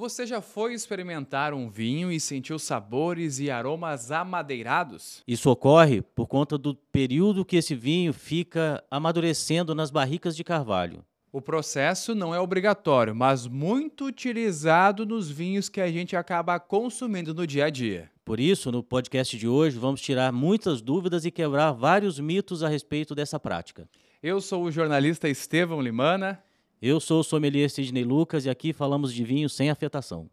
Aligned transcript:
Você 0.00 0.24
já 0.24 0.40
foi 0.40 0.72
experimentar 0.72 1.52
um 1.52 1.68
vinho 1.68 2.10
e 2.10 2.18
sentiu 2.18 2.58
sabores 2.58 3.38
e 3.38 3.50
aromas 3.50 4.10
amadeirados? 4.10 5.22
Isso 5.28 5.50
ocorre 5.50 6.00
por 6.00 6.26
conta 6.26 6.56
do 6.56 6.74
período 6.74 7.44
que 7.44 7.56
esse 7.56 7.74
vinho 7.74 8.14
fica 8.14 8.82
amadurecendo 8.90 9.74
nas 9.74 9.90
barricas 9.90 10.34
de 10.34 10.42
carvalho. 10.42 11.04
O 11.30 11.42
processo 11.42 12.14
não 12.14 12.34
é 12.34 12.40
obrigatório, 12.40 13.14
mas 13.14 13.46
muito 13.46 14.06
utilizado 14.06 15.04
nos 15.04 15.30
vinhos 15.30 15.68
que 15.68 15.82
a 15.82 15.92
gente 15.92 16.16
acaba 16.16 16.58
consumindo 16.58 17.34
no 17.34 17.46
dia 17.46 17.66
a 17.66 17.70
dia. 17.70 18.10
Por 18.24 18.40
isso, 18.40 18.72
no 18.72 18.82
podcast 18.82 19.36
de 19.36 19.46
hoje, 19.46 19.78
vamos 19.78 20.00
tirar 20.00 20.32
muitas 20.32 20.80
dúvidas 20.80 21.26
e 21.26 21.30
quebrar 21.30 21.72
vários 21.72 22.18
mitos 22.18 22.62
a 22.62 22.70
respeito 22.70 23.14
dessa 23.14 23.38
prática. 23.38 23.86
Eu 24.22 24.40
sou 24.40 24.64
o 24.64 24.70
jornalista 24.70 25.28
Estevão 25.28 25.82
Limana. 25.82 26.42
Eu 26.82 26.98
sou 26.98 27.20
o 27.20 27.22
sommelier 27.22 27.68
Sidney 27.68 28.04
Lucas 28.04 28.46
e 28.46 28.50
aqui 28.50 28.72
falamos 28.72 29.12
de 29.12 29.22
vinho 29.22 29.50
sem 29.50 29.68
afetação. 29.68 30.30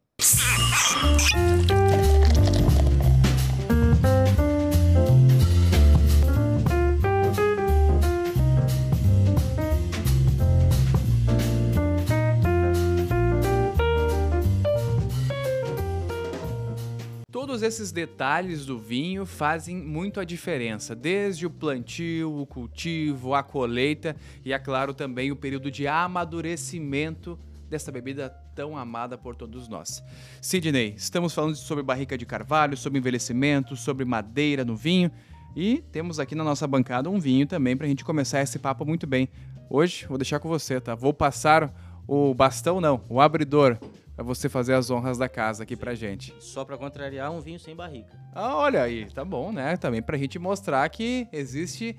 Todos 17.57 17.69
esses 17.69 17.91
detalhes 17.91 18.67
do 18.67 18.77
vinho 18.77 19.25
fazem 19.25 19.75
muito 19.75 20.19
a 20.19 20.23
diferença, 20.23 20.93
desde 20.93 21.47
o 21.47 21.49
plantio, 21.49 22.39
o 22.39 22.45
cultivo, 22.45 23.33
a 23.33 23.41
colheita 23.41 24.15
e, 24.45 24.53
é 24.53 24.59
claro, 24.59 24.93
também 24.93 25.31
o 25.31 25.35
período 25.35 25.71
de 25.71 25.87
amadurecimento 25.87 27.35
dessa 27.67 27.91
bebida 27.91 28.29
tão 28.53 28.77
amada 28.77 29.17
por 29.17 29.35
todos 29.35 29.67
nós. 29.67 30.03
Sidney, 30.39 30.93
estamos 30.95 31.33
falando 31.33 31.55
sobre 31.55 31.83
barrica 31.83 32.15
de 32.15 32.27
carvalho, 32.27 32.77
sobre 32.77 32.99
envelhecimento, 32.99 33.75
sobre 33.75 34.05
madeira 34.05 34.63
no 34.63 34.75
vinho 34.75 35.09
e 35.55 35.83
temos 35.91 36.19
aqui 36.19 36.35
na 36.35 36.43
nossa 36.43 36.67
bancada 36.67 37.09
um 37.09 37.19
vinho 37.19 37.47
também 37.47 37.75
para 37.75 37.87
a 37.87 37.89
gente 37.89 38.05
começar 38.05 38.39
esse 38.39 38.59
papo 38.59 38.85
muito 38.85 39.07
bem. 39.07 39.27
Hoje 39.67 40.05
vou 40.05 40.19
deixar 40.19 40.37
com 40.37 40.47
você, 40.47 40.79
tá? 40.79 40.93
Vou 40.93 41.11
passar 41.11 41.73
o 42.07 42.35
bastão, 42.35 42.79
não, 42.79 43.03
o 43.09 43.19
abridor 43.19 43.79
para 44.17 44.25
você 44.25 44.49
fazer 44.49 44.73
as 44.73 44.89
honras 44.89 45.19
da 45.19 45.29
casa 45.29 45.61
aqui 45.61 45.75
pra 45.75 45.93
gente. 45.93 46.33
Só 46.39 46.65
para 46.65 46.75
contrariar, 46.75 47.31
um 47.31 47.39
vinho 47.39 47.59
sem 47.59 47.75
barrica. 47.75 48.19
Ah, 48.33 48.55
olha 48.55 48.81
aí, 48.81 49.05
tá 49.11 49.23
bom, 49.23 49.51
né? 49.51 49.77
Também 49.77 50.01
pra 50.01 50.17
gente 50.17 50.39
mostrar 50.39 50.89
que 50.89 51.27
existe 51.31 51.95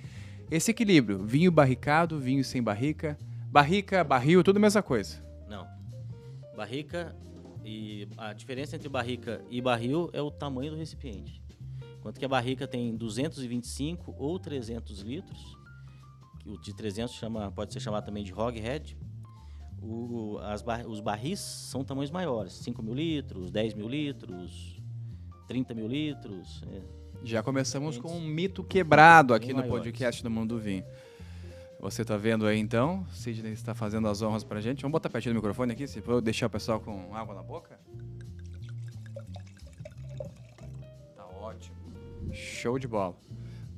esse 0.50 0.72
equilíbrio. 0.72 1.24
Vinho 1.24 1.52
barricado, 1.52 2.18
vinho 2.18 2.42
sem 2.42 2.60
barrica. 2.60 3.16
Barrica, 3.52 4.02
barril, 4.02 4.42
tudo 4.42 4.56
a 4.56 4.60
mesma 4.60 4.82
coisa. 4.82 5.24
Não. 5.48 5.64
Barrica 6.56 7.14
e 7.64 8.08
a 8.16 8.32
diferença 8.32 8.74
entre 8.74 8.88
barrica 8.88 9.40
e 9.48 9.60
barril 9.60 10.10
é 10.12 10.20
o 10.20 10.28
tamanho 10.28 10.72
do 10.72 10.76
recipiente. 10.76 11.40
Enquanto 12.00 12.18
que 12.18 12.24
a 12.24 12.28
barrica 12.28 12.66
tem 12.66 12.96
225 12.96 14.16
ou 14.18 14.40
300 14.40 15.02
litros, 15.02 15.56
o 16.44 16.58
de 16.58 16.74
300 16.74 17.14
chama, 17.14 17.52
pode 17.52 17.72
ser 17.72 17.78
chamado 17.78 18.06
também 18.06 18.24
de 18.24 18.34
hogshead, 18.34 18.98
o, 19.82 20.38
as 20.42 20.62
bar, 20.62 20.86
os 20.86 21.00
barris 21.00 21.40
são 21.40 21.84
tamanhos 21.84 22.10
maiores, 22.10 22.52
5 22.54 22.82
mil 22.82 22.94
litros, 22.94 23.50
10 23.50 23.74
mil 23.74 23.88
litros, 23.88 24.80
30 25.46 25.74
mil 25.74 25.86
litros. 25.86 26.62
É. 26.72 26.80
Já 27.22 27.42
começamos 27.42 27.98
com 27.98 28.10
um 28.12 28.20
mito 28.20 28.62
quebrado 28.62 29.34
aqui 29.34 29.48
no 29.48 29.60
maiores. 29.60 29.72
podcast 29.72 30.22
do 30.22 30.30
Mundo 30.30 30.56
do 30.56 30.60
Vinho. 30.60 30.84
Você 31.80 32.02
está 32.02 32.16
vendo 32.16 32.46
aí 32.46 32.58
então? 32.58 33.06
Sidney 33.12 33.52
está 33.52 33.72
fazendo 33.74 34.08
as 34.08 34.20
honras 34.20 34.42
para 34.42 34.58
a 34.58 34.60
gente. 34.60 34.82
Vamos 34.82 34.92
botar 34.92 35.08
pertinho 35.08 35.34
do 35.34 35.36
microfone 35.36 35.72
aqui, 35.72 35.86
se 35.86 36.00
for 36.00 36.20
deixar 36.20 36.46
o 36.46 36.50
pessoal 36.50 36.80
com 36.80 37.14
água 37.14 37.34
na 37.34 37.42
boca. 37.42 37.78
Tá 41.14 41.24
ótimo. 41.40 41.76
Show 42.32 42.78
de 42.78 42.88
bola. 42.88 43.16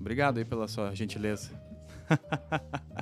Obrigado 0.01 0.39
aí 0.39 0.45
pela 0.47 0.67
sua 0.67 0.95
gentileza. 0.95 1.51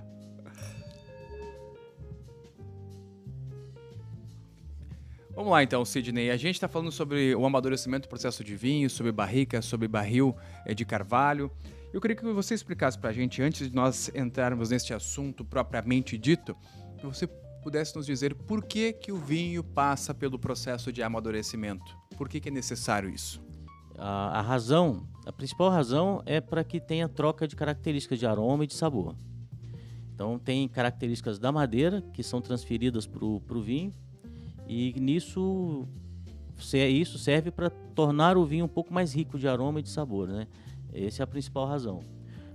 Vamos 5.38 5.52
lá 5.52 5.62
então, 5.62 5.84
Sidney. 5.84 6.32
A 6.32 6.36
gente 6.36 6.56
está 6.56 6.66
falando 6.66 6.90
sobre 6.90 7.32
o 7.32 7.46
amadurecimento 7.46 8.08
do 8.08 8.10
processo 8.10 8.42
de 8.42 8.56
vinho, 8.56 8.90
sobre 8.90 9.12
barrica, 9.12 9.62
sobre 9.62 9.86
barril 9.86 10.36
eh, 10.66 10.74
de 10.74 10.84
carvalho. 10.84 11.48
Eu 11.92 12.00
queria 12.00 12.16
que 12.16 12.24
você 12.24 12.54
explicasse 12.54 12.98
para 12.98 13.10
a 13.10 13.12
gente, 13.12 13.40
antes 13.40 13.70
de 13.70 13.72
nós 13.72 14.10
entrarmos 14.16 14.70
neste 14.70 14.92
assunto 14.92 15.44
propriamente 15.44 16.18
dito, 16.18 16.56
que 16.98 17.06
você 17.06 17.28
pudesse 17.62 17.94
nos 17.94 18.04
dizer 18.04 18.34
por 18.34 18.64
que, 18.64 18.92
que 18.92 19.12
o 19.12 19.16
vinho 19.16 19.62
passa 19.62 20.12
pelo 20.12 20.40
processo 20.40 20.92
de 20.92 21.04
amadurecimento. 21.04 21.96
Por 22.16 22.28
que, 22.28 22.40
que 22.40 22.48
é 22.48 22.52
necessário 22.52 23.08
isso? 23.08 23.40
A, 23.96 24.40
a 24.40 24.42
razão, 24.42 25.06
a 25.24 25.30
principal 25.30 25.70
razão 25.70 26.20
é 26.26 26.40
para 26.40 26.64
que 26.64 26.80
tenha 26.80 27.08
troca 27.08 27.46
de 27.46 27.54
características 27.54 28.18
de 28.18 28.26
aroma 28.26 28.64
e 28.64 28.66
de 28.66 28.74
sabor. 28.74 29.14
Então, 30.12 30.36
tem 30.36 30.66
características 30.66 31.38
da 31.38 31.52
madeira 31.52 32.02
que 32.12 32.24
são 32.24 32.40
transferidas 32.40 33.06
para 33.06 33.24
o 33.24 33.62
vinho 33.62 33.94
e 34.68 34.94
nisso 35.00 35.88
isso 36.90 37.18
serve 37.18 37.50
para 37.50 37.70
tornar 37.70 38.36
o 38.36 38.44
vinho 38.44 38.64
um 38.64 38.68
pouco 38.68 38.92
mais 38.92 39.14
rico 39.14 39.38
de 39.38 39.48
aroma 39.48 39.80
e 39.80 39.82
de 39.82 39.88
sabor, 39.88 40.28
né? 40.28 40.46
Essa 40.92 41.22
é 41.22 41.24
a 41.24 41.26
principal 41.26 41.66
razão. 41.66 42.02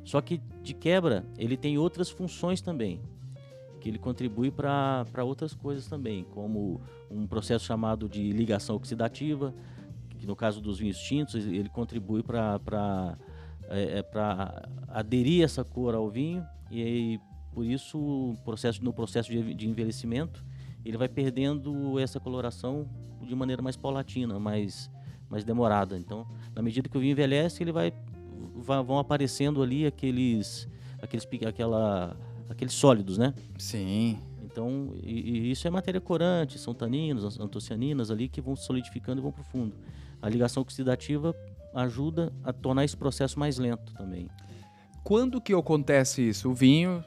Só 0.03 0.19
que 0.21 0.41
de 0.61 0.73
quebra 0.73 1.25
ele 1.37 1.55
tem 1.55 1.77
outras 1.77 2.09
funções 2.09 2.61
também, 2.61 3.01
que 3.79 3.89
ele 3.89 3.97
contribui 3.97 4.51
para 4.51 5.23
outras 5.23 5.53
coisas 5.53 5.87
também, 5.87 6.25
como 6.25 6.81
um 7.09 7.25
processo 7.25 7.65
chamado 7.65 8.09
de 8.09 8.31
ligação 8.31 8.75
oxidativa, 8.75 9.53
que 10.19 10.27
no 10.27 10.35
caso 10.35 10.61
dos 10.61 10.79
vinhos 10.79 10.99
tintos 10.99 11.35
ele 11.35 11.69
contribui 11.69 12.21
para 12.21 13.17
é, 13.69 13.99
é 13.99 14.03
para 14.03 14.67
aderir 14.89 15.43
essa 15.43 15.63
cor 15.63 15.95
ao 15.95 16.09
vinho 16.09 16.45
e 16.69 16.81
aí, 16.81 17.19
por 17.53 17.65
isso 17.65 18.35
processo, 18.43 18.83
no 18.83 18.91
processo 18.91 19.31
de, 19.31 19.53
de 19.53 19.69
envelhecimento 19.69 20.43
ele 20.85 20.97
vai 20.97 21.07
perdendo 21.07 21.99
essa 21.99 22.19
coloração 22.19 22.87
de 23.21 23.35
maneira 23.35 23.61
mais 23.61 23.75
paulatina, 23.75 24.39
mais, 24.39 24.89
mais 25.29 25.43
demorada. 25.43 25.97
Então, 25.97 26.27
na 26.53 26.61
medida 26.61 26.89
que 26.89 26.97
o 26.97 26.99
vinho 26.99 27.11
envelhece, 27.11 27.63
ele 27.63 27.71
vai, 27.71 27.93
vai 28.55 28.83
vão 28.83 28.97
aparecendo 28.97 29.61
ali 29.61 29.85
aqueles 29.85 30.67
aqueles 31.01 31.27
aquela 31.47 32.15
aqueles 32.49 32.73
sólidos, 32.73 33.17
né? 33.17 33.33
Sim. 33.57 34.19
Então, 34.43 34.93
e, 35.01 35.47
e 35.47 35.51
isso 35.51 35.67
é 35.67 35.71
matéria 35.71 35.99
corante, 35.99 36.59
são 36.59 36.73
taninos, 36.73 37.39
antocianinas 37.39 38.11
ali 38.11 38.29
que 38.29 38.39
vão 38.39 38.55
solidificando 38.55 39.19
e 39.19 39.23
vão 39.23 39.31
para 39.31 39.41
o 39.41 39.45
fundo. 39.45 39.75
A 40.21 40.29
ligação 40.29 40.61
oxidativa 40.61 41.35
ajuda 41.73 42.31
a 42.43 42.53
tornar 42.53 42.85
esse 42.85 42.95
processo 42.95 43.39
mais 43.39 43.57
lento 43.57 43.93
também. 43.93 44.29
Quando 45.03 45.41
que 45.41 45.53
acontece 45.53 46.21
isso? 46.29 46.49
O 46.49 46.53
vinho 46.53 47.03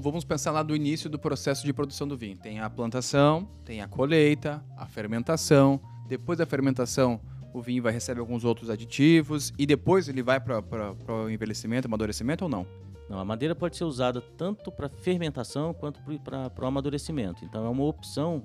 vamos 0.00 0.24
pensar 0.24 0.50
lá 0.50 0.62
do 0.62 0.74
início 0.74 1.08
do 1.08 1.18
processo 1.18 1.64
de 1.64 1.72
produção 1.72 2.06
do 2.08 2.16
vinho. 2.16 2.36
Tem 2.36 2.60
a 2.60 2.68
plantação, 2.68 3.48
tem 3.64 3.80
a 3.80 3.88
colheita, 3.88 4.64
a 4.76 4.86
fermentação. 4.86 5.80
Depois 6.08 6.38
da 6.38 6.46
fermentação, 6.46 7.20
o 7.52 7.60
vinho 7.60 7.82
vai 7.82 7.92
receber 7.92 8.20
alguns 8.20 8.44
outros 8.44 8.70
aditivos 8.70 9.52
e 9.58 9.66
depois 9.66 10.08
ele 10.08 10.22
vai 10.22 10.40
para 10.40 10.62
o 11.08 11.30
envelhecimento, 11.30 11.86
amadurecimento 11.86 12.44
ou 12.44 12.50
não? 12.50 12.66
Não, 13.08 13.18
a 13.20 13.24
madeira 13.24 13.54
pode 13.54 13.76
ser 13.76 13.84
usada 13.84 14.20
tanto 14.20 14.72
para 14.72 14.88
fermentação 14.88 15.72
quanto 15.72 16.00
para 16.24 16.64
o 16.64 16.66
amadurecimento. 16.66 17.44
Então 17.44 17.64
é 17.64 17.68
uma 17.68 17.84
opção 17.84 18.42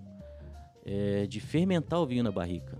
é, 0.85 1.25
de 1.25 1.40
fermentar 1.40 2.00
o 2.00 2.06
vinho 2.06 2.23
na 2.23 2.31
barrica 2.31 2.78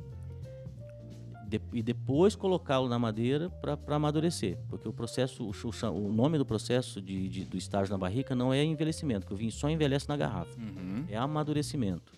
de, 1.51 1.62
e 1.73 1.84
depois 1.84 2.34
colocá-lo 2.34 2.88
na 2.88 2.97
madeira 2.97 3.50
para 3.50 3.95
amadurecer. 3.95 4.57
Porque 4.69 4.88
o 4.88 4.94
processo, 4.94 5.44
o, 5.44 5.89
o 5.89 6.13
nome 6.13 6.38
do 6.38 6.45
processo 6.45 7.01
de, 7.01 7.28
de, 7.28 7.45
do 7.45 7.57
estágio 7.57 7.91
na 7.91 7.97
barrica 7.97 8.34
não 8.34 8.53
é 8.53 8.63
envelhecimento, 8.63 9.28
que 9.28 9.34
o 9.34 9.35
vinho 9.35 9.51
só 9.51 9.69
envelhece 9.69 10.07
na 10.07 10.16
garrafa. 10.16 10.57
Uhum. 10.57 11.06
É 11.09 11.17
amadurecimento 11.17 12.13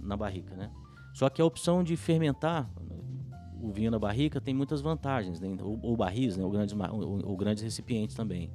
na 0.00 0.16
barrica, 0.16 0.54
né? 0.54 0.70
Só 1.12 1.28
que 1.28 1.42
a 1.42 1.44
opção 1.44 1.82
de 1.82 1.96
fermentar 1.96 2.70
o 3.60 3.70
vinho 3.70 3.90
na 3.90 3.98
barrica 3.98 4.40
tem 4.40 4.54
muitas 4.54 4.80
vantagens, 4.80 5.40
né? 5.40 5.56
ou, 5.60 5.78
ou 5.82 5.96
barris, 5.96 6.36
né? 6.36 6.44
ou, 6.44 6.50
grandes, 6.50 6.74
ou, 6.74 7.26
ou 7.26 7.36
grandes 7.36 7.62
recipientes 7.62 8.14
também. 8.14 8.50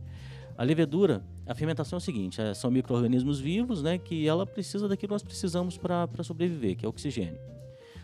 A 0.57 0.63
levedura, 0.63 1.23
a 1.45 1.53
fermentação 1.53 1.97
é 1.97 1.99
o 1.99 2.01
seguinte: 2.01 2.41
é, 2.41 2.53
são 2.53 2.71
micro-organismos 2.71 3.39
vivos, 3.39 3.83
né? 3.83 3.97
Que 3.97 4.27
ela 4.27 4.45
precisa 4.45 4.87
daquilo 4.87 5.09
que 5.09 5.13
nós 5.13 5.23
precisamos 5.23 5.77
para 5.77 6.23
sobreviver, 6.23 6.75
que 6.75 6.85
é 6.85 6.89
oxigênio. 6.89 7.39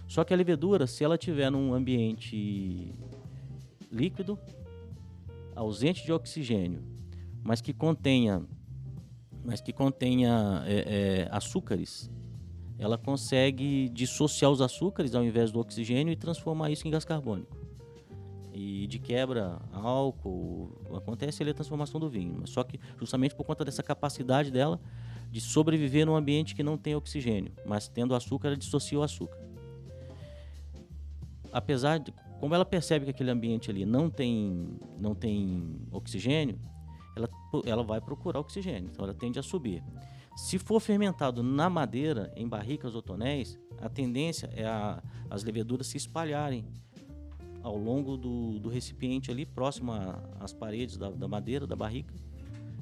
Só 0.08 0.24
que 0.24 0.34
a 0.34 0.38
levedura, 0.38 0.86
se 0.86 1.04
ela 1.04 1.18
tiver 1.18 1.50
num 1.50 1.74
ambiente 1.74 2.94
líquido, 3.92 4.38
ausente 5.56 6.04
de 6.04 6.12
oxigênio, 6.12 6.84
mas 7.44 7.62
que 7.62 7.74
contenha, 7.74 8.44
mas 9.44 9.62
que 9.62 9.72
contenha 9.72 10.64
é, 10.66 10.74
é, 10.74 11.28
açúcares, 11.32 12.10
ela 12.78 12.98
consegue 12.98 13.90
dissociar 13.90 14.52
os 14.52 14.62
açúcares 14.62 15.14
ao 15.14 15.24
invés 15.24 15.52
do 15.52 15.60
oxigênio 15.60 16.12
e 16.12 16.16
transformar 16.16 16.72
isso 16.72 16.88
em 16.88 16.92
gás 16.92 17.06
carbônico. 17.06 17.56
E 18.52 18.86
de 18.88 19.00
quebra, 19.00 19.60
álcool, 19.72 20.70
acontece 20.96 21.42
ali 21.42 21.52
a 21.52 21.54
transformação 21.54 22.00
do 22.00 22.10
vinho. 22.10 22.36
Mas 22.40 22.52
só 22.52 22.64
que 22.64 22.80
justamente 23.00 23.34
por 23.34 23.44
conta 23.44 23.66
dessa 23.66 23.82
capacidade 23.82 24.52
dela 24.52 24.80
de 25.32 25.42
sobreviver 25.42 26.06
num 26.06 26.16
ambiente 26.16 26.54
que 26.54 26.62
não 26.62 26.78
tem 26.78 26.96
oxigênio, 26.96 27.52
mas 27.66 27.88
tendo 27.88 28.14
açúcar, 28.14 28.50
ela 28.50 28.58
dissocia 28.58 29.00
o 29.00 29.04
açúcar. 29.04 29.53
Apesar 31.54 32.00
de, 32.00 32.14
como 32.40 32.54
ela 32.56 32.66
percebe 32.66 33.06
que 33.06 33.12
aquele 33.12 33.32
ambiente 33.32 33.70
ali 33.70 33.86
não 33.86 34.10
tem, 34.10 34.78
não 35.00 35.14
tem 35.14 35.80
oxigênio, 35.92 36.60
ela, 37.16 37.30
ela 37.66 37.84
vai 37.84 38.02
procurar 38.02 38.40
oxigênio, 38.40 38.90
então 38.92 39.06
ela 39.06 39.14
tende 39.14 39.40
a 39.40 39.44
subir. 39.44 39.84
Se 40.36 40.58
for 40.58 40.80
fermentado 40.80 41.44
na 41.44 41.70
madeira, 41.70 42.34
em 42.36 42.48
barricas 42.48 42.96
ou 42.96 43.02
tonéis, 43.02 43.60
a 43.80 43.88
tendência 43.88 44.50
é 44.56 44.66
a, 44.66 45.02
as 45.30 45.44
leveduras 45.44 45.88
se 45.88 45.98
espalharem 45.98 46.66
ao 47.62 47.78
longo 47.78 48.18
do, 48.18 48.60
do 48.60 48.68
recipiente 48.68 49.32
ali, 49.32 49.46
próximo 49.46 49.94
às 50.40 50.52
paredes 50.52 50.98
da, 50.98 51.10
da, 51.10 51.28
madeira, 51.28 51.68
da 51.68 51.76
barrica. 51.76 52.14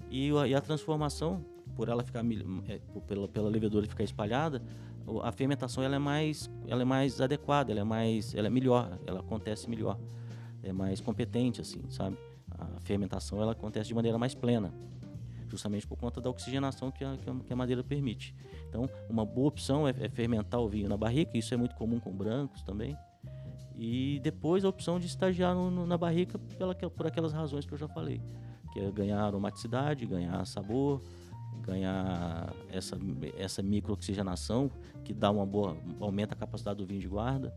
E 0.10 0.32
a, 0.32 0.48
e 0.48 0.56
a, 0.56 0.62
transformação, 0.62 1.46
por 1.76 1.90
ela 1.90 2.04
ficar 2.04 2.24
é, 2.68 2.80
pela, 3.06 3.28
pela 3.28 3.50
levedura 3.50 3.86
ficar 3.86 4.04
espalhada, 4.04 4.62
a 5.24 5.32
fermentação 5.32 5.84
ela 5.84 5.96
é 5.96 6.00
mais, 6.00 6.50
ela 6.68 6.82
é 6.82 6.86
mais 6.86 7.20
adequada, 7.20 7.72
ela 7.72 7.82
é 7.82 7.84
mais, 7.84 8.34
ela 8.34 8.48
é 8.48 8.50
melhor, 8.50 9.00
ela 9.06 9.20
acontece 9.20 9.70
melhor, 9.70 10.00
é 10.64 10.72
mais 10.72 11.02
competente 11.02 11.62
assim, 11.62 11.82
sabe? 11.90 12.18
A 12.52 12.80
fermentação 12.82 13.42
ela 13.42 13.54
acontece 13.54 13.88
de 13.88 13.96
maneira 13.96 14.18
mais 14.18 14.36
plena 14.36 14.74
justamente 15.52 15.86
por 15.86 15.98
conta 15.98 16.22
da 16.22 16.30
oxigenação 16.30 16.90
que 16.90 17.04
a, 17.04 17.18
que 17.18 17.52
a 17.52 17.56
madeira 17.56 17.84
permite. 17.84 18.34
Então, 18.70 18.90
uma 19.10 19.26
boa 19.26 19.50
opção 19.50 19.86
é, 19.86 19.94
é, 20.00 20.08
fermentar 20.08 20.62
o 20.62 20.70
vinho 20.70 20.88
na 20.88 20.96
barrica, 20.96 21.38
isso 21.38 21.54
é 21.54 21.58
muito 21.58 21.76
comum 21.76 22.00
com 22.00 22.10
brancos 22.12 22.64
também. 22.64 22.98
E 23.76 24.20
depois 24.24 24.64
a 24.64 24.70
opção 24.70 24.98
de 24.98 25.08
estagiar 25.08 25.54
no, 25.54 25.70
no, 25.70 25.86
na 25.86 25.98
barrica 25.98 26.40
pela, 26.58 26.74
por 26.74 27.06
aquelas 27.06 27.34
razões 27.34 27.66
que 27.66 27.74
eu 27.74 27.78
já 27.78 27.88
falei, 27.88 28.22
que 28.72 28.80
é 28.80 28.90
ganhar 28.92 29.22
aromaticidade, 29.22 30.06
ganhar 30.06 30.46
sabor, 30.46 31.02
ganhar 31.62 32.54
essa, 32.72 32.98
essa 33.38 33.62
microoxigenação 33.62 34.72
que 35.04 35.14
dá 35.14 35.30
uma 35.32 35.46
boa, 35.46 35.78
aumenta 36.00 36.34
a 36.34 36.38
capacidade 36.38 36.78
do 36.78 36.86
vinho 36.86 37.00
de 37.00 37.08
guarda. 37.08 37.54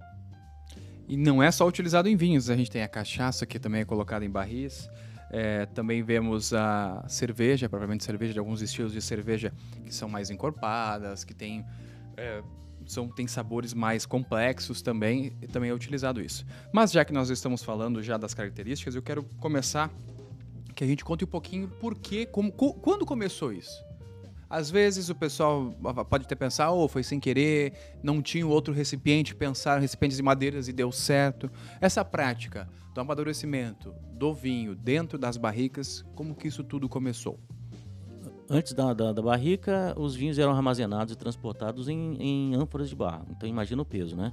E 1.07 1.17
não 1.17 1.43
é 1.43 1.51
só 1.51 1.67
utilizado 1.67 2.09
em 2.09 2.17
vinhos, 2.17 2.49
a 2.49 2.57
gente 2.57 2.71
tem 2.71 2.83
a 2.83 2.89
cachaça 2.89 3.45
que 3.45 3.59
também 3.59 3.83
é 3.83 3.85
colocada 3.85 4.25
em 4.25 4.31
barris. 4.31 4.89
É, 5.31 5.67
também 5.67 6.03
vemos 6.03 6.55
a 6.55 7.05
cerveja, 7.09 7.69
provavelmente 7.69 8.05
cerveja 8.05 8.33
de 8.33 8.39
alguns 8.39 8.63
estilos 8.63 8.93
de 8.93 9.03
cerveja 9.03 9.53
que 9.85 9.93
são 9.93 10.09
mais 10.09 10.31
encorpadas, 10.31 11.25
que 11.25 11.35
tem, 11.35 11.65
é, 12.17 12.43
são, 12.87 13.09
tem 13.09 13.27
sabores 13.27 13.75
mais 13.75 14.07
complexos 14.07 14.81
também, 14.81 15.37
e 15.43 15.49
também 15.49 15.71
é 15.71 15.75
utilizado 15.75 16.21
isso. 16.21 16.47
Mas 16.73 16.93
já 16.93 17.05
que 17.05 17.13
nós 17.13 17.31
estamos 17.31 17.63
falando 17.63 18.03
já 18.03 18.17
das 18.17 18.33
características, 18.33 18.95
eu 18.95 19.03
quero 19.03 19.25
começar 19.41 19.91
que 20.75 20.85
a 20.85 20.87
gente 20.87 21.05
conte 21.05 21.25
um 21.25 21.29
pouquinho 21.29 21.69
por 21.69 21.95
que, 21.97 22.27
como, 22.27 22.53
quando 22.53 23.05
começou 23.05 23.53
isso. 23.53 23.84
Às 24.55 24.71
vezes 24.71 25.09
o 25.09 25.17
pessoal 25.17 25.73
pode 26.09 26.27
até 26.27 26.37
pensar, 26.37 26.71
ou 26.71 26.85
oh, 26.85 26.89
foi 26.89 27.03
sem 27.03 27.19
querer, 27.19 27.73
não 28.05 28.23
tinha 28.23 28.47
outro 28.47 28.73
recipiente, 28.73 29.35
pensar 29.35 29.81
recipientes 29.81 30.17
de 30.17 30.23
madeiras 30.23 30.69
e 30.69 30.73
deu 30.73 30.93
certo. 30.93 31.51
Essa 31.81 32.05
prática 32.05 32.69
do 32.95 33.01
amadurecimento 33.01 33.93
do 34.13 34.33
vinho 34.33 34.77
dentro 34.77 35.19
das 35.19 35.37
barricas, 35.37 36.05
como 36.15 36.37
que 36.37 36.47
isso 36.47 36.63
tudo 36.63 36.89
começou? 36.89 37.37
Antes 38.49 38.75
da, 38.75 38.95
da, 38.95 39.13
da 39.13 39.21
barrica, 39.21 39.93
os 39.99 40.15
vinhos 40.15 40.39
eram 40.39 40.53
armazenados 40.53 41.13
e 41.13 41.17
transportados 41.17 41.89
em, 41.89 42.15
em, 42.21 42.55
ânforas 42.55 42.89
de 42.89 42.95
barro. 42.95 43.27
Então 43.31 43.49
imagina 43.49 43.83
o 43.83 43.85
peso, 43.85 44.15
né? 44.15 44.33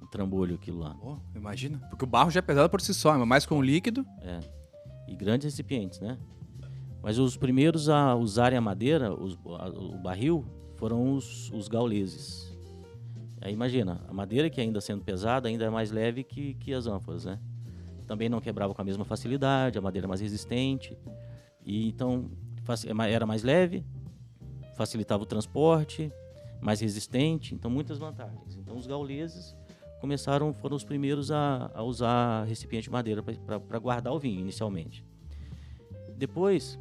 O 0.00 0.06
trambolho 0.06 0.54
aquilo 0.54 0.78
lá. 0.78 0.96
Oh, 1.02 1.16
imagina. 1.34 1.80
Porque 1.90 2.04
o 2.04 2.08
barro 2.08 2.30
já 2.30 2.38
é 2.38 2.42
pesado 2.42 2.70
por 2.70 2.80
si 2.80 2.94
só, 2.94 3.18
mas 3.26 3.44
com 3.44 3.58
o 3.58 3.62
líquido. 3.62 4.06
É. 4.20 4.38
E 5.08 5.16
grandes 5.16 5.46
recipientes, 5.46 5.98
né? 5.98 6.16
Mas 7.02 7.18
os 7.18 7.36
primeiros 7.36 7.88
a 7.88 8.14
usarem 8.14 8.56
a 8.56 8.60
madeira, 8.60 9.12
os, 9.12 9.36
a, 9.58 9.68
o 9.68 9.98
barril, 9.98 10.44
foram 10.76 11.14
os, 11.14 11.50
os 11.50 11.68
gauleses. 11.68 12.56
Aí 13.40 13.52
imagina, 13.52 14.00
a 14.06 14.12
madeira 14.12 14.48
que 14.48 14.60
ainda 14.60 14.80
sendo 14.80 15.02
pesada 15.02 15.48
ainda 15.48 15.64
é 15.64 15.70
mais 15.70 15.90
leve 15.90 16.22
que, 16.22 16.54
que 16.54 16.72
as 16.72 16.86
ânforas, 16.86 17.24
né? 17.24 17.40
Também 18.06 18.28
não 18.28 18.40
quebrava 18.40 18.72
com 18.72 18.80
a 18.80 18.84
mesma 18.84 19.04
facilidade, 19.04 19.78
a 19.78 19.80
madeira 19.80 20.06
é 20.06 20.08
mais 20.08 20.20
resistente. 20.20 20.96
E 21.64 21.88
então 21.88 22.30
é 22.86 23.12
era 23.12 23.26
mais 23.26 23.42
leve, 23.42 23.84
facilitava 24.76 25.24
o 25.24 25.26
transporte, 25.26 26.12
mais 26.60 26.80
resistente, 26.80 27.54
então 27.54 27.68
muitas 27.68 27.98
vantagens. 27.98 28.56
Então 28.56 28.76
os 28.76 28.86
gauleses 28.86 29.56
começaram, 30.00 30.52
foram 30.52 30.76
os 30.76 30.84
primeiros 30.84 31.32
a, 31.32 31.70
a 31.74 31.82
usar 31.82 32.44
recipiente 32.44 32.84
de 32.84 32.90
madeira 32.90 33.22
para 33.22 33.78
guardar 33.78 34.12
o 34.12 34.18
vinho 34.18 34.40
inicialmente. 34.40 35.04
Depois 36.16 36.78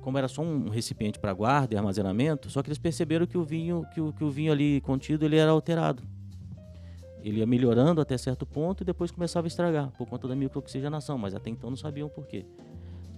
como 0.00 0.18
era 0.18 0.28
só 0.28 0.42
um 0.42 0.68
recipiente 0.68 1.18
para 1.18 1.32
guarda 1.32 1.74
e 1.74 1.76
armazenamento, 1.76 2.50
só 2.50 2.62
que 2.62 2.68
eles 2.68 2.78
perceberam 2.78 3.26
que 3.26 3.38
o 3.38 3.44
vinho, 3.44 3.84
que 3.92 4.00
o, 4.00 4.12
que 4.12 4.24
o 4.24 4.30
vinho 4.30 4.52
ali 4.52 4.80
contido, 4.80 5.24
ele 5.24 5.36
era 5.36 5.50
alterado. 5.50 6.02
Ele 7.22 7.40
ia 7.40 7.46
melhorando 7.46 8.00
até 8.00 8.16
certo 8.16 8.46
ponto 8.46 8.82
e 8.82 8.84
depois 8.84 9.10
começava 9.10 9.46
a 9.46 9.48
estragar 9.48 9.90
por 9.90 10.08
conta 10.08 10.26
da 10.26 10.34
microoxigenação, 10.34 11.18
mas 11.18 11.34
até 11.34 11.50
então 11.50 11.68
não 11.68 11.76
sabiam 11.76 12.08
por 12.08 12.26
quê. 12.26 12.46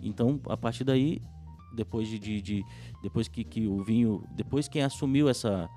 Então, 0.03 0.41
a 0.49 0.57
partir 0.57 0.83
daí, 0.83 1.23
depois 1.73 2.09
de, 2.09 2.19
de, 2.19 2.43
de 2.43 2.65
depois 3.03 3.29
que, 3.29 3.45
que 3.45 3.67
o 3.67 3.83
vinho, 3.85 4.25
depois 4.35 4.67
quem 4.67 4.83
assumiu 4.83 5.29
essa 5.29 5.69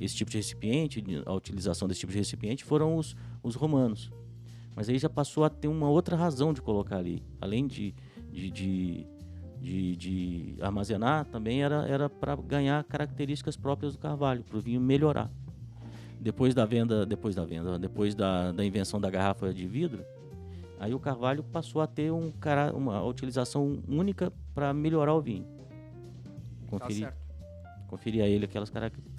esse 0.00 0.16
tipo 0.16 0.30
de 0.30 0.38
recipiente, 0.38 1.04
a 1.24 1.32
utilização 1.32 1.86
desse 1.86 2.00
tipo 2.00 2.12
de 2.12 2.18
recipiente, 2.18 2.64
foram 2.64 2.96
os, 2.96 3.14
os 3.42 3.54
romanos. 3.54 4.10
Mas 4.74 4.88
aí 4.88 4.98
já 4.98 5.08
passou 5.08 5.44
a 5.44 5.50
ter 5.50 5.68
uma 5.68 5.88
outra 5.88 6.16
razão 6.16 6.52
de 6.52 6.60
colocar 6.60 6.96
ali, 6.96 7.22
além 7.40 7.66
de, 7.66 7.94
de, 8.32 8.50
de 8.50 9.06
de, 9.64 9.96
de 9.96 10.54
armazenar 10.60 11.24
também 11.24 11.62
era, 11.62 12.08
para 12.10 12.36
ganhar 12.36 12.84
características 12.84 13.56
próprias 13.56 13.94
do 13.94 13.98
carvalho, 13.98 14.44
para 14.44 14.58
o 14.58 14.60
vinho 14.60 14.80
melhorar. 14.80 15.30
Depois 16.20 16.54
da 16.54 16.66
venda, 16.66 17.06
depois 17.06 17.34
da 17.34 17.44
venda, 17.44 17.78
depois 17.78 18.14
da, 18.14 18.52
da 18.52 18.64
invenção 18.64 19.00
da 19.00 19.08
garrafa 19.08 19.52
de 19.54 19.66
vidro, 19.66 20.04
aí 20.78 20.94
o 20.94 21.00
carvalho 21.00 21.42
passou 21.42 21.80
a 21.80 21.86
ter 21.86 22.12
um, 22.12 22.30
uma 22.74 23.02
utilização 23.02 23.82
única 23.88 24.30
para 24.54 24.72
melhorar 24.74 25.14
o 25.14 25.20
vinho. 25.22 25.46
Conferir. 26.68 27.08
Tá 27.08 27.23
conferir 27.86 28.22
a 28.22 28.26
ele 28.26 28.44
aquelas 28.44 28.70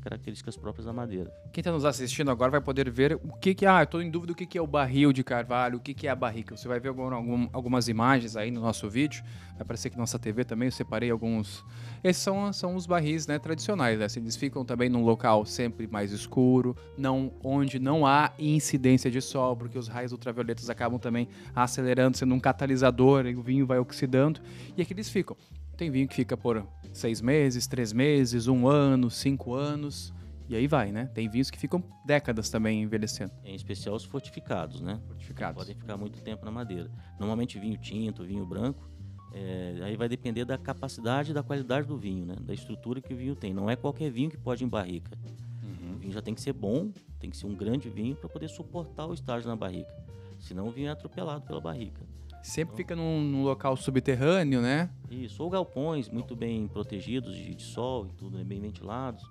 características 0.01 0.57
próprias 0.57 0.85
da 0.85 0.93
madeira. 0.93 1.31
Quem 1.51 1.61
está 1.61 1.71
nos 1.71 1.85
assistindo 1.85 2.29
agora 2.29 2.51
vai 2.51 2.61
poder 2.61 2.89
ver 2.89 3.15
o 3.23 3.33
que 3.33 3.53
que 3.53 3.65
ah, 3.65 3.83
estou 3.83 4.01
em 4.01 4.09
dúvida 4.09 4.33
o 4.33 4.35
que 4.35 4.45
que 4.45 4.57
é 4.57 4.61
o 4.61 4.67
barril 4.67 5.13
de 5.13 5.23
carvalho, 5.23 5.77
o 5.77 5.79
que 5.79 5.93
que 5.93 6.07
é 6.07 6.09
a 6.09 6.15
barrica. 6.15 6.55
Você 6.55 6.67
vai 6.67 6.79
ver 6.79 6.89
algum, 6.89 7.13
algum, 7.13 7.47
algumas 7.53 7.87
imagens 7.87 8.35
aí 8.35 8.51
no 8.51 8.61
nosso 8.61 8.89
vídeo. 8.89 9.23
Vai 9.53 9.61
aparecer 9.61 9.91
na 9.91 9.99
nossa 9.99 10.19
TV 10.19 10.43
também. 10.43 10.67
Eu 10.67 10.71
separei 10.71 11.09
alguns. 11.09 11.63
Esses 12.03 12.21
são, 12.21 12.51
são 12.51 12.75
os 12.75 12.85
barris, 12.85 13.27
né, 13.27 13.39
tradicionais. 13.39 13.99
Né? 13.99 14.07
Eles 14.17 14.35
ficam 14.35 14.65
também 14.65 14.89
num 14.89 15.03
local 15.03 15.45
sempre 15.45 15.87
mais 15.87 16.11
escuro, 16.11 16.75
não 16.97 17.31
onde 17.43 17.79
não 17.79 18.05
há 18.05 18.33
incidência 18.37 19.09
de 19.09 19.21
sol, 19.21 19.55
porque 19.55 19.77
os 19.77 19.87
raios 19.87 20.11
ultravioletas 20.11 20.69
acabam 20.69 20.99
também 20.99 21.27
acelerando, 21.55 22.17
sendo 22.17 22.33
um 22.33 22.39
catalisador, 22.39 23.25
e 23.25 23.35
o 23.35 23.41
vinho 23.41 23.65
vai 23.65 23.79
oxidando. 23.79 24.41
E 24.75 24.81
aqui 24.81 24.93
eles 24.93 25.09
ficam. 25.09 25.37
Tem 25.75 25.91
vinho 25.91 26.07
que 26.07 26.15
fica 26.15 26.37
por 26.37 26.65
seis 26.93 27.21
meses, 27.21 27.67
três 27.67 27.91
meses, 27.91 28.47
um 28.47 28.67
ano, 28.67 29.11
cinco 29.11 29.53
anos. 29.53 30.13
E 30.47 30.55
aí 30.55 30.67
vai, 30.67 30.91
né? 30.91 31.07
Tem 31.07 31.27
vinhos 31.27 31.49
que 31.49 31.57
ficam 31.57 31.83
décadas 32.05 32.49
também 32.49 32.83
envelhecendo. 32.83 33.31
Em 33.43 33.55
especial 33.55 33.95
os 33.95 34.03
fortificados, 34.03 34.79
né? 34.79 35.01
Fortificados. 35.07 35.63
Podem 35.63 35.75
ficar 35.75 35.97
muito 35.97 36.21
tempo 36.21 36.45
na 36.45 36.51
madeira. 36.51 36.89
Normalmente 37.19 37.59
vinho 37.59 37.77
tinto, 37.77 38.23
vinho 38.23 38.45
branco, 38.45 38.87
é, 39.33 39.79
aí 39.81 39.97
vai 39.97 40.07
depender 40.07 40.45
da 40.45 40.57
capacidade 40.57 41.31
e 41.31 41.33
da 41.33 41.43
qualidade 41.43 41.87
do 41.87 41.97
vinho, 41.97 42.25
né? 42.25 42.35
Da 42.39 42.53
estrutura 42.53 43.01
que 43.01 43.13
o 43.13 43.17
vinho 43.17 43.35
tem. 43.35 43.53
Não 43.53 43.69
é 43.69 43.75
qualquer 43.75 44.09
vinho 44.09 44.29
que 44.29 44.37
pode 44.37 44.63
em 44.63 44.67
barrica. 44.67 45.17
Uhum. 45.61 45.95
O 45.95 45.97
vinho 45.97 46.13
já 46.13 46.21
tem 46.21 46.33
que 46.33 46.41
ser 46.41 46.53
bom, 46.53 46.91
tem 47.19 47.29
que 47.29 47.35
ser 47.35 47.47
um 47.47 47.55
grande 47.55 47.89
vinho 47.89 48.15
para 48.15 48.29
poder 48.29 48.47
suportar 48.47 49.07
o 49.07 49.13
estágio 49.13 49.49
na 49.49 49.55
barrica. 49.55 49.93
Senão 50.39 50.67
o 50.67 50.71
vinho 50.71 50.87
é 50.87 50.91
atropelado 50.91 51.41
pela 51.45 51.59
barrica. 51.59 52.01
Sempre 52.45 52.75
fica 52.75 52.95
num, 52.95 53.21
num, 53.21 53.43
local 53.43 53.75
subterrâneo, 53.75 54.61
né? 54.61 54.91
Isso, 55.09 55.41
ou 55.41 55.49
galpões 55.49 56.07
muito 56.09 56.35
bem 56.35 56.67
protegidos 56.67 57.35
de, 57.35 57.55
de 57.55 57.63
sol 57.63 58.05
e 58.05 58.13
tudo, 58.13 58.37
né? 58.37 58.43
bem 58.43 58.61
ventilados. 58.61 59.23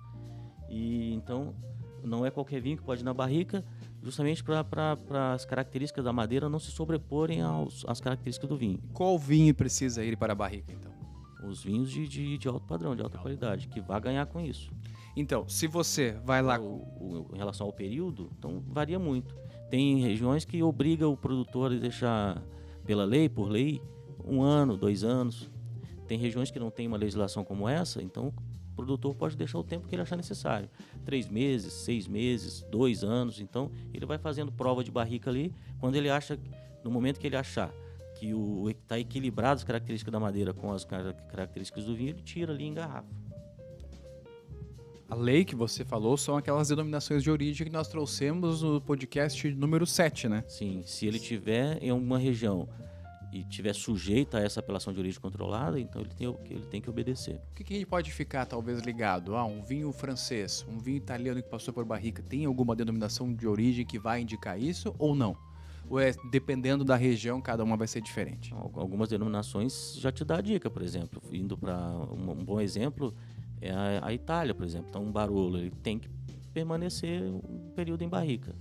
E 0.69 1.13
então 1.13 1.55
não 2.03 2.25
é 2.25 2.29
qualquer 2.29 2.59
vinho 2.59 2.75
que 2.75 2.83
pode 2.83 3.01
ir 3.01 3.05
na 3.05 3.13
barrica, 3.13 3.63
justamente 4.03 4.43
para 4.43 5.33
as 5.33 5.45
características 5.45 6.03
da 6.03 6.11
madeira 6.11 6.49
não 6.49 6.59
se 6.59 6.71
sobreporem 6.71 7.41
aos, 7.41 7.85
às 7.87 8.01
características 8.01 8.49
do 8.49 8.57
vinho. 8.57 8.79
Qual 8.93 9.17
vinho 9.17 9.55
precisa 9.55 10.03
ir 10.03 10.17
para 10.17 10.33
a 10.33 10.35
barrica, 10.35 10.73
então? 10.73 10.91
Os 11.49 11.63
vinhos 11.63 11.89
de, 11.89 12.07
de, 12.09 12.37
de 12.37 12.47
alto 12.49 12.67
padrão, 12.67 12.97
de 12.97 13.01
alta 13.01 13.17
qualidade, 13.17 13.69
que 13.69 13.79
vai 13.79 14.01
ganhar 14.01 14.25
com 14.25 14.41
isso. 14.41 14.69
Então, 15.15 15.47
se 15.47 15.67
você 15.67 16.19
vai 16.25 16.41
lá. 16.41 16.59
O, 16.59 16.81
o, 16.99 17.29
em 17.33 17.37
relação 17.37 17.65
ao 17.65 17.71
período, 17.71 18.29
então 18.37 18.61
varia 18.67 18.99
muito. 18.99 19.33
Tem 19.69 20.01
regiões 20.01 20.43
que 20.43 20.61
obriga 20.61 21.07
o 21.07 21.15
produtor 21.15 21.71
a 21.71 21.75
deixar 21.75 22.43
pela 22.85 23.03
lei, 23.03 23.27
por 23.27 23.49
lei, 23.49 23.81
um 24.23 24.41
ano, 24.41 24.77
dois 24.77 25.03
anos. 25.03 25.49
Tem 26.07 26.17
regiões 26.17 26.51
que 26.51 26.59
não 26.59 26.69
tem 26.69 26.87
uma 26.87 26.97
legislação 26.97 27.43
como 27.43 27.67
essa, 27.67 28.01
então 28.01 28.27
o 28.27 28.75
produtor 28.75 29.15
pode 29.15 29.35
deixar 29.35 29.57
o 29.57 29.63
tempo 29.63 29.87
que 29.87 29.95
ele 29.95 30.01
achar 30.01 30.15
necessário. 30.15 30.69
Três 31.03 31.27
meses, 31.27 31.73
seis 31.73 32.07
meses, 32.07 32.61
dois 32.69 33.03
anos. 33.03 33.39
Então 33.39 33.71
ele 33.93 34.05
vai 34.05 34.17
fazendo 34.17 34.51
prova 34.51 34.83
de 34.83 34.91
barrica 34.91 35.29
ali. 35.29 35.53
Quando 35.79 35.95
ele 35.95 36.09
acha, 36.09 36.37
no 36.83 36.91
momento 36.91 37.19
que 37.19 37.25
ele 37.25 37.37
achar 37.37 37.73
que 38.15 38.31
está 38.69 38.99
equilibrado 38.99 39.55
as 39.55 39.63
características 39.63 40.11
da 40.11 40.19
madeira 40.19 40.53
com 40.53 40.71
as 40.71 40.85
características 40.85 41.85
do 41.85 41.95
vinho, 41.95 42.09
ele 42.09 42.21
tira 42.21 42.53
ali 42.53 42.65
em 42.65 42.73
garrafa. 42.73 43.24
A 45.07 45.15
lei 45.15 45.45
que 45.45 45.55
você 45.55 45.85
falou 45.85 46.17
são 46.17 46.35
aquelas 46.35 46.69
denominações 46.69 47.21
de 47.21 47.29
origem 47.29 47.67
que 47.67 47.71
nós 47.71 47.87
trouxemos 47.87 48.61
no 48.61 48.81
podcast 48.81 49.47
número 49.51 49.85
7, 49.85 50.27
né? 50.27 50.43
Sim, 50.47 50.81
se 50.85 51.05
ele 51.05 51.19
tiver 51.19 51.77
em 51.81 51.91
uma 51.91 52.17
região 52.17 52.67
e 53.31 53.43
tiver 53.43 53.73
sujeito 53.73 54.35
a 54.37 54.41
essa 54.41 54.61
apelação 54.61 54.93
de 54.93 54.99
origem 54.99 55.19
controlada, 55.19 55.79
então 55.79 56.01
ele 56.01 56.11
tem, 56.15 56.37
ele 56.49 56.65
tem 56.67 56.81
que 56.81 56.89
obedecer. 56.89 57.35
O 57.51 57.55
que, 57.55 57.63
que 57.63 57.73
a 57.73 57.77
gente 57.77 57.87
pode 57.87 58.11
ficar 58.11 58.45
talvez 58.45 58.81
ligado? 58.81 59.35
Ah, 59.35 59.45
um 59.45 59.61
vinho 59.61 59.91
francês, 59.91 60.65
um 60.67 60.79
vinho 60.79 60.97
italiano 60.97 61.41
que 61.43 61.49
passou 61.49 61.73
por 61.73 61.85
barrica, 61.85 62.23
tem 62.23 62.45
alguma 62.45 62.75
denominação 62.75 63.33
de 63.33 63.47
origem 63.47 63.85
que 63.85 63.99
vai 63.99 64.21
indicar 64.21 64.59
isso 64.59 64.95
ou 64.97 65.13
não? 65.13 65.37
Ou 65.89 65.99
é 65.99 66.13
dependendo 66.31 66.83
da 66.83 66.95
região, 66.95 67.39
cada 67.39 67.63
uma 67.63 67.77
vai 67.77 67.87
ser 67.87 68.01
diferente? 68.01 68.53
Algumas 68.53 69.09
denominações 69.09 69.95
já 69.97 70.11
te 70.11 70.25
dá 70.25 70.37
a 70.37 70.41
dica, 70.41 70.69
por 70.69 70.81
exemplo. 70.81 71.21
Indo 71.31 71.57
para 71.57 71.77
um, 71.77 72.31
um, 72.31 72.43
bom 72.43 72.59
exemplo 72.59 73.13
é 73.61 73.71
a, 73.71 74.07
a, 74.07 74.13
Itália, 74.13 74.53
por 74.53 74.65
exemplo. 74.65 74.87
Então, 74.89 75.03
um 75.03 75.11
Barolo 75.11 75.57
ele 75.57 75.71
tem 75.71 75.99
que 75.99 76.09
permanecer 76.53 77.21
um 77.21 77.71
período 77.75 78.01
em 78.03 78.09
barrica. 78.09 78.55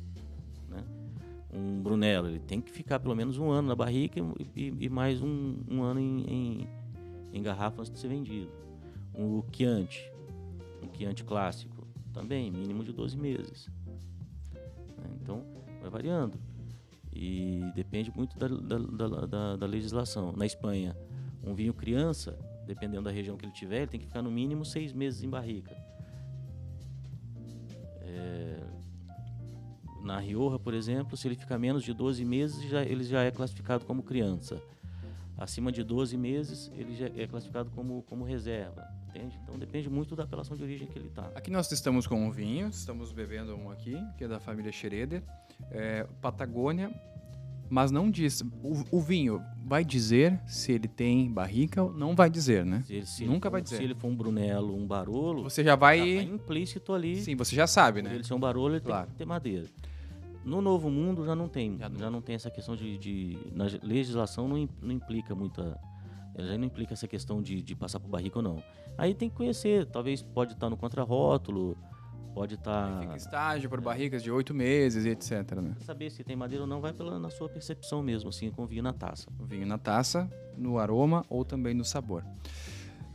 Né? 0.69 0.85
Um 1.53 1.83
Brunello 1.83 2.29
ele 2.29 2.41
tem 2.41 2.61
que 2.61 2.71
ficar 2.71 2.99
pelo 2.99 3.15
menos 3.15 3.39
um 3.39 3.51
ano 3.51 3.69
na 3.69 3.75
barrica 3.75 4.21
e, 4.55 4.75
e 4.81 4.89
mais 4.89 5.23
um, 5.23 5.57
um 5.71 5.83
ano 5.83 6.01
em, 6.01 6.21
em, 6.23 6.69
em, 7.33 7.43
garrafa 7.43 7.81
antes 7.81 7.93
de 7.93 7.99
ser 7.99 8.09
vendido. 8.09 8.51
Um 9.15 9.43
Chianti, 9.53 10.11
um 10.83 10.93
Chianti 10.93 11.25
clássico, 11.25 11.87
também 12.13 12.51
mínimo 12.51 12.83
de 12.83 12.93
12 12.93 13.17
meses. 13.17 13.69
Né? 14.53 15.11
Então, 15.21 15.45
vai 15.81 15.91
variando. 15.91 16.39
E 17.13 17.61
depende 17.77 18.13
muito 18.15 18.37
da, 18.37 18.49
da, 18.49 19.27
da, 19.27 19.57
da, 19.57 19.67
legislação. 19.67 20.33
Na 20.33 20.45
Espanha, 20.45 20.97
um 21.45 21.55
vinho 21.55 21.73
criança, 21.73 22.37
dependendo 22.67 23.03
da 23.03 23.11
região 23.11 23.37
que 23.37 23.45
ele 23.45 23.53
tiver, 23.53 23.79
ele 23.79 23.87
tem 23.87 24.01
que 24.01 24.07
ficar 24.07 24.23
no 24.23 24.31
mínimo 24.31 24.65
seis 24.65 24.93
meses 24.93 25.23
em 25.23 25.29
barrica. 25.29 25.77
É, 28.03 28.61
na 30.03 30.19
Rioja, 30.19 30.59
por 30.59 30.75
exemplo, 30.75 31.17
se 31.17 31.27
ele 31.27 31.35
ficar 31.35 31.59
menos 31.59 31.83
de 31.83 31.93
12 31.93 32.25
meses, 32.25 32.63
já, 32.69 32.83
ele 32.83 33.05
já 33.05 33.23
é 33.23 33.31
classificado 33.31 33.85
como 33.85 34.03
criança. 34.03 34.63
Acima 35.37 35.73
de 35.73 35.83
12 35.83 36.17
meses, 36.17 36.71
ele 36.77 36.95
já 36.95 37.07
é 37.07 37.27
classificado 37.27 37.71
como, 37.71 38.03
como 38.03 38.25
reserva. 38.25 38.87
Entende? 39.09 39.39
Então 39.43 39.59
depende 39.59 39.89
muito 39.89 40.17
da 40.17 40.25
apelação 40.25 40.57
de 40.57 40.63
origem 40.63 40.87
que 40.89 40.99
ele 40.99 41.09
está. 41.09 41.27
Aqui 41.35 41.51
nós 41.51 41.71
estamos 41.71 42.07
com 42.07 42.17
um 42.17 42.31
vinho, 42.31 42.69
estamos 42.69 43.13
bebendo 43.13 43.57
um 43.57 43.71
aqui, 43.71 43.97
que 44.19 44.25
é 44.25 44.29
da 44.29 44.41
família 44.41 44.73
Schroeder 44.73 45.23
é, 45.71 46.05
Patagônia, 46.21 46.91
mas 47.75 47.91
não 47.91 48.09
diz. 48.09 48.41
O, 48.63 48.99
o, 48.99 49.01
vinho 49.01 49.43
vai 49.67 49.85
dizer 49.85 50.41
se 50.47 50.71
ele 50.71 50.87
tem 50.87 51.29
barrica 51.29 51.83
ou 51.83 51.93
não 51.93 52.15
vai 52.15 52.31
dizer, 52.31 52.65
né? 52.65 52.85
Se 52.87 52.95
ele, 52.95 53.07
se 53.07 53.25
Nunca 53.25 53.51
vai 53.51 53.61
dizer. 53.61 53.79
Se 53.79 53.83
ele 53.83 53.97
for 53.97 54.07
um 54.07 54.15
Brunello, 54.15 54.77
um 54.77 54.87
Barolo. 54.87 55.43
Você 55.43 55.65
já 55.65 55.75
vai. 55.75 55.99
Já 55.99 56.23
tá 56.23 56.35
implícito 56.35 56.93
ali. 56.93 57.21
Sim, 57.21 57.35
você 57.35 57.57
já 57.57 57.67
sabe, 57.67 58.01
né? 58.01 58.11
Se 58.11 58.15
ele 58.15 58.23
ser 58.23 58.35
um 58.35 58.39
Barolo, 58.39 58.75
ele 58.75 58.81
claro. 58.81 59.07
tem 59.07 59.13
que 59.13 59.19
ter 59.19 59.25
madeira. 59.25 59.67
No 60.45 60.63
Novo 60.63 60.89
Mundo 60.89 61.27
já 61.27 61.35
não 61.35 61.49
tem. 61.49 61.77
Já 61.77 61.89
não, 61.89 61.99
já 61.99 62.11
não 62.13 62.23
tem 62.23 62.37
essa 62.37 62.49
questão 62.49 62.77
de, 62.77 62.97
de. 62.97 63.39
Na 63.53 63.65
legislação 63.83 64.47
não, 64.47 64.69
não 64.81 64.93
implica 64.93 65.35
muita. 65.35 65.77
Já 66.39 66.57
não 66.57 66.67
implica 66.67 66.93
essa 66.93 67.09
questão 67.09 67.43
de, 67.43 67.61
de 67.61 67.75
passar 67.75 67.99
por 67.99 68.09
barrica 68.09 68.39
ou 68.39 68.43
não. 68.43 68.63
Aí 68.97 69.15
tem 69.15 69.29
que 69.29 69.35
conhecer. 69.35 69.87
Talvez 69.87 70.23
pode 70.23 70.53
estar 70.53 70.71
no 70.71 70.77
contrarótulo 70.77 71.77
pode 72.35 72.55
estar. 72.55 72.95
Tá... 72.95 73.01
Fica 73.01 73.17
estágio 73.17 73.71
por 73.71 73.81
barricas 73.81 74.23
de 74.23 74.31
oito 74.31 74.53
meses 74.53 75.05
e 75.05 75.11
etc. 75.11 75.53
Né? 75.63 75.75
Saber 75.81 76.11
se 76.11 76.25
tem 76.25 76.35
madeira 76.35 76.65
ou 76.65 76.69
não 76.69 76.81
vai 76.81 76.93
pela, 76.93 77.19
na 77.19 77.31
sua 77.31 77.49
percepção 77.49 78.03
mesmo, 78.03 78.29
assim, 78.29 78.51
com 78.51 78.67
vinho 78.67 78.83
na 78.83 78.93
taça. 78.93 79.29
Vinho 79.41 79.67
na 79.67 79.79
taça, 79.79 80.29
no 80.57 80.79
aroma 80.79 81.25
ou 81.31 81.45
também 81.45 81.73
no 81.73 81.85
sabor. 81.85 82.25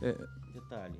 É... 0.00 0.16
Detalhe. 0.54 0.98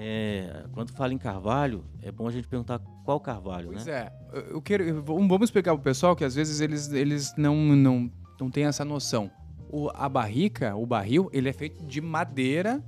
É, 0.00 0.64
quando 0.72 0.92
fala 0.92 1.12
em 1.12 1.18
carvalho, 1.18 1.84
é 2.00 2.12
bom 2.12 2.28
a 2.28 2.30
gente 2.30 2.46
perguntar 2.46 2.78
qual 3.04 3.18
carvalho, 3.18 3.70
pois 3.72 3.84
né? 3.84 4.10
Pois 4.30 4.44
é. 4.44 4.52
Eu 4.52 4.62
quero, 4.62 5.02
vamos 5.02 5.42
explicar 5.42 5.72
para 5.72 5.80
o 5.80 5.82
pessoal 5.82 6.14
que 6.14 6.24
às 6.24 6.36
vezes 6.36 6.60
eles, 6.60 6.92
eles 6.92 7.34
não, 7.36 7.56
não, 7.56 8.08
não 8.40 8.48
têm 8.48 8.66
essa 8.66 8.84
noção. 8.84 9.28
O, 9.68 9.90
a 9.92 10.08
barrica, 10.08 10.76
o 10.76 10.86
barril, 10.86 11.28
ele 11.32 11.48
é 11.48 11.52
feito 11.52 11.84
de 11.84 12.00
madeira 12.00 12.82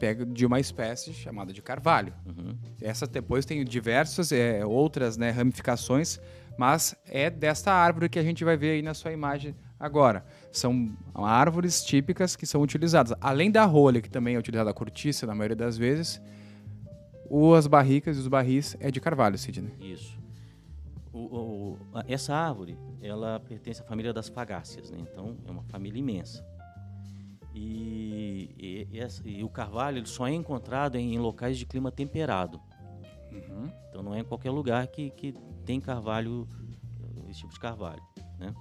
pega 0.00 0.24
de 0.24 0.46
uma 0.46 0.58
espécie 0.58 1.12
chamada 1.12 1.52
de 1.52 1.60
carvalho. 1.60 2.14
Uhum. 2.26 2.56
Essa 2.80 3.06
depois 3.06 3.44
tem 3.44 3.62
diversas 3.62 4.32
é, 4.32 4.64
outras 4.64 5.18
né, 5.18 5.30
ramificações, 5.30 6.18
mas 6.58 6.96
é 7.06 7.28
desta 7.28 7.70
árvore 7.70 8.08
que 8.08 8.18
a 8.18 8.22
gente 8.22 8.42
vai 8.42 8.56
ver 8.56 8.70
aí 8.70 8.82
na 8.82 8.94
sua 8.94 9.12
imagem 9.12 9.54
agora. 9.78 10.24
São 10.50 10.96
árvores 11.14 11.84
típicas 11.84 12.34
que 12.34 12.46
são 12.46 12.62
utilizadas. 12.62 13.16
Além 13.20 13.50
da 13.50 13.64
rolha, 13.64 14.00
que 14.00 14.10
também 14.10 14.34
é 14.34 14.38
utilizada 14.38 14.70
a 14.70 14.74
cortiça 14.74 15.26
na 15.26 15.34
maioria 15.34 15.56
das 15.56 15.76
vezes, 15.76 16.20
as 17.56 17.66
barricas 17.66 18.16
e 18.16 18.20
os 18.20 18.26
barris 18.26 18.76
é 18.80 18.90
de 18.90 19.00
carvalho, 19.00 19.36
Sidney. 19.36 19.72
Isso. 19.80 20.18
O, 21.12 21.18
o, 21.18 21.78
essa 22.08 22.34
árvore, 22.34 22.78
ela 23.02 23.38
pertence 23.40 23.82
à 23.82 23.84
família 23.84 24.12
das 24.12 24.28
fagáceas, 24.28 24.90
né? 24.90 24.98
então 25.00 25.36
é 25.46 25.50
uma 25.50 25.62
família 25.64 25.98
imensa. 25.98 26.44
E, 27.54 28.50
e, 28.58 28.88
e, 28.92 29.38
e, 29.38 29.44
o 29.44 29.48
carvalho 29.48 29.98
ele 29.98 30.06
só 30.06 30.28
é 30.28 30.32
encontrado 30.32 30.96
em, 30.96 31.14
em 31.14 31.18
locais 31.18 31.58
de 31.58 31.66
clima 31.66 31.90
temperado. 31.90 32.60
Uhum. 33.32 33.70
Então 33.88 34.02
não 34.02 34.14
é 34.14 34.20
em 34.20 34.24
qualquer 34.24 34.50
lugar 34.50 34.86
que, 34.86 35.10
que 35.10 35.34
tem 35.64 35.80
carvalho, 35.80 36.46
esse 37.28 37.40
tipo 37.40 37.52
de 37.52 37.60
carvalho. 37.60 38.02
Né? 38.38 38.54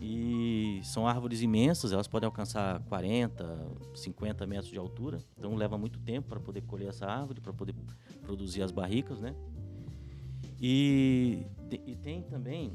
E 0.00 0.80
são 0.82 1.06
árvores 1.06 1.42
imensas, 1.42 1.92
elas 1.92 2.08
podem 2.08 2.26
alcançar 2.26 2.80
40, 2.84 3.44
50 3.94 4.46
metros 4.46 4.70
de 4.70 4.78
altura. 4.78 5.18
Então 5.36 5.54
leva 5.54 5.76
muito 5.76 5.98
tempo 6.00 6.28
para 6.28 6.40
poder 6.40 6.62
colher 6.62 6.88
essa 6.88 7.06
árvore, 7.06 7.40
para 7.40 7.52
poder 7.52 7.74
produzir 8.22 8.62
as 8.62 8.72
barricas. 8.72 9.20
Né? 9.20 9.34
E, 10.60 11.46
e 11.86 11.94
tem 11.96 12.22
também 12.22 12.72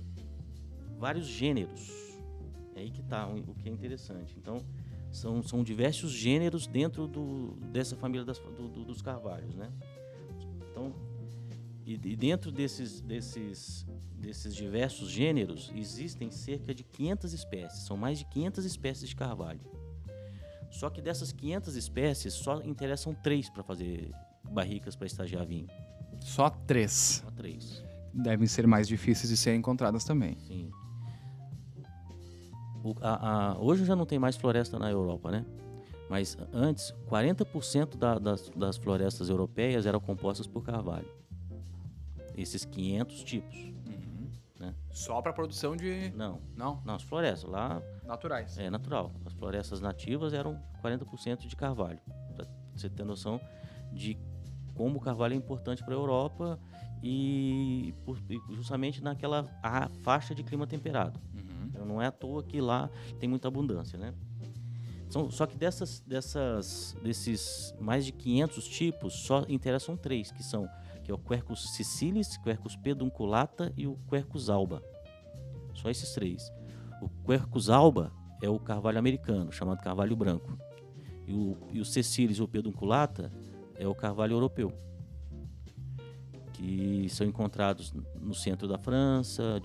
vários 0.98 1.26
gêneros. 1.26 2.06
É 2.76 2.82
aí 2.82 2.92
que 2.92 3.02
está 3.02 3.28
o 3.28 3.56
que 3.56 3.70
é 3.70 3.72
interessante. 3.72 4.36
Então, 4.38 4.58
são, 5.16 5.42
são 5.42 5.64
diversos 5.64 6.12
gêneros 6.12 6.68
dentro 6.68 7.08
do, 7.08 7.56
dessa 7.72 7.96
família 7.96 8.26
das, 8.26 8.38
do, 8.38 8.68
do, 8.68 8.86
dos 8.86 9.02
carvalhos, 9.02 9.56
né? 9.56 9.72
Então, 10.70 10.94
e, 11.86 11.94
e, 11.94 12.16
dentro 12.16 12.52
desses, 12.52 13.00
desses, 13.00 13.86
desses 14.18 14.54
diversos 14.54 15.10
gêneros, 15.10 15.72
existem 15.74 16.30
cerca 16.32 16.74
de 16.74 16.84
500 16.84 17.34
espécies. 17.34 17.84
São 17.84 17.96
mais 17.96 18.20
de 18.20 18.26
500 18.26 18.66
espécies 18.66 19.10
de 19.10 19.16
carvalho. 19.16 19.62
Só 20.70 20.90
que 20.90 21.02
dessas 21.02 21.32
500 21.32 21.76
espécies, 21.76 22.34
só 22.34 22.62
interessam 22.62 23.14
três 23.14 23.50
para 23.50 23.64
fazer 23.64 24.12
barricas 24.52 24.96
para 24.96 25.08
estagiar 25.08 25.46
vinho. 25.46 25.68
Só 26.20 26.50
três? 26.50 27.22
Só 27.24 27.32
três. 27.32 27.84
Devem 28.14 28.48
ser 28.48 28.68
mais 28.68 28.88
difíceis 28.88 29.30
de 29.30 29.38
serem 29.38 29.60
encontradas 29.60 30.04
também. 30.04 30.38
Sim. 30.40 30.70
O, 32.86 32.96
a, 33.02 33.54
a, 33.54 33.58
hoje 33.58 33.84
já 33.84 33.96
não 33.96 34.06
tem 34.06 34.20
mais 34.20 34.36
floresta 34.36 34.78
na 34.78 34.92
Europa, 34.92 35.32
né? 35.32 35.44
Mas 36.08 36.38
antes, 36.54 36.94
40% 37.10 37.98
da, 37.98 38.20
das, 38.20 38.48
das 38.50 38.78
florestas 38.78 39.28
europeias 39.28 39.88
eram 39.88 40.00
compostas 40.00 40.46
por 40.46 40.64
carvalho. 40.64 41.10
Esses 42.38 42.64
500 42.64 43.24
tipos. 43.24 43.56
Uhum. 43.56 44.30
Né? 44.60 44.76
Só 44.92 45.20
para 45.20 45.34
produção 45.34 45.76
de. 45.76 46.14
Não. 46.16 46.40
Não? 46.56 46.80
Não, 46.86 46.94
as 46.94 47.02
florestas 47.02 47.50
lá. 47.50 47.82
Naturais. 48.04 48.56
É 48.60 48.70
natural. 48.70 49.12
As 49.26 49.34
florestas 49.34 49.82
nativas 49.82 50.32
eram 50.32 50.62
40% 50.84 51.48
de 51.48 51.56
carvalho. 51.56 52.00
Para 52.36 52.46
você 52.76 52.88
ter 52.88 53.04
noção 53.04 53.42
de 53.92 54.16
como 54.76 54.98
o 54.98 55.02
carvalho 55.02 55.34
é 55.34 55.38
importante 55.38 55.84
para 55.84 55.96
a 55.96 55.98
Europa 55.98 56.60
e, 57.02 57.96
por, 58.06 58.20
justamente 58.52 59.02
naquela 59.02 59.50
faixa 60.04 60.36
de 60.36 60.44
clima 60.44 60.68
temperado. 60.68 61.20
Uhum. 61.66 61.70
Então 61.74 61.86
não 61.86 62.02
é 62.02 62.08
à 62.08 62.12
toa 62.12 62.44
que 62.44 62.62
lá 62.62 62.90
tem 63.20 63.28
muita 63.28 63.48
abundância, 63.48 63.98
né? 63.98 64.14
São, 65.10 65.30
só 65.30 65.46
que 65.46 65.56
dessas, 65.56 66.00
dessas, 66.02 66.96
desses 67.04 67.74
mais 67.80 68.06
de 68.06 68.12
500 68.12 68.68
tipos, 68.68 69.14
só 69.14 69.46
interessam 69.48 69.96
três, 69.96 70.32
que 70.32 70.44
são 70.44 70.68
que 71.04 71.12
é 71.12 71.14
o 71.14 71.20
Quercus 71.20 71.76
sicilis, 71.76 72.36
Quercus 72.38 72.76
pedunculata 72.76 73.72
e 73.78 73.86
o 73.86 73.96
Quercus 74.10 74.50
alba. 74.50 74.82
Só 75.76 75.90
esses 75.90 76.12
três. 76.14 76.52
O 77.00 77.08
Quercus 77.24 77.70
alba 77.70 78.12
é 78.42 78.50
o 78.50 78.60
carvalho 78.60 78.98
americano, 78.98 79.52
chamado 79.52 79.84
carvalho 79.84 80.16
branco. 80.16 80.58
E 81.28 81.34
o, 81.34 81.58
e 81.72 81.80
o 81.80 81.86
Cecilis 81.86 82.40
ou 82.40 82.48
pedunculata 82.48 83.32
é 83.76 83.88
o 83.88 83.94
carvalho 83.94 84.34
europeu, 84.34 84.74
que 86.54 87.08
são 87.10 87.28
encontrados 87.28 87.94
no 88.20 88.34
centro 88.34 88.68
da 88.68 88.78
França, 88.78 89.62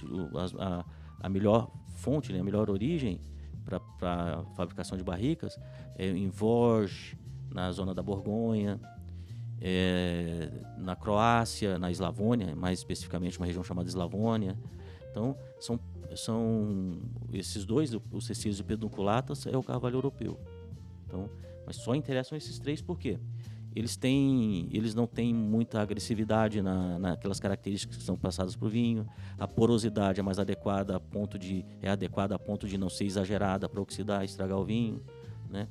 a, 0.58 0.84
a 1.20 1.28
melhor 1.28 1.70
fonte, 2.00 2.32
né, 2.32 2.40
a 2.40 2.44
melhor 2.44 2.70
origem 2.70 3.20
para 3.98 4.44
fabricação 4.56 4.96
de 4.96 5.04
barricas 5.04 5.58
é 5.96 6.08
em 6.08 6.28
Vorge, 6.28 7.16
na 7.52 7.70
zona 7.70 7.94
da 7.94 8.02
Borgonha, 8.02 8.80
é, 9.60 10.50
na 10.78 10.96
Croácia, 10.96 11.78
na 11.78 11.90
Eslavônia, 11.90 12.56
mais 12.56 12.78
especificamente 12.78 13.38
uma 13.38 13.46
região 13.46 13.62
chamada 13.62 13.88
Eslavônia. 13.88 14.56
Então, 15.10 15.36
são, 15.58 15.78
são 16.16 16.98
esses 17.32 17.64
dois, 17.64 17.92
o 17.94 18.20
Cecílio 18.20 18.58
e 18.58 18.62
Pedunculatas, 18.62 19.46
é 19.46 19.56
o 19.56 19.62
carvalho 19.62 19.96
europeu. 19.96 20.40
Então, 21.06 21.28
mas 21.66 21.76
só 21.76 21.94
interessam 21.94 22.38
esses 22.38 22.58
três 22.58 22.80
por 22.80 22.98
quê? 22.98 23.18
Eles 23.74 23.96
têm, 23.96 24.68
eles 24.72 24.94
não 24.94 25.06
têm 25.06 25.32
muita 25.32 25.80
agressividade 25.80 26.60
na, 26.60 26.98
naquelas 26.98 27.38
características 27.38 27.96
que 27.96 28.02
são 28.02 28.16
passadas 28.16 28.56
para 28.56 28.66
o 28.66 28.68
vinho. 28.68 29.06
A 29.38 29.46
porosidade 29.46 30.20
é 30.20 30.22
mais 30.22 30.38
adequada 30.38 30.96
a 30.96 31.00
ponto 31.00 31.38
de 31.38 31.64
é 31.80 31.90
adequada 31.90 32.34
a 32.34 32.38
ponto 32.38 32.66
de 32.66 32.76
não 32.76 32.88
ser 32.88 33.04
exagerada 33.04 33.68
para 33.68 33.80
oxidar 33.80 34.24
estragar 34.24 34.58
o 34.58 34.64
vinho, 34.64 35.02
né? 35.48 35.68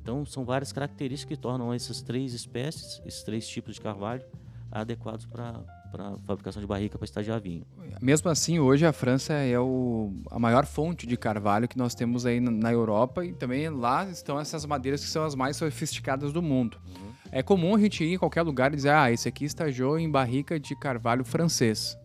Então 0.00 0.24
são 0.26 0.44
várias 0.44 0.72
características 0.72 1.36
que 1.36 1.40
tornam 1.40 1.72
essas 1.72 2.02
três 2.02 2.32
espécies, 2.32 3.00
esses 3.04 3.22
três 3.22 3.46
tipos 3.46 3.74
de 3.74 3.80
carvalho 3.80 4.24
adequados 4.70 5.26
para 5.26 5.60
para 5.92 6.16
fabricação 6.26 6.58
de 6.58 6.66
barrica 6.66 6.96
para 6.96 7.04
estagiar 7.04 7.38
vinho. 7.38 7.66
Mesmo 8.00 8.30
assim, 8.30 8.58
hoje 8.58 8.86
a 8.86 8.94
França 8.94 9.34
é 9.34 9.60
o, 9.60 10.10
a 10.30 10.38
maior 10.38 10.64
fonte 10.64 11.06
de 11.06 11.18
carvalho 11.18 11.68
que 11.68 11.76
nós 11.76 11.94
temos 11.94 12.24
aí 12.24 12.40
na, 12.40 12.50
na 12.50 12.72
Europa 12.72 13.22
e 13.26 13.34
também 13.34 13.68
lá 13.68 14.06
estão 14.06 14.40
essas 14.40 14.64
madeiras 14.64 15.04
que 15.04 15.10
são 15.10 15.22
as 15.22 15.34
mais 15.34 15.58
sofisticadas 15.58 16.32
do 16.32 16.40
mundo. 16.40 16.78
Uhum. 16.86 17.11
É 17.34 17.42
comum 17.42 17.74
a 17.74 17.80
gente 17.80 18.04
ir 18.04 18.12
em 18.12 18.18
qualquer 18.18 18.42
lugar 18.42 18.70
e 18.72 18.76
dizer, 18.76 18.90
ah, 18.90 19.10
esse 19.10 19.26
aqui 19.26 19.46
estagiou 19.46 19.98
em 19.98 20.08
barrica 20.08 20.60
de 20.60 20.76
carvalho 20.76 21.24
francês. 21.24 21.96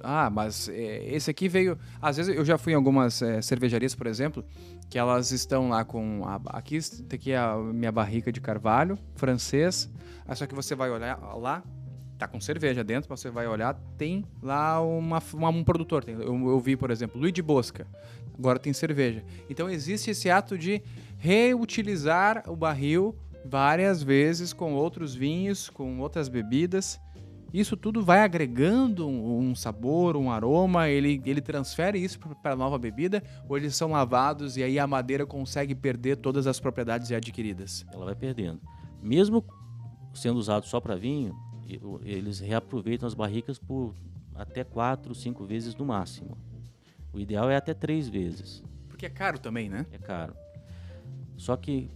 Ah, 0.00 0.30
mas 0.30 0.68
é, 0.68 1.04
esse 1.12 1.28
aqui 1.28 1.48
veio. 1.48 1.76
Às 2.00 2.16
vezes 2.16 2.36
eu 2.36 2.44
já 2.44 2.56
fui 2.56 2.72
em 2.72 2.76
algumas 2.76 3.20
é, 3.20 3.42
cervejarias, 3.42 3.96
por 3.96 4.06
exemplo, 4.06 4.44
que 4.88 4.96
elas 4.96 5.32
estão 5.32 5.70
lá 5.70 5.84
com. 5.84 6.22
A, 6.24 6.40
aqui, 6.56 6.78
aqui 7.12 7.32
é 7.32 7.36
a 7.36 7.56
minha 7.56 7.90
barrica 7.90 8.30
de 8.30 8.40
carvalho, 8.40 8.96
francês. 9.16 9.90
Ah, 10.24 10.36
só 10.36 10.46
que 10.46 10.54
você 10.54 10.76
vai 10.76 10.88
olhar 10.90 11.18
lá, 11.36 11.64
tá 12.16 12.28
com 12.28 12.40
cerveja 12.40 12.84
dentro, 12.84 13.08
você 13.08 13.28
vai 13.28 13.48
olhar, 13.48 13.74
tem 13.98 14.24
lá 14.40 14.80
uma, 14.80 15.20
uma 15.34 15.48
um 15.48 15.64
produtor. 15.64 16.04
Tem, 16.04 16.14
eu, 16.14 16.48
eu, 16.48 16.60
vi, 16.60 16.76
por 16.76 16.92
exemplo, 16.92 17.20
Luiz 17.20 17.32
de 17.32 17.42
Bosca. 17.42 17.88
Agora 18.38 18.60
tem 18.60 18.72
cerveja. 18.72 19.24
Então 19.50 19.68
existe 19.68 20.10
esse 20.10 20.30
ato 20.30 20.56
de 20.56 20.82
reutilizar 21.18 22.44
o 22.46 22.54
barril 22.54 23.16
várias 23.48 24.02
vezes 24.02 24.52
com 24.52 24.74
outros 24.74 25.14
vinhos, 25.14 25.68
com 25.68 26.00
outras 26.00 26.28
bebidas. 26.28 27.00
Isso 27.52 27.76
tudo 27.76 28.02
vai 28.02 28.20
agregando 28.20 29.08
um, 29.08 29.54
sabor, 29.54 30.16
um 30.16 30.30
aroma, 30.30 30.88
ele, 30.88 31.22
ele 31.24 31.40
transfere 31.40 32.02
isso 32.02 32.18
para 32.18 32.52
a 32.52 32.56
nova 32.56 32.78
bebida 32.78 33.22
ou 33.48 33.56
eles 33.56 33.74
são 33.74 33.92
lavados 33.92 34.56
e 34.56 34.62
aí 34.62 34.78
a 34.78 34.86
madeira 34.86 35.24
consegue 35.24 35.74
perder 35.74 36.16
todas 36.16 36.46
as 36.46 36.60
propriedades 36.60 37.10
adquiridas? 37.12 37.86
Ela 37.92 38.04
vai 38.04 38.14
perdendo. 38.14 38.60
Mesmo 39.00 39.44
sendo 40.12 40.38
usado 40.38 40.66
só 40.66 40.80
para 40.80 40.96
vinho, 40.96 41.34
eles 42.04 42.40
reaproveitam 42.40 43.06
as 43.06 43.14
barricas 43.14 43.58
por 43.58 43.94
até 44.34 44.64
quatro, 44.64 45.14
cinco 45.14 45.44
vezes 45.44 45.74
no 45.74 45.86
máximo. 45.86 46.36
O 47.12 47.18
ideal 47.18 47.48
é 47.48 47.56
até 47.56 47.72
três 47.72 48.08
vezes. 48.08 48.62
Porque 48.88 49.06
é 49.06 49.10
caro 49.10 49.38
também, 49.38 49.68
né? 49.68 49.86
É 49.92 49.98
caro. 49.98 50.34
Só 51.36 51.56
que 51.56 51.90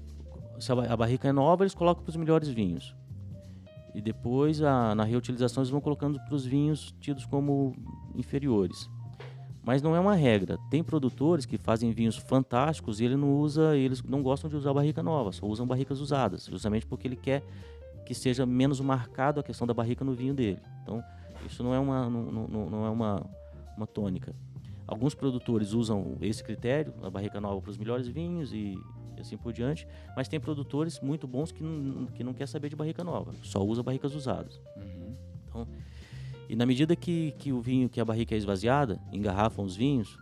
se 0.61 0.71
a 0.73 0.97
barrica 0.97 1.29
é 1.29 1.33
nova, 1.33 1.65
eles 1.65 1.75
colocam 1.75 2.03
para 2.03 2.11
os 2.11 2.17
melhores 2.17 2.49
vinhos. 2.49 2.95
E 3.95 4.01
depois, 4.01 4.63
a, 4.63 4.95
na 4.95 5.05
reutilização, 5.05 5.63
eles 5.63 5.71
vão 5.71 5.81
colocando 5.81 6.21
para 6.21 6.35
os 6.35 6.45
vinhos 6.45 6.95
tidos 7.01 7.27
como 7.27 7.75
inferiores. 8.15 8.89
Mas 9.65 9.83
não 9.83 9.95
é 9.95 10.01
uma 10.01 10.15
regra. 10.15 10.59
Tem 10.71 10.83
produtores 10.83 11.45
que 11.45 11.59
fazem 11.59 11.93
vinhos 11.93 12.17
fantásticos 12.17 13.01
e 13.01 13.05
ele 13.05 13.17
não 13.17 13.35
usa, 13.35 13.77
eles 13.77 14.03
não 14.03 14.23
gostam 14.23 14.49
de 14.49 14.57
usar 14.57 14.73
barrica 14.73 15.03
nova, 15.03 15.33
só 15.33 15.47
usam 15.47 15.67
barricas 15.67 16.01
usadas, 16.01 16.47
justamente 16.47 16.87
porque 16.87 17.07
ele 17.07 17.17
quer 17.17 17.43
que 18.07 18.15
seja 18.15 18.47
menos 18.47 18.81
marcado 18.81 19.39
a 19.41 19.43
questão 19.43 19.67
da 19.67 19.75
barrica 19.75 20.05
no 20.05 20.13
vinho 20.13 20.35
dele. 20.35 20.59
Então, 20.83 21.03
isso 21.47 21.63
não 21.63 21.75
é 21.75 21.79
uma, 21.79 22.09
não, 22.09 22.23
não, 22.23 22.71
não 22.71 22.87
é 22.87 22.91
uma, 22.91 23.23
uma 23.77 23.87
tônica. 23.87 24.35
Alguns 24.87 25.15
produtores 25.15 25.73
usam 25.73 26.17
esse 26.21 26.43
critério, 26.43 26.93
a 27.03 27.11
barrica 27.11 27.41
nova 27.41 27.61
para 27.61 27.71
os 27.71 27.79
melhores 27.79 28.09
vinhos 28.09 28.53
e 28.53 28.77
e 29.21 29.23
assim 29.23 29.37
por 29.37 29.53
diante. 29.53 29.87
Mas 30.17 30.29
tem 30.29 30.41
produtores 30.41 31.01
muito 31.01 31.27
bons 31.27 31.53
que 31.53 31.63
não, 31.63 32.07
que 32.07 32.25
não 32.25 32.35
quer 32.35 32.47
saber 32.47 32.69
de 32.69 32.77
barrica 32.77 33.05
nova, 33.05 33.33
só 33.43 33.65
usa 33.65 33.83
barricas 33.83 34.15
usadas. 34.15 34.61
Uhum. 34.77 35.15
Então, 35.49 35.69
e 36.49 36.57
na 36.57 36.67
medida 36.67 36.97
que, 36.97 37.33
que 37.39 37.53
o 37.53 37.61
vinho, 37.61 37.89
que 37.89 38.01
a 38.01 38.05
barrica 38.05 38.35
é 38.35 38.39
esvaziada, 38.39 39.01
engarrafam 39.13 39.65
os 39.65 39.77
vinhos, 39.77 40.19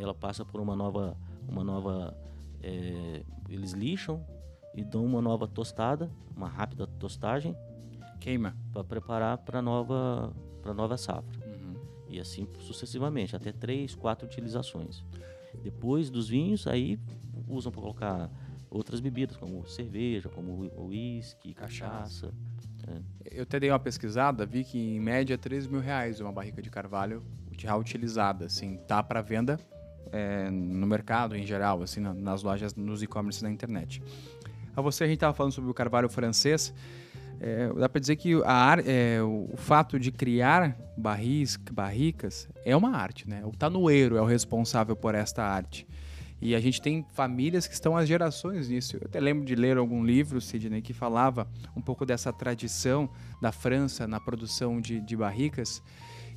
ela 0.00 0.14
passa 0.14 0.44
por 0.44 0.60
uma 0.60 0.74
nova, 0.74 1.14
uma 1.46 1.62
nova, 1.62 2.16
é, 2.62 3.22
eles 3.50 3.72
lixam 3.72 4.24
e 4.74 4.82
dão 4.82 5.04
uma 5.04 5.20
nova 5.20 5.46
tostada, 5.46 6.10
uma 6.34 6.48
rápida 6.48 6.86
tostagem, 6.86 7.54
queima 8.18 8.56
para 8.72 8.82
preparar 8.82 9.38
para 9.38 9.60
nova, 9.60 10.32
para 10.62 10.72
nova 10.72 10.96
safra. 10.96 11.38
Uhum. 11.46 11.74
E 12.08 12.18
assim 12.18 12.48
sucessivamente, 12.60 13.36
até 13.36 13.52
três, 13.52 13.94
quatro 13.94 14.26
utilizações. 14.26 15.04
Depois 15.62 16.08
dos 16.08 16.28
vinhos, 16.28 16.66
aí 16.66 16.98
usam 17.48 17.72
para 17.72 17.80
colocar 17.80 18.30
outras 18.70 19.00
bebidas, 19.00 19.36
como 19.36 19.66
cerveja, 19.66 20.28
como 20.28 20.70
uísque, 20.76 21.54
cachaça. 21.54 22.32
É. 22.86 23.38
Eu 23.38 23.42
até 23.42 23.60
dei 23.60 23.70
uma 23.70 23.78
pesquisada, 23.78 24.46
vi 24.46 24.64
que 24.64 24.78
em 24.78 25.00
média 25.00 25.34
é 25.34 25.36
3 25.36 25.66
mil 25.66 25.80
reais 25.80 26.20
uma 26.20 26.32
barrica 26.32 26.62
de 26.62 26.70
carvalho 26.70 27.22
já 27.56 27.76
utilizada, 27.76 28.46
assim, 28.46 28.76
tá 28.86 29.02
para 29.02 29.20
venda 29.20 29.58
é, 30.12 30.48
no 30.50 30.86
mercado 30.86 31.36
em 31.36 31.44
geral, 31.44 31.82
assim, 31.82 32.00
nas 32.00 32.42
lojas, 32.42 32.74
nos 32.74 33.02
e-commerce 33.02 33.42
na 33.42 33.50
internet. 33.50 34.02
A 34.76 34.80
você 34.80 35.04
a 35.04 35.06
gente 35.06 35.16
estava 35.16 35.34
falando 35.34 35.52
sobre 35.52 35.70
o 35.70 35.74
carvalho 35.74 36.08
francês. 36.08 36.72
É, 37.40 37.68
dá 37.72 37.88
para 37.88 38.00
dizer 38.00 38.16
que 38.16 38.34
a, 38.44 38.76
é, 38.84 39.22
o, 39.22 39.56
fato 39.56 39.98
de 39.98 40.10
criar 40.10 40.76
barris, 40.96 41.56
barricas 41.70 42.48
é 42.64 42.76
uma 42.76 42.96
arte, 42.96 43.28
né? 43.28 43.42
O 43.44 43.52
tanoeiro 43.52 44.16
é 44.16 44.22
o 44.22 44.24
responsável 44.24 44.96
por 44.96 45.14
esta 45.14 45.44
arte. 45.44 45.86
E 46.40 46.54
a 46.54 46.60
gente 46.60 46.80
tem 46.80 47.04
famílias 47.12 47.66
que 47.66 47.74
estão 47.74 47.96
há 47.96 48.04
gerações 48.04 48.68
nisso. 48.68 48.96
Eu 48.96 49.02
até 49.06 49.18
lembro 49.18 49.44
de 49.44 49.54
ler 49.54 49.76
algum 49.76 50.04
livro, 50.04 50.40
Sidney, 50.40 50.80
que 50.80 50.92
falava 50.92 51.48
um 51.76 51.80
pouco 51.80 52.06
dessa 52.06 52.32
tradição 52.32 53.10
da 53.40 53.50
França 53.50 54.06
na 54.06 54.20
produção 54.20 54.80
de, 54.80 55.00
de 55.00 55.16
barricas 55.16 55.82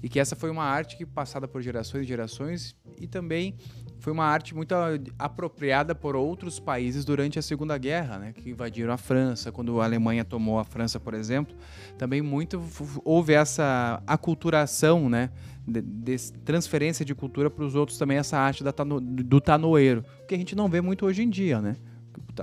e 0.03 0.09
que 0.09 0.19
essa 0.19 0.35
foi 0.35 0.49
uma 0.49 0.63
arte 0.63 0.97
que 0.97 1.05
passada 1.05 1.47
por 1.47 1.61
gerações 1.61 2.03
e 2.03 2.07
gerações 2.07 2.75
e 2.99 3.07
também 3.07 3.55
foi 3.99 4.11
uma 4.11 4.25
arte 4.25 4.55
muito 4.55 4.73
apropriada 5.19 5.93
por 5.93 6.15
outros 6.15 6.59
países 6.59 7.05
durante 7.05 7.37
a 7.37 7.41
Segunda 7.41 7.77
Guerra, 7.77 8.17
né, 8.17 8.33
que 8.33 8.49
invadiram 8.49 8.91
a 8.91 8.97
França, 8.97 9.51
quando 9.51 9.79
a 9.79 9.85
Alemanha 9.85 10.25
tomou 10.25 10.57
a 10.57 10.63
França, 10.63 10.99
por 10.99 11.13
exemplo, 11.13 11.55
também 11.99 12.21
muito 12.21 12.61
houve 13.05 13.33
essa 13.33 14.01
aculturação, 14.07 15.07
né, 15.07 15.29
de, 15.71 15.81
de 15.81 16.31
transferência 16.43 17.05
de 17.05 17.15
cultura 17.15 17.49
para 17.49 17.63
os 17.63 17.75
outros 17.75 17.97
também 17.97 18.17
essa 18.17 18.37
arte 18.37 18.63
da 18.63 18.71
do 18.71 19.39
tanoeiro, 19.39 20.03
que 20.27 20.35
a 20.35 20.37
gente 20.37 20.55
não 20.55 20.67
vê 20.67 20.81
muito 20.81 21.05
hoje 21.05 21.23
em 21.23 21.29
dia, 21.29 21.61
né? 21.61 21.75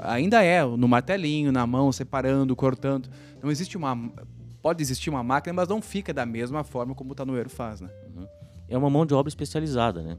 Ainda 0.02 0.42
é 0.42 0.64
no 0.64 0.88
martelinho, 0.88 1.52
na 1.52 1.66
mão, 1.66 1.90
separando, 1.92 2.54
cortando. 2.56 3.08
Não 3.42 3.50
existe 3.50 3.76
uma 3.76 3.96
pode 4.62 4.82
existir 4.82 5.08
uma 5.08 5.22
máquina, 5.22 5.52
mas 5.52 5.68
não 5.68 5.80
fica 5.80 6.12
da 6.12 6.26
mesma 6.26 6.64
forma 6.64 6.94
como 6.94 7.12
o 7.12 7.14
tanoeiro 7.14 7.48
faz, 7.48 7.80
né? 7.80 7.88
Uhum. 8.14 8.26
É 8.68 8.76
uma 8.76 8.90
mão 8.90 9.06
de 9.06 9.14
obra 9.14 9.28
especializada, 9.28 10.02
né? 10.02 10.18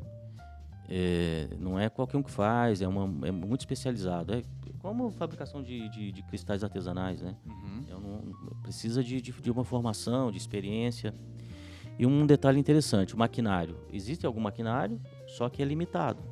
É, 0.91 1.50
não 1.60 1.80
é 1.80 1.88
qualquer 1.88 2.17
um 2.17 2.24
que 2.24 2.32
faz, 2.32 2.82
é, 2.82 2.88
uma, 2.88 3.28
é 3.28 3.32
muito 3.32 3.62
especializado. 3.62 4.34
É 4.34 4.41
como 4.80 5.10
fabricação 5.12 5.62
de, 5.62 5.88
de, 5.89 6.12
de 6.12 6.24
cristais 6.24 6.63
artesanais, 6.63 7.22
né? 7.22 7.36
Uhum. 7.45 7.86
É 7.89 7.95
um, 7.95 8.34
precisa 8.63 9.04
de, 9.04 9.22
de, 9.22 9.52
uma 9.52 9.63
formação, 9.63 10.32
de 10.32 10.38
experiência. 10.38 11.13
E 12.00 12.06
um 12.06 12.26
detalhe 12.26 12.58
interessante, 12.58 13.14
o 13.14 13.18
maquinário. 13.18 13.78
Existe 13.92 14.26
algum 14.26 14.40
maquinário, 14.40 15.00
só 15.28 15.50
que 15.50 15.62
é 15.62 15.66
limitado. 15.66 16.24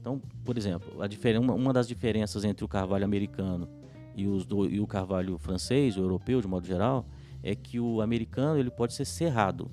Então, 0.00 0.22
por 0.44 0.56
exemplo, 0.56 0.92
uma, 1.40 1.54
uma 1.54 1.72
das 1.72 1.88
diferenças 1.88 2.44
entre 2.44 2.64
o 2.64 2.68
carvalho 2.68 3.04
americano 3.04 3.68
e, 4.14 4.28
os 4.28 4.46
do, 4.46 4.64
e 4.70 4.80
o 4.80 4.86
carvalho 4.86 5.36
francês, 5.38 5.96
o 5.96 6.00
europeu, 6.00 6.40
de 6.40 6.46
modo 6.46 6.64
geral, 6.64 7.04
é 7.42 7.54
que 7.54 7.80
o 7.80 8.00
americano 8.00 8.60
ele 8.60 8.70
pode 8.70 8.94
ser 8.94 9.04
serrado 9.04 9.68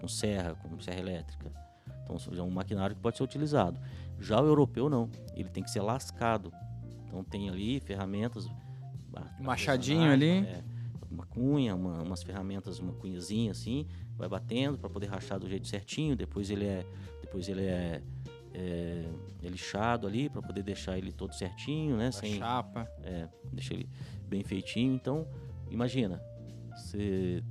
com 0.00 0.08
serra, 0.08 0.56
com 0.56 0.80
serra 0.80 0.98
elétrica. 0.98 1.52
Então, 2.02 2.16
é 2.36 2.42
um 2.42 2.50
maquinário 2.50 2.96
que 2.96 3.00
pode 3.00 3.16
ser 3.16 3.22
utilizado. 3.22 3.78
Já 4.18 4.40
o 4.40 4.46
europeu 4.46 4.90
não, 4.90 5.08
ele 5.36 5.48
tem 5.48 5.62
que 5.62 5.70
ser 5.70 5.80
lascado. 5.80 6.52
Então 7.06 7.22
tem 7.22 7.48
ali 7.48 7.80
ferramentas, 7.80 8.48
machadinho 9.40 10.10
ali, 10.12 10.38
é, 10.38 10.62
uma 11.10 11.24
cunha, 11.26 11.74
uma, 11.74 12.02
umas 12.02 12.22
ferramentas, 12.22 12.78
uma 12.78 12.92
cunhazinha 12.92 13.50
assim, 13.50 13.86
vai 14.16 14.28
batendo 14.28 14.78
para 14.78 14.88
poder 14.90 15.06
rachar 15.06 15.38
do 15.38 15.48
jeito 15.48 15.66
certinho. 15.66 16.14
Depois 16.16 16.50
ele 16.50 16.66
é, 16.66 16.86
depois 17.20 17.48
ele 17.48 17.62
é, 17.62 18.02
é, 18.52 19.04
é 19.42 19.48
lixado 19.48 20.06
ali 20.06 20.28
para 20.28 20.42
poder 20.42 20.62
deixar 20.62 20.98
ele 20.98 21.12
todo 21.12 21.34
certinho, 21.34 21.96
né? 21.96 22.10
sem 22.10 22.38
chapa. 22.38 22.90
É, 23.02 23.28
deixa 23.52 23.74
ele 23.74 23.88
bem 24.28 24.42
feitinho. 24.42 24.94
Então, 24.94 25.26
imagina, 25.70 26.22
você 26.74 27.42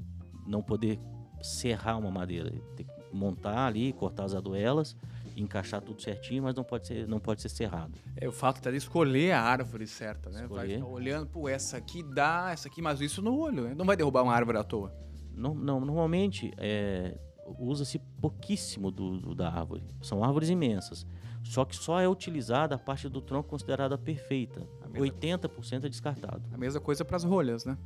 não 0.46 0.62
poder 0.62 1.00
serrar 1.41 2.00
uma 2.00 2.12
madeira, 2.12 2.52
ter 2.76 2.84
que 2.84 2.91
montar 3.12 3.67
ali, 3.67 3.93
cortar 3.93 4.26
as 4.26 4.34
aduelas, 4.34 4.96
encaixar 5.41 5.82
tudo 5.82 6.02
certinho, 6.02 6.43
mas 6.43 6.56
não 6.56 6.63
pode 6.63 6.88
ser, 6.88 7.08
não 7.08 7.19
pode 7.19 7.41
ser 7.41 7.50
serrado. 7.50 7.93
É 8.15 8.28
o 8.28 8.32
fato 8.32 8.62
de 8.69 8.76
escolher 8.76 9.32
a 9.34 9.41
árvore 9.41 9.86
certa, 9.88 10.30
né? 10.30 10.41
Escolher. 10.43 10.80
Vai 10.82 10.89
olhando, 10.91 11.28
pô, 11.28 11.47
essa 11.47 11.78
aqui 11.78 12.02
dá, 12.04 12.50
essa 12.52 12.67
aqui, 12.67 12.82
mas 12.82 13.00
isso 13.02 13.21
no 13.21 13.38
olho, 13.38 13.63
né? 13.63 13.76
Não 13.76 13.86
vai 13.86 13.95
derrubar 13.95 14.23
uma 14.23 14.34
árvore 14.34 14.58
à 14.58 14.63
toa. 14.63 14.93
Não, 15.34 15.54
não 15.54 15.80
normalmente 15.80 16.52
é, 16.58 17.15
usa-se 17.60 18.00
pouquíssimo 18.19 18.89
do, 18.89 19.17
do, 19.19 19.36
da 19.36 19.50
árvore. 19.52 19.84
São 20.02 20.23
árvores 20.23 20.50
imensas. 20.50 21.06
Só 21.43 21.63
que 21.63 21.76
só 21.76 22.00
é 22.02 22.08
utilizada 22.10 22.76
a 22.76 22.78
parte 22.78 23.08
do 23.08 23.21
tronco 23.21 23.47
considerada 23.50 23.97
perfeita. 23.97 24.67
mesma- 24.89 25.00
80% 25.15 25.86
é 25.86 25.89
descartado. 25.89 26.43
A 26.52 26.58
mesma 26.58 26.82
coisa 26.82 27.06
para 27.06 27.15
as 27.15 27.23
rolhas, 27.23 27.63
né? 27.63 27.78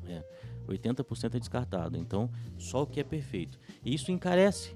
80% 0.67 1.35
é 1.35 1.39
descartado. 1.39 1.97
Então, 1.97 2.29
só 2.57 2.83
o 2.83 2.87
que 2.87 2.99
é 2.99 3.03
perfeito. 3.03 3.59
E 3.83 3.93
isso 3.93 4.11
encarece. 4.11 4.75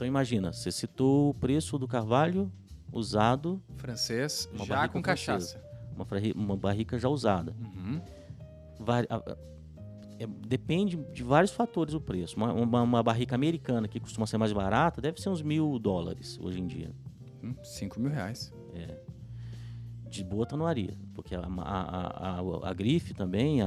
Então, 0.00 0.08
imagina, 0.08 0.50
você 0.50 0.72
citou 0.72 1.28
o 1.28 1.34
preço 1.34 1.76
do 1.78 1.86
carvalho 1.86 2.50
usado, 2.90 3.62
Francês, 3.76 4.48
Uma 4.54 4.64
já 4.64 4.88
com 4.88 5.02
francesa. 5.02 5.58
cachaça. 5.58 5.64
uma, 5.94 6.06
uma 6.46 6.56
barrica 6.56 6.98
já 6.98 7.06
usada. 7.06 7.54
Uhum. 7.60 8.00
A- 9.10 9.36
é- 10.18 10.26
depende 10.26 10.96
de 11.12 11.22
vários 11.22 11.50
fatores 11.52 11.92
o 11.92 12.00
preço. 12.00 12.34
Uma, 12.38 12.50
uma- 12.50 12.80
uma 12.80 13.02
barrica 13.02 13.34
americana, 13.34 13.86
que 13.86 14.00
costuma 14.00 14.26
ser 14.26 14.38
mais 14.38 14.54
barata, 14.54 15.02
deve 15.02 15.20
ser 15.20 15.28
uns 15.28 15.42
mil 15.42 15.78
dólares 15.78 16.38
hoje 16.42 16.60
em 16.62 16.66
dia. 16.66 16.90
Hum, 17.44 17.54
Cinco 17.62 18.00
mil 18.00 18.10
reais. 18.10 18.50
de 20.08 20.24
boa 20.24 20.46
tanuaria, 20.46 20.96
porque 21.14 21.34
a, 21.36 21.40
a, 21.46 22.40
a, 22.70 22.72
grife 22.74 23.12
também, 23.14 23.58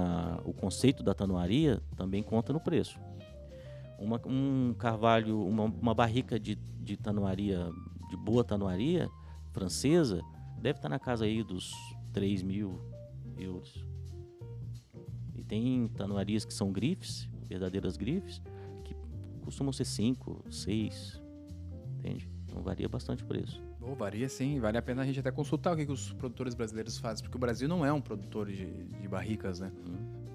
o 0.43 0.51
conceito 0.51 1.01
da 1.03 1.13
tanuaria 1.13 1.79
também 1.95 2.21
conta 2.23 2.51
no 2.51 2.59
preço. 2.59 2.99
Uma, 4.03 4.21
um 4.25 4.75
carvalho, 4.77 5.41
uma, 5.45 5.63
uma 5.63 5.93
barrica 5.93 6.37
de, 6.37 6.55
de 6.55 6.97
tanuaria, 6.97 7.71
de 8.09 8.17
boa 8.17 8.43
tanuaria 8.43 9.09
francesa, 9.53 10.21
deve 10.61 10.77
estar 10.77 10.89
na 10.89 10.99
casa 10.99 11.23
aí 11.25 11.41
dos 11.41 11.71
3 12.11 12.43
mil 12.43 12.79
euros. 13.37 13.85
E 15.35 15.43
tem 15.43 15.87
tanuarias 15.89 16.43
que 16.43 16.53
são 16.53 16.71
grifes, 16.71 17.29
verdadeiras 17.47 17.95
grifes, 17.95 18.41
que 18.83 18.93
costumam 19.41 19.71
ser 19.71 19.85
5, 19.85 20.45
6, 20.51 21.21
entende? 21.99 22.29
Então 22.45 22.61
varia 22.61 22.89
bastante 22.89 23.23
o 23.23 23.25
preço. 23.25 23.63
Bom, 23.79 23.95
varia 23.95 24.29
sim, 24.29 24.59
vale 24.59 24.77
a 24.77 24.81
pena 24.81 25.01
a 25.01 25.05
gente 25.05 25.19
até 25.19 25.31
consultar 25.31 25.73
o 25.73 25.77
que, 25.77 25.85
que 25.85 25.91
os 25.91 26.13
produtores 26.13 26.53
brasileiros 26.53 26.97
fazem, 26.97 27.23
porque 27.23 27.37
o 27.37 27.39
Brasil 27.39 27.67
não 27.67 27.85
é 27.85 27.91
um 27.91 28.01
produtor 28.01 28.47
de, 28.47 28.85
de 28.85 29.07
barricas, 29.07 29.59
né? 29.59 29.71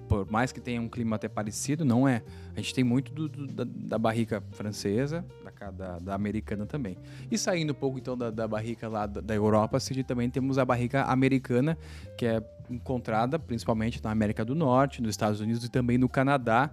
Por 0.09 0.29
mais 0.29 0.51
que 0.51 0.59
tenha 0.59 0.81
um 0.81 0.89
clima 0.89 1.15
até 1.17 1.29
parecido, 1.29 1.85
não 1.85 2.07
é. 2.07 2.23
A 2.55 2.59
gente 2.59 2.73
tem 2.73 2.83
muito 2.83 3.13
do- 3.13 3.29
do- 3.29 3.45
da, 3.47 3.63
da 3.63 3.97
barrica 3.99 4.43
francesa, 4.51 5.23
da, 5.59 5.69
da, 5.71 5.99
da 5.99 6.15
americana 6.15 6.65
também. 6.65 6.97
E 7.31 7.37
saindo 7.37 7.71
um 7.71 7.75
pouco 7.75 7.99
então 7.99 8.17
da, 8.17 8.47
barrica 8.47 8.87
lá 8.89 9.05
da, 9.05 9.21
da 9.21 9.35
Europa, 9.35 9.79
Cid, 9.79 10.03
também 10.03 10.29
temos 10.29 10.57
a 10.57 10.65
barrica 10.65 11.03
americana, 11.03 11.77
que 12.17 12.25
é 12.25 12.41
encontrada 12.69 13.37
principalmente 13.39 14.03
na 14.03 14.09
América 14.11 14.43
do 14.43 14.55
Norte, 14.55 15.01
nos 15.01 15.11
Estados 15.11 15.39
Unidos 15.39 15.63
e 15.63 15.69
também 15.69 15.97
no 15.97 16.09
Canadá. 16.09 16.71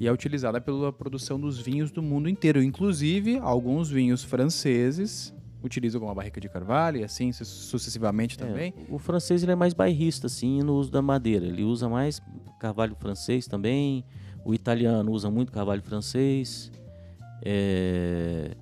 E 0.00 0.06
é 0.06 0.12
utilizada 0.12 0.60
pela 0.60 0.92
produção 0.92 1.38
dos 1.40 1.58
vinhos 1.58 1.90
do 1.90 2.00
mundo 2.02 2.28
inteiro. 2.28 2.62
Inclusive, 2.62 3.38
alguns 3.38 3.90
vinhos 3.90 4.22
franceses 4.24 5.34
utilizam 5.62 6.00
como 6.00 6.10
a 6.12 6.14
barrica 6.14 6.40
de 6.40 6.48
carvalho 6.48 6.98
e 7.00 7.04
assim 7.04 7.32
su- 7.32 7.44
sucessivamente 7.44 8.36
É, 8.40 8.46
também. 8.46 8.74
o 8.88 8.98
francês 8.98 9.42
ele 9.42 9.52
é 9.52 9.56
mais 9.56 9.74
bairrista, 9.74 10.26
assim, 10.26 10.62
no 10.62 10.74
uso 10.76 10.90
da 10.90 11.02
madeira. 11.02 11.44
Ele 11.46 11.62
usa 11.64 11.88
mais 11.88 12.20
carvalho 12.60 12.94
francês 12.94 13.46
também. 13.46 14.04
O 14.44 14.54
italiano 14.54 15.10
usa 15.12 15.30
muito 15.30 15.50
carvalho 15.52 15.82
francês. 15.82 16.70
É, 17.42 18.56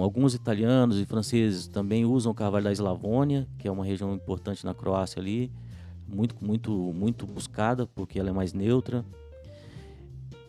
alguns 0.00 0.34
italianos 0.34 0.98
e 1.00 1.04
franceses 1.06 1.66
também 1.66 2.04
usam 2.04 2.32
o 2.32 2.34
carvalho 2.34 2.64
da 2.64 2.72
Eslavônia, 2.72 3.48
que 3.58 3.66
é 3.66 3.70
uma 3.70 3.84
região 3.84 4.14
importante 4.14 4.64
na 4.64 4.74
Croácia 4.74 5.20
ali, 5.20 5.50
muito, 6.06 6.34
muito, 6.44 6.70
muito 6.70 7.26
buscada 7.26 7.86
porque 7.86 8.18
ela 8.18 8.28
é 8.28 8.32
mais 8.32 8.52
neutra. 8.52 9.04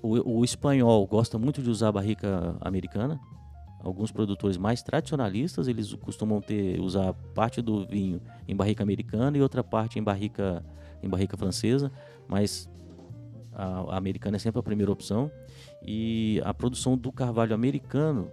O, 0.02 0.40
o 0.40 0.44
espanhol 0.46 1.06
gosta 1.08 1.38
muito 1.40 1.62
de 1.62 1.70
usar 1.70 1.88
a 1.88 1.92
barrica 1.94 2.56
americana. 2.62 3.20
Alguns 3.86 4.12
produtores 4.12 4.58
mais 4.58 4.82
tradicionalistas, 4.82 5.68
eles 5.68 5.94
costumam 5.94 6.42
ter 6.42 6.80
usar 6.82 7.14
parte 7.36 7.62
do 7.62 7.86
vinho 7.86 8.20
em 8.48 8.56
barrica 8.56 8.82
americana 8.82 9.38
e 9.38 9.42
outra 9.44 9.64
parte 9.64 10.00
em 10.00 10.04
barrica 10.04 10.66
em 11.04 11.08
barrica 11.08 11.38
francesa, 11.38 11.92
mas 12.28 12.68
a, 13.54 13.94
a 13.94 13.98
americana 13.98 14.38
é 14.38 14.40
sempre 14.40 14.60
a 14.60 14.64
primeira 14.64 14.92
opção. 14.92 15.30
E 15.86 16.42
a 16.44 16.52
produção 16.52 16.98
do 16.98 17.12
carvalho 17.12 17.54
americano, 17.54 18.28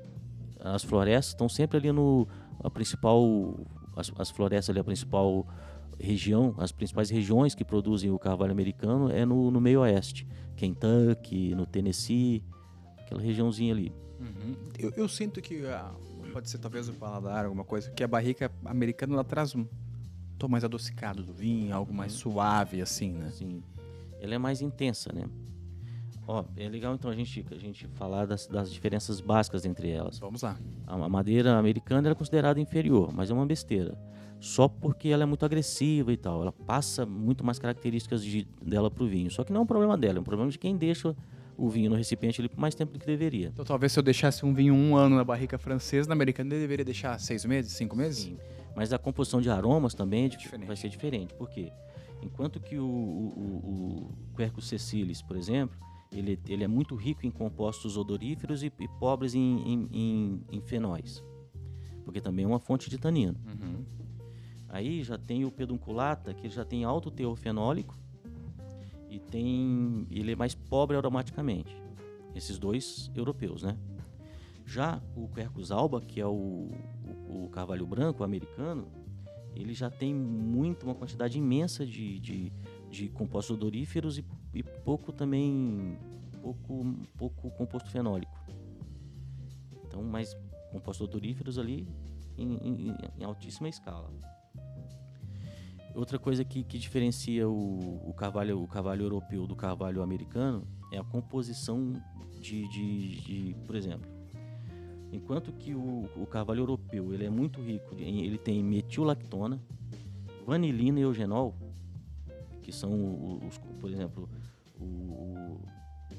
as 0.58 0.82
florestas 0.82 1.34
estão 1.34 1.50
sempre 1.50 1.76
ali 1.76 1.92
no 1.92 2.26
a 2.64 2.70
principal 2.70 3.22
as, 3.94 4.10
as 4.18 4.30
florestas 4.30 4.70
ali 4.70 4.80
a 4.80 4.84
principal 4.84 5.46
região, 6.00 6.54
as 6.56 6.72
principais 6.72 7.10
regiões 7.10 7.54
que 7.54 7.62
produzem 7.62 8.10
o 8.10 8.18
carvalho 8.18 8.52
americano 8.52 9.10
é 9.10 9.26
no, 9.26 9.50
no 9.50 9.60
meio 9.60 9.82
oeste, 9.82 10.26
Kentucky, 10.56 11.54
no 11.54 11.66
Tennessee, 11.66 12.42
aquela 12.98 13.20
regiãozinha 13.20 13.74
ali. 13.74 13.92
Uhum. 14.22 14.54
Eu, 14.78 14.92
eu 14.96 15.08
sinto 15.08 15.42
que 15.42 15.66
ah, 15.66 15.92
pode 16.32 16.48
ser 16.48 16.58
talvez 16.58 16.88
o 16.88 16.92
paladar, 16.94 17.44
alguma 17.44 17.64
coisa, 17.64 17.90
que 17.90 18.02
a 18.02 18.08
barrica 18.08 18.50
americana 18.64 19.14
ela 19.14 19.24
traz 19.24 19.54
um 19.54 19.66
tom 20.38 20.48
mais 20.48 20.64
adocicado 20.64 21.22
do 21.22 21.32
vinho, 21.32 21.74
algo 21.74 21.92
mais 21.92 22.12
suave 22.12 22.80
assim, 22.80 23.12
né? 23.12 23.26
Assim, 23.28 23.62
ela 24.20 24.34
é 24.34 24.38
mais 24.38 24.62
intensa, 24.62 25.12
né? 25.12 25.28
Ó, 26.26 26.44
é 26.56 26.68
legal 26.68 26.94
então 26.94 27.10
a 27.10 27.14
gente, 27.14 27.44
a 27.50 27.58
gente 27.58 27.88
falar 27.88 28.26
das, 28.26 28.46
das 28.46 28.72
diferenças 28.72 29.20
básicas 29.20 29.64
entre 29.64 29.90
elas. 29.90 30.18
Vamos 30.18 30.42
lá. 30.42 30.56
A 30.86 30.94
a 30.94 31.08
madeira 31.08 31.58
americana 31.58 32.08
é 32.08 32.14
considerada 32.14 32.60
inferior, 32.60 33.12
mas 33.12 33.30
é 33.30 33.34
uma 33.34 33.44
besteira. 33.44 33.98
Só 34.40 34.68
porque 34.68 35.08
ela 35.08 35.22
é 35.22 35.26
muito 35.26 35.44
agressiva 35.44 36.12
e 36.12 36.16
tal. 36.16 36.42
Ela 36.42 36.52
passa 36.52 37.04
muito 37.06 37.44
mais 37.44 37.58
características 37.58 38.24
de, 38.24 38.46
dela 38.60 38.90
pro 38.90 39.06
vinho. 39.06 39.30
Só 39.30 39.44
que 39.44 39.52
não 39.52 39.60
é 39.60 39.62
um 39.64 39.66
problema 39.66 39.96
dela, 39.96 40.18
é 40.18 40.20
um 40.20 40.24
problema 40.24 40.50
de 40.50 40.58
quem 40.58 40.76
deixa 40.76 41.16
o 41.56 41.68
vinho 41.68 41.90
no 41.90 41.96
recipiente 41.96 42.40
ali 42.40 42.48
por 42.48 42.58
mais 42.58 42.74
tempo 42.74 42.92
do 42.92 42.98
que 42.98 43.06
deveria. 43.06 43.48
Então 43.48 43.64
talvez 43.64 43.92
se 43.92 43.98
eu 43.98 44.02
deixasse 44.02 44.44
um 44.44 44.52
vinho 44.54 44.74
um 44.74 44.96
ano 44.96 45.16
na 45.16 45.24
barrica 45.24 45.58
francesa, 45.58 46.08
na 46.08 46.14
americana 46.14 46.52
ele 46.54 46.60
deveria 46.60 46.84
deixar 46.84 47.18
seis 47.18 47.44
meses, 47.44 47.72
cinco 47.72 47.96
meses? 47.96 48.24
Sim. 48.24 48.38
Mas 48.74 48.92
a 48.92 48.98
composição 48.98 49.40
de 49.40 49.50
aromas 49.50 49.94
também 49.94 50.24
é 50.24 50.28
Diferente. 50.28 50.66
vai 50.66 50.76
ser 50.76 50.88
diferente. 50.88 51.34
Por 51.34 51.48
quê? 51.50 51.70
Enquanto 52.22 52.60
que 52.60 52.78
o, 52.78 52.84
o, 52.84 54.08
o, 54.32 54.36
Quercus 54.36 54.68
sessilis, 54.68 55.20
por 55.20 55.36
exemplo, 55.36 55.76
ele, 56.10 56.38
ele 56.48 56.64
é 56.64 56.68
muito 56.68 56.94
rico 56.94 57.26
em 57.26 57.30
compostos 57.30 57.96
odoríferos 57.96 58.62
e, 58.62 58.72
e 58.78 58.88
pobres 58.98 59.34
em, 59.34 59.40
em, 59.40 59.88
em, 59.92 60.42
em 60.52 60.60
fenóis. 60.62 61.22
Porque 62.04 62.20
também 62.20 62.44
é 62.44 62.48
uma 62.48 62.60
fonte 62.60 62.88
de 62.88 62.96
tanino. 62.96 63.36
Uhum. 63.46 63.84
Aí 64.68 65.02
já 65.02 65.18
tem 65.18 65.44
o 65.44 65.50
pedunculata, 65.50 66.32
que 66.32 66.48
já 66.48 66.64
tem 66.64 66.84
alto 66.84 67.10
teor 67.10 67.36
fenólico 67.36 67.94
e 69.12 69.18
tem 69.18 70.06
ele 70.10 70.32
é 70.32 70.36
mais 70.36 70.54
pobre 70.54 70.96
aromaticamente. 70.96 71.76
Esses 72.34 72.58
dois 72.58 73.10
europeus, 73.14 73.62
né? 73.62 73.76
Já 74.64 75.02
o 75.14 75.28
Quercus 75.28 75.70
alba, 75.70 76.00
que 76.00 76.18
é 76.18 76.26
o, 76.26 76.70
o, 77.28 77.44
o 77.44 77.48
carvalho 77.50 77.86
branco 77.86 78.24
americano, 78.24 78.86
ele 79.54 79.74
já 79.74 79.90
tem 79.90 80.14
muito, 80.14 80.84
uma 80.84 80.94
quantidade 80.94 81.36
imensa 81.36 81.84
de, 81.84 82.18
de, 82.20 82.52
de 82.90 83.08
compostos 83.10 83.54
odoríferos 83.54 84.16
e, 84.16 84.24
e 84.54 84.62
pouco 84.62 85.12
também, 85.12 85.98
pouco, 86.40 86.86
pouco 87.18 87.50
composto 87.50 87.90
fenólico. 87.90 88.32
Então, 89.84 90.02
mais 90.02 90.34
compostos 90.70 91.06
odoríferos 91.06 91.58
ali 91.58 91.86
em, 92.38 92.54
em- 92.54 92.96
em 93.18 93.24
altíssima 93.24 93.68
escala. 93.68 94.10
Outra 95.94 96.18
coisa 96.18 96.44
que, 96.44 96.62
que 96.64 96.78
diferencia 96.78 97.48
o, 97.48 98.08
o, 98.08 98.14
carvalho, 98.14 98.62
o 98.62 98.66
carvalho 98.66 99.04
europeu 99.04 99.46
do 99.46 99.54
carvalho 99.54 100.02
americano 100.02 100.66
é 100.90 100.98
a 100.98 101.04
composição 101.04 101.92
de, 102.40 102.66
de, 102.68 103.20
de- 103.20 103.54
por 103.66 103.76
exemplo, 103.76 104.10
enquanto 105.12 105.52
que 105.52 105.74
o, 105.74 106.08
o 106.16 106.26
carvalho 106.26 106.60
europeu 106.60 107.12
ele 107.12 107.24
é 107.26 107.30
muito 107.30 107.60
rico, 107.60 107.94
ele 107.98 108.38
tem 108.38 108.62
metilactona, 108.64 109.60
vanilina 110.46 110.98
e 110.98 111.02
eugenol, 111.02 111.54
que 112.62 112.72
são 112.72 113.38
os, 113.46 113.58
por 113.58 113.90
exemplo, 113.90 114.28
o- 114.80 115.60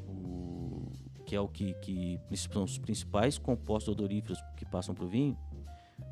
o- 0.08 0.92
que 1.26 1.36
é 1.36 1.40
o 1.40 1.48
que, 1.48 1.74
que 1.76 2.20
são 2.36 2.64
os 2.64 2.78
principais 2.78 3.38
compostos 3.40 3.92
odoríferos 3.92 4.38
que 4.56 4.66
passam 4.66 4.94
para 4.94 5.06
o 5.06 5.08
vinho. 5.08 5.36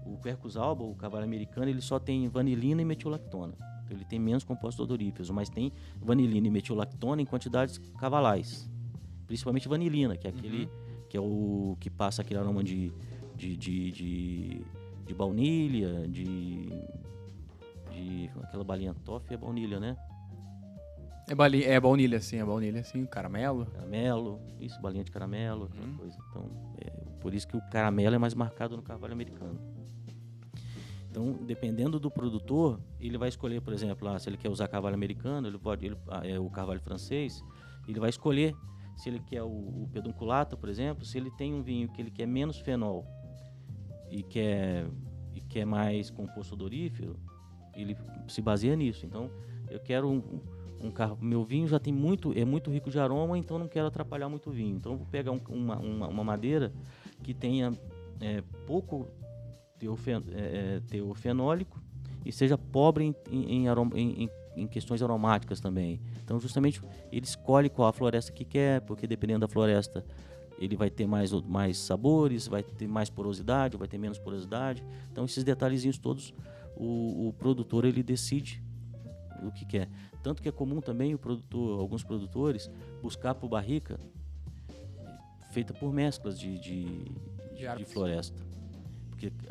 O 0.06 0.18
Quercus 0.18 0.58
alba, 0.58 0.84
o 0.84 0.96
cavalo 0.96 1.24
americano, 1.24 1.70
ele 1.70 1.82
só 1.82 2.00
tem 2.00 2.28
vanilina 2.28 2.82
e 2.82 2.86
metilactona. 2.86 3.54
Então 3.86 3.98
ele 3.98 4.06
tem 4.06 4.20
menos 4.20 4.44
compostos 4.44 4.84
odoríferos, 4.84 5.30
mas 5.30 5.50
tem 5.50 5.72
vanilina 6.02 6.48
e 6.48 6.50
metilactona 6.52 7.22
em 7.22 7.26
quantidades 7.26 7.78
cavalais. 8.00 8.70
Principalmente 9.28 9.68
vanilina, 9.68 10.18
que 10.18 10.28
é 10.28 10.30
aquele 10.30 10.70
que 11.10 11.18
é 11.18 11.20
o 11.22 11.76
que 11.80 11.90
passa 11.90 12.22
aquele 12.22 12.40
aroma 12.40 12.64
de 12.64 12.92
de, 13.36 13.58
de, 13.58 13.92
de, 13.92 14.62
de 15.06 15.14
baunilha, 15.16 16.08
de, 16.08 16.70
de 17.92 18.30
aquela 18.44 18.64
balinha 18.64 18.94
toffee 19.04 19.34
é 19.34 19.38
baunilha, 19.38 19.80
né? 19.80 19.98
É, 21.28 21.36
bali- 21.36 21.64
é 21.64 21.80
baunilha, 21.80 22.20
sim, 22.20 22.38
é 22.38 22.46
baunilha, 22.46 22.84
sim, 22.84 23.06
caramelo. 23.06 23.66
Caramelo, 23.68 24.40
isso, 24.60 24.80
balinha 24.82 25.04
de 25.04 25.12
caramelo, 25.12 25.66
aquela 25.66 25.86
Uhum. 25.88 25.98
coisa. 25.98 26.18
Então, 26.30 26.46
é 26.80 26.90
por 27.22 27.34
isso 27.34 27.48
que 27.48 27.56
o 27.56 27.62
caramelo 27.70 28.16
é 28.16 28.18
mais 28.18 28.34
marcado 28.34 28.76
no 28.76 28.82
carvalho 28.84 29.14
americano. 29.14 29.60
Então, 31.12 31.34
dependendo 31.46 32.00
do 32.00 32.10
produtor, 32.10 32.80
ele 32.98 33.18
vai 33.18 33.28
escolher, 33.28 33.62
por 33.62 33.74
exemplo, 33.74 34.08
lá, 34.08 34.18
se 34.18 34.30
ele 34.30 34.38
quer 34.38 34.48
usar 34.48 34.70
carvalho 34.70 34.96
americano, 34.96 35.46
ele 35.46 35.58
pode, 35.60 35.86
ele, 35.86 35.98
ah, 36.08 36.26
é, 36.26 36.40
o 36.40 36.50
carvalho 36.50 36.80
francês, 36.80 37.44
ele 37.86 38.00
vai 38.00 38.10
escolher 38.10 38.56
se 38.96 39.10
ele 39.10 39.20
quer 39.20 39.44
o, 39.44 39.50
o 39.50 39.90
por 40.58 40.70
exemplo, 40.70 41.04
se 41.04 41.18
ele 41.18 41.30
tem 41.30 41.54
um 41.54 41.62
vinho 41.62 41.90
que 41.90 42.02
ele 42.02 42.10
quer 42.10 42.26
menos 42.26 42.60
fenol 42.60 43.06
e 44.10 44.24
quer, 44.24 44.88
e 45.36 45.42
quer 45.42 45.66
mais 45.66 46.10
composto 46.10 46.54
odorífero, 46.54 47.20
ele 47.76 47.98
se 48.30 48.42
baseia 48.42 48.76
nisso. 48.78 49.06
Então, 49.06 49.30
eu 49.70 49.82
quero 49.82 50.10
um, 50.10 50.40
um 50.80 50.92
carro. 50.92 51.18
Meu 51.20 51.44
vinho 51.44 51.68
já 51.68 51.78
tem 51.78 51.92
muito, 51.92 52.32
é 52.38 52.46
muito 52.46 52.72
rico 52.72 52.90
de 52.90 52.98
aroma, 52.98 53.38
então 53.38 53.60
não 53.60 53.68
quero 53.68 53.88
atrapalhar 53.88 54.30
muito 54.30 54.50
o 54.50 54.54
vinho. 54.54 54.78
Então, 54.78 54.96
vou 54.96 55.08
pegar 55.08 55.32
um, 55.32 55.42
uma, 55.50 55.78
uma, 55.78 56.08
uma, 56.08 56.24
madeira 56.24 56.72
que 57.22 57.34
tenha 57.34 57.74
é, 58.22 58.42
pouco 58.66 59.10
teofen, 59.82 60.24
é, 60.32 60.76
é 60.76 60.82
teofenólico 60.88 61.82
e 62.24 62.32
seja 62.32 62.58
pobre 62.58 63.04
em, 63.04 63.16
em, 63.32 63.68
em, 63.96 64.30
em, 64.56 64.68
questões 64.68 65.02
aromáticas 65.02 65.60
também. 65.60 66.00
Então, 66.24 66.40
justamente, 66.40 66.80
ele 67.12 67.26
escolhe 67.26 67.68
qual 67.68 67.88
a 67.88 67.94
floresta 67.94 68.32
que 68.32 68.46
quer, 68.46 68.82
porque 68.82 69.08
dependendo 69.08 69.40
da 69.40 69.48
floresta, 69.48 70.06
ele 70.60 70.76
vai 70.76 70.92
ter 70.92 71.08
mais, 71.08 71.32
mais 71.32 71.80
sabores, 71.80 72.48
vai 72.48 72.62
ter 72.62 72.88
mais 72.88 73.10
porosidade, 73.10 73.76
vai 73.76 73.88
ter 73.88 73.98
menos 73.98 74.20
porosidade. 74.20 74.86
Então, 75.12 75.26
esses 75.26 75.44
detalhezinhos 75.44 75.98
todos, 75.98 76.32
o, 76.76 77.30
o 77.30 77.34
produtor 77.34 77.84
ele 77.84 78.04
decide 78.04 78.62
o 79.42 79.52
que 79.52 79.66
quer. 79.66 79.90
Tanto 80.22 80.44
que 80.44 80.48
é 80.48 80.52
comum 80.52 80.80
também 80.80 81.16
o 81.16 81.18
produtor, 81.18 81.80
alguns 81.80 82.04
produtores 82.04 82.70
buscar 83.02 83.34
por 83.34 83.50
barrica 83.50 84.00
feita 85.52 85.74
por 85.74 85.92
mesclas 85.92 86.40
de, 86.40 86.60
de, 86.60 86.86
de, 87.56 87.76
de 87.78 87.86
floresta. 87.86 88.51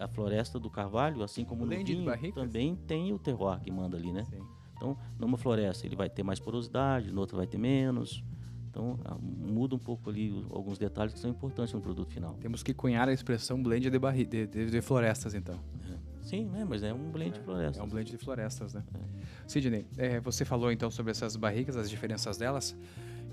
A 0.01 0.09
floresta 0.09 0.59
do 0.59 0.71
carvalho, 0.71 1.23
assim 1.23 1.45
como 1.45 1.65
no 1.65 1.71
vinho, 1.71 2.05
também 2.35 2.75
tem 2.75 3.13
o 3.13 3.19
terroir 3.19 3.61
que 3.61 3.71
manda 3.71 3.97
ali, 3.97 4.13
né? 4.13 4.25
Sim. 4.25 4.43
Então, 4.77 4.97
numa 5.19 5.37
floresta 5.37 5.87
ele 5.87 5.95
vai 5.95 6.09
ter 6.09 6.23
mais 6.23 6.41
porosidade, 6.41 7.13
noutra 7.13 7.37
vai 7.37 7.47
ter 7.47 7.59
menos. 7.59 8.25
Então, 8.71 8.99
muda 9.21 9.75
um 9.75 9.79
pouco 9.79 10.09
ali 10.09 10.47
alguns 10.51 10.79
detalhes 10.79 11.13
que 11.13 11.19
são 11.19 11.29
importantes 11.29 11.75
no 11.75 11.81
produto 11.81 12.11
final. 12.13 12.35
Temos 12.41 12.63
que 12.63 12.73
cunhar 12.73 13.09
a 13.09 13.13
expressão 13.13 13.61
blend 13.63 13.91
de, 13.91 13.99
barri 13.99 14.25
de, 14.25 14.47
de, 14.47 14.71
de 14.71 14.81
florestas, 14.81 15.35
então. 15.35 15.59
É. 15.91 15.99
Sim, 16.23 16.51
é, 16.55 16.65
mas 16.65 16.83
é 16.83 16.95
um 16.95 17.11
blend 17.11 17.31
é, 17.31 17.39
de 17.39 17.41
florestas. 17.41 17.79
É 17.79 17.83
um 17.83 17.89
blend 17.89 18.11
de 18.11 18.17
florestas, 18.17 18.73
né? 18.73 18.85
É. 18.95 19.49
Sidney, 19.49 19.87
é, 19.99 20.21
você 20.21 20.45
falou 20.45 20.71
então 20.71 20.91
sobre 20.91 21.11
essas 21.11 21.35
barricas, 21.35 21.77
as 21.77 21.91
diferenças 21.91 22.39
delas, 22.39 22.77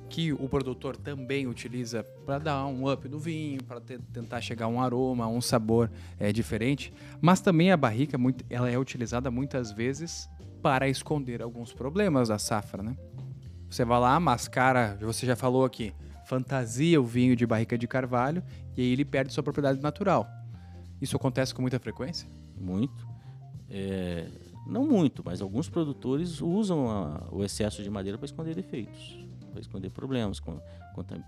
que 0.10 0.32
o 0.34 0.48
produtor 0.48 0.96
também 0.96 1.48
utiliza 1.48 2.04
para 2.26 2.40
dar 2.40 2.66
um 2.66 2.92
up 2.92 3.08
no 3.08 3.20
vinho, 3.20 3.64
para 3.64 3.82
tentar 3.82 4.42
chegar 4.42 4.66
a 4.66 4.70
um 4.70 4.82
aroma, 4.82 5.28
um 5.28 5.42
sabor 5.42 5.92
é, 6.20 6.32
diferente. 6.32 6.94
Mas 7.22 7.42
também 7.42 7.72
a 7.72 7.78
barrica, 7.78 8.18
muito, 8.18 8.46
ela 8.50 8.70
é 8.70 8.78
utilizada 8.78 9.30
muitas 9.30 9.72
vezes 9.72 10.30
para 10.62 10.88
esconder 10.88 11.42
alguns 11.42 11.74
problemas 11.74 12.30
da 12.30 12.40
safra, 12.40 12.82
né? 12.82 12.98
Você 13.70 13.84
vai 13.84 14.00
lá, 14.00 14.20
mascara, 14.20 14.98
você 15.02 15.26
já 15.26 15.36
falou 15.36 15.66
aqui, 15.66 15.94
fantasia 16.26 17.00
o 17.00 17.04
vinho 17.04 17.36
de 17.36 17.46
barrica 17.46 17.78
de 17.78 17.88
carvalho 17.88 18.42
e 18.76 18.82
aí 18.82 18.92
ele 18.92 19.04
perde 19.04 19.34
sua 19.34 19.44
propriedade 19.44 19.82
natural. 19.82 20.28
Isso 21.02 21.16
acontece 21.16 21.54
com 21.54 21.62
muita 21.62 21.80
frequência? 21.80 22.28
Muito. 22.60 23.08
É, 23.70 24.28
não 24.66 24.86
muito, 24.86 25.22
mas 25.24 25.42
alguns 25.42 25.70
produtores 25.70 26.42
usam 26.42 26.90
a, 26.90 27.28
o 27.32 27.44
excesso 27.44 27.84
de 27.84 27.90
madeira 27.90 28.18
para 28.18 28.26
esconder 28.26 28.56
defeitos, 28.56 29.18
para 29.58 29.62
esconder 29.62 29.90
problemas, 29.90 30.40
com, 30.40 30.62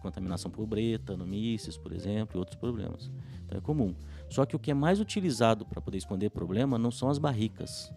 contaminação 0.02 0.52
por 0.52 0.65
breta, 0.68 1.18
nomices, 1.18 1.78
por 1.78 1.92
exemplo, 1.92 2.38
e 2.38 2.39
outros 2.39 2.56
problemas. 2.56 3.12
Então 3.46 3.58
é 3.58 3.62
comum. 3.62 3.96
Só 4.30 4.46
que 4.46 4.56
o 4.56 4.60
que 4.60 4.70
é 4.70 4.74
mais 4.74 5.00
utilizado 5.00 5.65
para 5.65 5.82
poder 5.82 5.98
esconder 5.98 6.30
problema 6.30 6.78
não 6.78 6.92
são 6.92 7.10
as 7.10 7.18
barricas, 7.18 7.92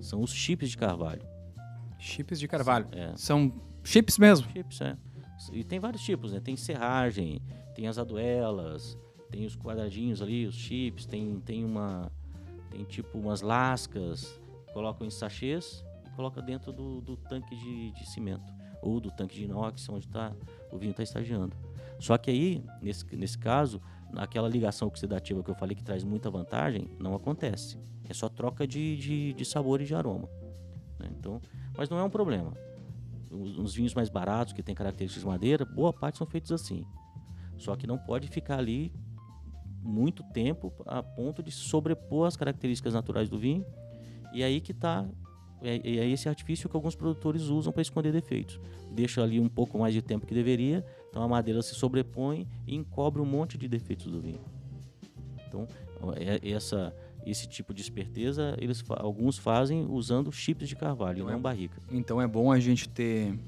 são 0.00 0.22
os 0.22 0.32
chips 0.32 0.70
de 0.70 0.76
carvalho. 0.76 1.22
Chips 1.98 2.38
de 2.38 2.48
carvalho. 2.48 2.86
É. 2.92 3.16
São 3.16 3.52
Chips 3.84 4.18
mesmo? 4.18 4.46
Chips, 4.50 4.80
é. 4.80 4.96
E 5.52 5.64
tem 5.64 5.78
vários 5.78 6.02
tipos, 6.02 6.32
né? 6.32 6.40
Tem 6.40 6.56
serragem, 6.56 7.40
tem 7.74 7.86
as 7.86 7.96
aduelas, 7.96 8.98
tem 9.30 9.46
os 9.46 9.56
quadradinhos 9.56 10.20
ali, 10.20 10.46
os 10.46 10.54
chips, 10.54 11.06
tem, 11.06 11.40
tem 11.40 11.64
uma. 11.64 12.10
Tem 12.70 12.84
tipo 12.84 13.18
umas 13.18 13.40
lascas, 13.40 14.38
colocam 14.74 15.06
em 15.06 15.10
sachês 15.10 15.82
e 16.06 16.10
coloca 16.10 16.42
dentro 16.42 16.70
do, 16.70 17.00
do 17.00 17.16
tanque 17.16 17.56
de, 17.56 17.92
de 17.92 18.06
cimento. 18.10 18.57
Ou 18.82 19.00
do 19.00 19.10
tanque 19.10 19.36
de 19.36 19.44
inox, 19.44 19.88
onde 19.88 20.08
tá, 20.08 20.32
o 20.72 20.78
vinho 20.78 20.92
está 20.92 21.02
estagiando. 21.02 21.56
Só 21.98 22.16
que 22.16 22.30
aí, 22.30 22.64
nesse, 22.80 23.04
nesse 23.16 23.38
caso, 23.38 23.80
aquela 24.14 24.48
ligação 24.48 24.88
oxidativa 24.88 25.42
que 25.42 25.50
eu 25.50 25.54
falei 25.54 25.74
que 25.74 25.82
traz 25.82 26.04
muita 26.04 26.30
vantagem, 26.30 26.88
não 26.98 27.14
acontece. 27.14 27.78
É 28.08 28.14
só 28.14 28.28
troca 28.28 28.66
de, 28.66 28.96
de, 28.96 29.32
de 29.32 29.44
sabor 29.44 29.80
e 29.80 29.84
de 29.84 29.94
aroma. 29.94 30.28
Né? 30.98 31.08
Então, 31.18 31.40
mas 31.76 31.88
não 31.88 31.98
é 31.98 32.04
um 32.04 32.10
problema 32.10 32.52
os, 33.30 33.74
vinhos 33.74 33.94
mais 33.94 34.08
baratos, 34.08 34.52
que 34.52 34.62
têm 34.62 34.74
características 34.74 35.22
de 35.22 35.28
madeira, 35.28 35.64
boa 35.64 35.92
parte 35.92 36.18
são 36.18 36.26
feitos 36.26 36.52
assim. 36.52 36.84
Só 37.56 37.76
que 37.76 37.86
não 37.86 37.98
pode 37.98 38.28
ficar 38.28 38.58
ali 38.58 38.92
muito 39.82 40.22
tempo 40.32 40.72
a 40.86 41.02
ponto 41.02 41.42
de 41.42 41.50
sobrepor 41.50 42.26
as 42.26 42.36
características 42.36 42.94
naturais 42.94 43.28
do 43.28 43.38
vinho. 43.38 43.64
E 44.32 44.42
aí 44.42 44.60
que 44.60 44.72
está 44.72 45.06
é, 45.62 45.76
é 45.76 46.08
esse 46.08 46.28
artifício 46.28 46.68
que 46.68 46.76
alguns 46.76 46.94
produtores 46.94 47.42
usam 47.44 47.72
para 47.72 47.82
esconder 47.82 48.12
defeitos. 48.12 48.60
Deixa 48.90 49.22
ali 49.22 49.40
um 49.40 49.48
pouco 49.48 49.78
mais 49.78 49.94
de 49.94 50.02
tempo 50.02 50.26
que 50.26 50.34
deveria, 50.34 50.84
então 51.08 51.22
a 51.22 51.28
madeira 51.28 51.62
se 51.62 51.74
sobrepõe 51.74 52.46
e 52.66 52.74
encobre 52.74 53.20
um 53.20 53.26
monte 53.26 53.58
de 53.58 53.68
defeitos 53.68 54.06
do 54.06 54.20
vinho. 54.20 54.40
Então, 55.46 55.66
é, 56.16 56.48
essa 56.48 56.94
esse 57.26 57.46
tipo 57.46 57.74
de 57.74 57.82
esperteza, 57.82 58.56
eles 58.58 58.82
alguns 58.88 59.36
fazem 59.36 59.84
usando 59.84 60.32
chips 60.32 60.68
de 60.68 60.76
carvalho, 60.76 61.18
então 61.18 61.28
não 61.28 61.34
é, 61.34 61.38
barrica. 61.38 61.78
Então 61.90 62.22
é 62.22 62.26
bom 62.26 62.50
a 62.50 62.58
gente 62.58 62.88
ter 62.88 63.38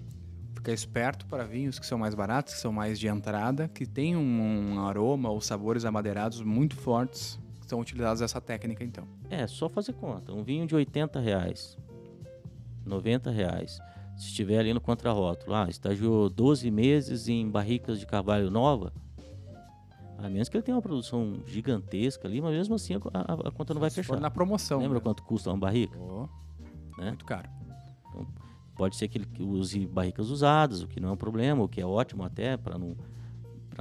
ficar 0.54 0.72
esperto 0.72 1.26
para 1.26 1.44
vinhos 1.44 1.78
que 1.78 1.86
são 1.86 1.98
mais 1.98 2.14
baratos, 2.14 2.52
que 2.52 2.60
são 2.60 2.72
mais 2.72 2.98
de 2.98 3.08
entrada, 3.08 3.68
que 3.68 3.86
tem 3.86 4.14
um, 4.16 4.74
um 4.74 4.80
aroma 4.86 5.30
ou 5.30 5.40
sabores 5.40 5.86
amadeirados 5.86 6.42
muito 6.42 6.76
fortes, 6.76 7.38
que 7.60 7.66
são 7.66 7.80
utilizados 7.80 8.20
essa 8.20 8.40
técnica 8.40 8.84
então. 8.84 9.08
É, 9.30 9.46
só 9.46 9.68
fazer 9.68 9.94
conta. 9.94 10.32
Um 10.32 10.42
vinho 10.42 10.66
de 10.66 10.74
80 10.74 11.18
reais, 11.18 11.78
90 12.84 13.30
reais, 13.30 13.78
se 14.16 14.26
estiver 14.26 14.58
ali 14.58 14.74
no 14.74 14.80
contrarótulo, 14.80 15.54
ah, 15.54 15.66
estagiou 15.68 16.28
12 16.28 16.70
meses 16.70 17.28
em 17.28 17.48
barricas 17.48 17.98
de 17.98 18.06
carvalho 18.06 18.50
nova, 18.50 18.92
a 20.18 20.28
menos 20.28 20.48
que 20.48 20.56
ele 20.56 20.62
tenha 20.62 20.76
uma 20.76 20.82
produção 20.82 21.40
gigantesca 21.46 22.28
ali, 22.28 22.40
mas 22.40 22.52
mesmo 22.52 22.74
assim 22.74 22.94
a, 22.94 22.98
a, 23.14 23.48
a 23.48 23.50
conta 23.50 23.72
não 23.72 23.80
vai 23.80 23.88
fechar. 23.88 24.14
For 24.14 24.20
na 24.20 24.30
promoção. 24.30 24.78
Lembra 24.78 24.98
né? 24.98 25.02
quanto 25.02 25.22
custa 25.22 25.50
uma 25.50 25.58
barrica? 25.58 25.98
Oh, 25.98 26.28
né? 26.98 27.08
Muito 27.08 27.24
caro. 27.24 27.48
Então, 28.08 28.26
pode 28.76 28.96
ser 28.96 29.08
que 29.08 29.16
ele 29.16 29.26
use 29.38 29.86
barricas 29.86 30.28
usadas, 30.28 30.82
o 30.82 30.86
que 30.86 31.00
não 31.00 31.08
é 31.08 31.12
um 31.12 31.16
problema, 31.16 31.62
o 31.62 31.68
que 31.68 31.80
é 31.80 31.86
ótimo 31.86 32.22
até 32.22 32.58
para 32.58 32.76
não, 32.76 32.94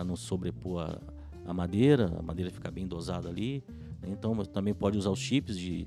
não 0.06 0.16
sobrepor 0.16 0.82
a, 0.82 0.98
a, 1.46 1.54
madeira, 1.54 2.16
a 2.18 2.22
madeira 2.22 2.50
ficar 2.50 2.72
bem 2.72 2.88
dosada 2.88 3.28
ali. 3.28 3.62
Né? 4.02 4.10
Então 4.12 4.34
também 4.46 4.74
pode 4.74 4.98
usar 4.98 5.10
os 5.10 5.20
chips 5.20 5.58
de, 5.58 5.86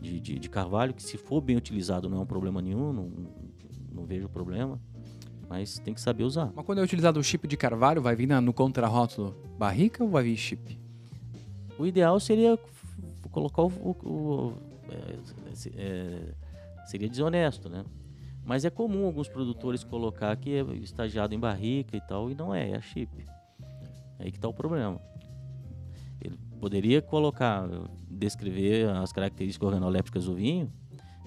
de, 0.00 0.20
de, 0.20 0.38
de, 0.38 0.50
carvalho, 0.50 0.94
que 0.94 1.02
se 1.02 1.16
for 1.18 1.40
bem 1.40 1.56
utilizado 1.56 2.08
não 2.08 2.18
é 2.18 2.20
um 2.20 2.26
problema 2.26 2.62
nenhum, 2.62 2.92
não, 2.92 3.10
não 3.92 4.06
vejo 4.06 4.28
problema 4.28 4.80
mas 5.50 5.80
tem 5.80 5.92
que 5.92 6.00
saber 6.00 6.22
usar. 6.22 6.52
Mas 6.54 6.64
quando 6.64 6.78
é 6.78 6.82
utilizado 6.82 7.18
o 7.18 7.24
chip 7.24 7.48
de 7.48 7.56
carvalho, 7.56 8.00
vai 8.00 8.14
vir 8.14 8.28
na, 8.28 8.40
no 8.40 8.52
contrarótulo 8.52 9.34
barrica 9.58 10.04
ou 10.04 10.08
vai 10.08 10.22
vir 10.22 10.36
chip? 10.36 10.78
O 11.76 11.84
ideal 11.84 12.20
seria 12.20 12.56
colocar 13.32 13.62
o. 13.62 13.66
o, 13.66 13.90
o 14.08 14.54
é, 14.88 15.16
é, 15.76 16.34
seria 16.86 17.08
desonesto, 17.08 17.68
né? 17.68 17.84
Mas 18.44 18.64
é 18.64 18.70
comum 18.70 19.06
alguns 19.06 19.28
produtores 19.28 19.82
colocar 19.82 20.36
que 20.36 20.54
é 20.54 20.62
estagiado 20.76 21.34
em 21.34 21.38
barrica 21.38 21.96
e 21.96 22.00
tal, 22.00 22.30
e 22.30 22.34
não 22.34 22.54
é, 22.54 22.70
é 22.70 22.80
chip. 22.80 23.10
É 24.20 24.24
aí 24.24 24.30
que 24.30 24.38
está 24.38 24.46
o 24.46 24.54
problema. 24.54 25.00
Poderia 26.60 27.00
colocar, 27.00 27.66
descrever 28.08 28.88
as 28.90 29.12
características 29.12 29.66
organolépticas 29.66 30.26
do 30.26 30.34
vinho, 30.34 30.70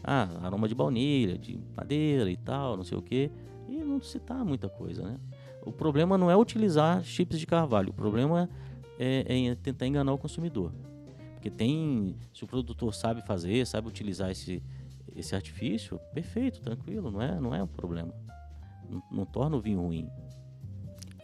ah, 0.03 0.29
aroma 0.43 0.67
de 0.67 0.75
baunilha, 0.75 1.37
de 1.37 1.59
madeira 1.75 2.29
e 2.29 2.37
tal, 2.37 2.77
não 2.77 2.83
sei 2.83 2.97
o 2.97 3.01
que 3.01 3.31
e 3.67 3.83
não 3.83 4.01
citar 4.01 4.45
muita 4.45 4.69
coisa, 4.69 5.01
né? 5.03 5.17
O 5.65 5.71
problema 5.71 6.17
não 6.17 6.29
é 6.29 6.35
utilizar 6.35 7.03
chips 7.03 7.39
de 7.39 7.47
carvalho, 7.47 7.89
o 7.89 7.93
problema 7.93 8.49
é, 8.99 9.47
é 9.47 9.55
tentar 9.55 9.87
enganar 9.87 10.13
o 10.13 10.17
consumidor. 10.17 10.71
Porque 11.33 11.49
tem, 11.49 12.15
se 12.33 12.43
o 12.43 12.47
produtor 12.47 12.93
sabe 12.93 13.21
fazer, 13.21 13.65
sabe 13.65 13.87
utilizar 13.87 14.29
esse, 14.29 14.61
esse 15.15 15.35
artifício, 15.35 15.99
perfeito, 16.13 16.61
tranquilo, 16.61 17.09
não 17.09 17.21
é, 17.21 17.39
não 17.39 17.55
é 17.55 17.63
um 17.63 17.67
problema. 17.67 18.13
Não, 18.89 19.03
não 19.11 19.25
torna 19.25 19.55
o 19.55 19.61
vinho 19.61 19.81
ruim. 19.81 20.09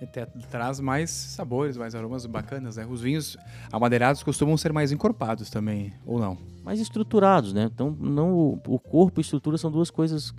Até 0.01 0.25
traz 0.25 0.79
mais 0.79 1.09
sabores, 1.09 1.75
mais 1.75 1.93
aromas 1.93 2.25
bacanas, 2.25 2.77
né? 2.77 2.87
Os 2.89 3.01
vinhos 3.01 3.37
amadeirados 3.71 4.23
costumam 4.23 4.55
ser 4.55 4.71
mais 4.71 4.91
encorpados 4.91 5.49
também, 5.49 5.93
ou 6.05 6.19
não? 6.19 6.37
Mais 6.63 6.79
estruturados, 6.79 7.53
né? 7.53 7.69
Então, 7.73 7.91
não, 7.99 8.61
o 8.65 8.79
corpo 8.79 9.19
e 9.19 9.21
estrutura 9.21 9.57
são 9.57 9.69
duas 9.69 9.91
coisas 9.91 10.33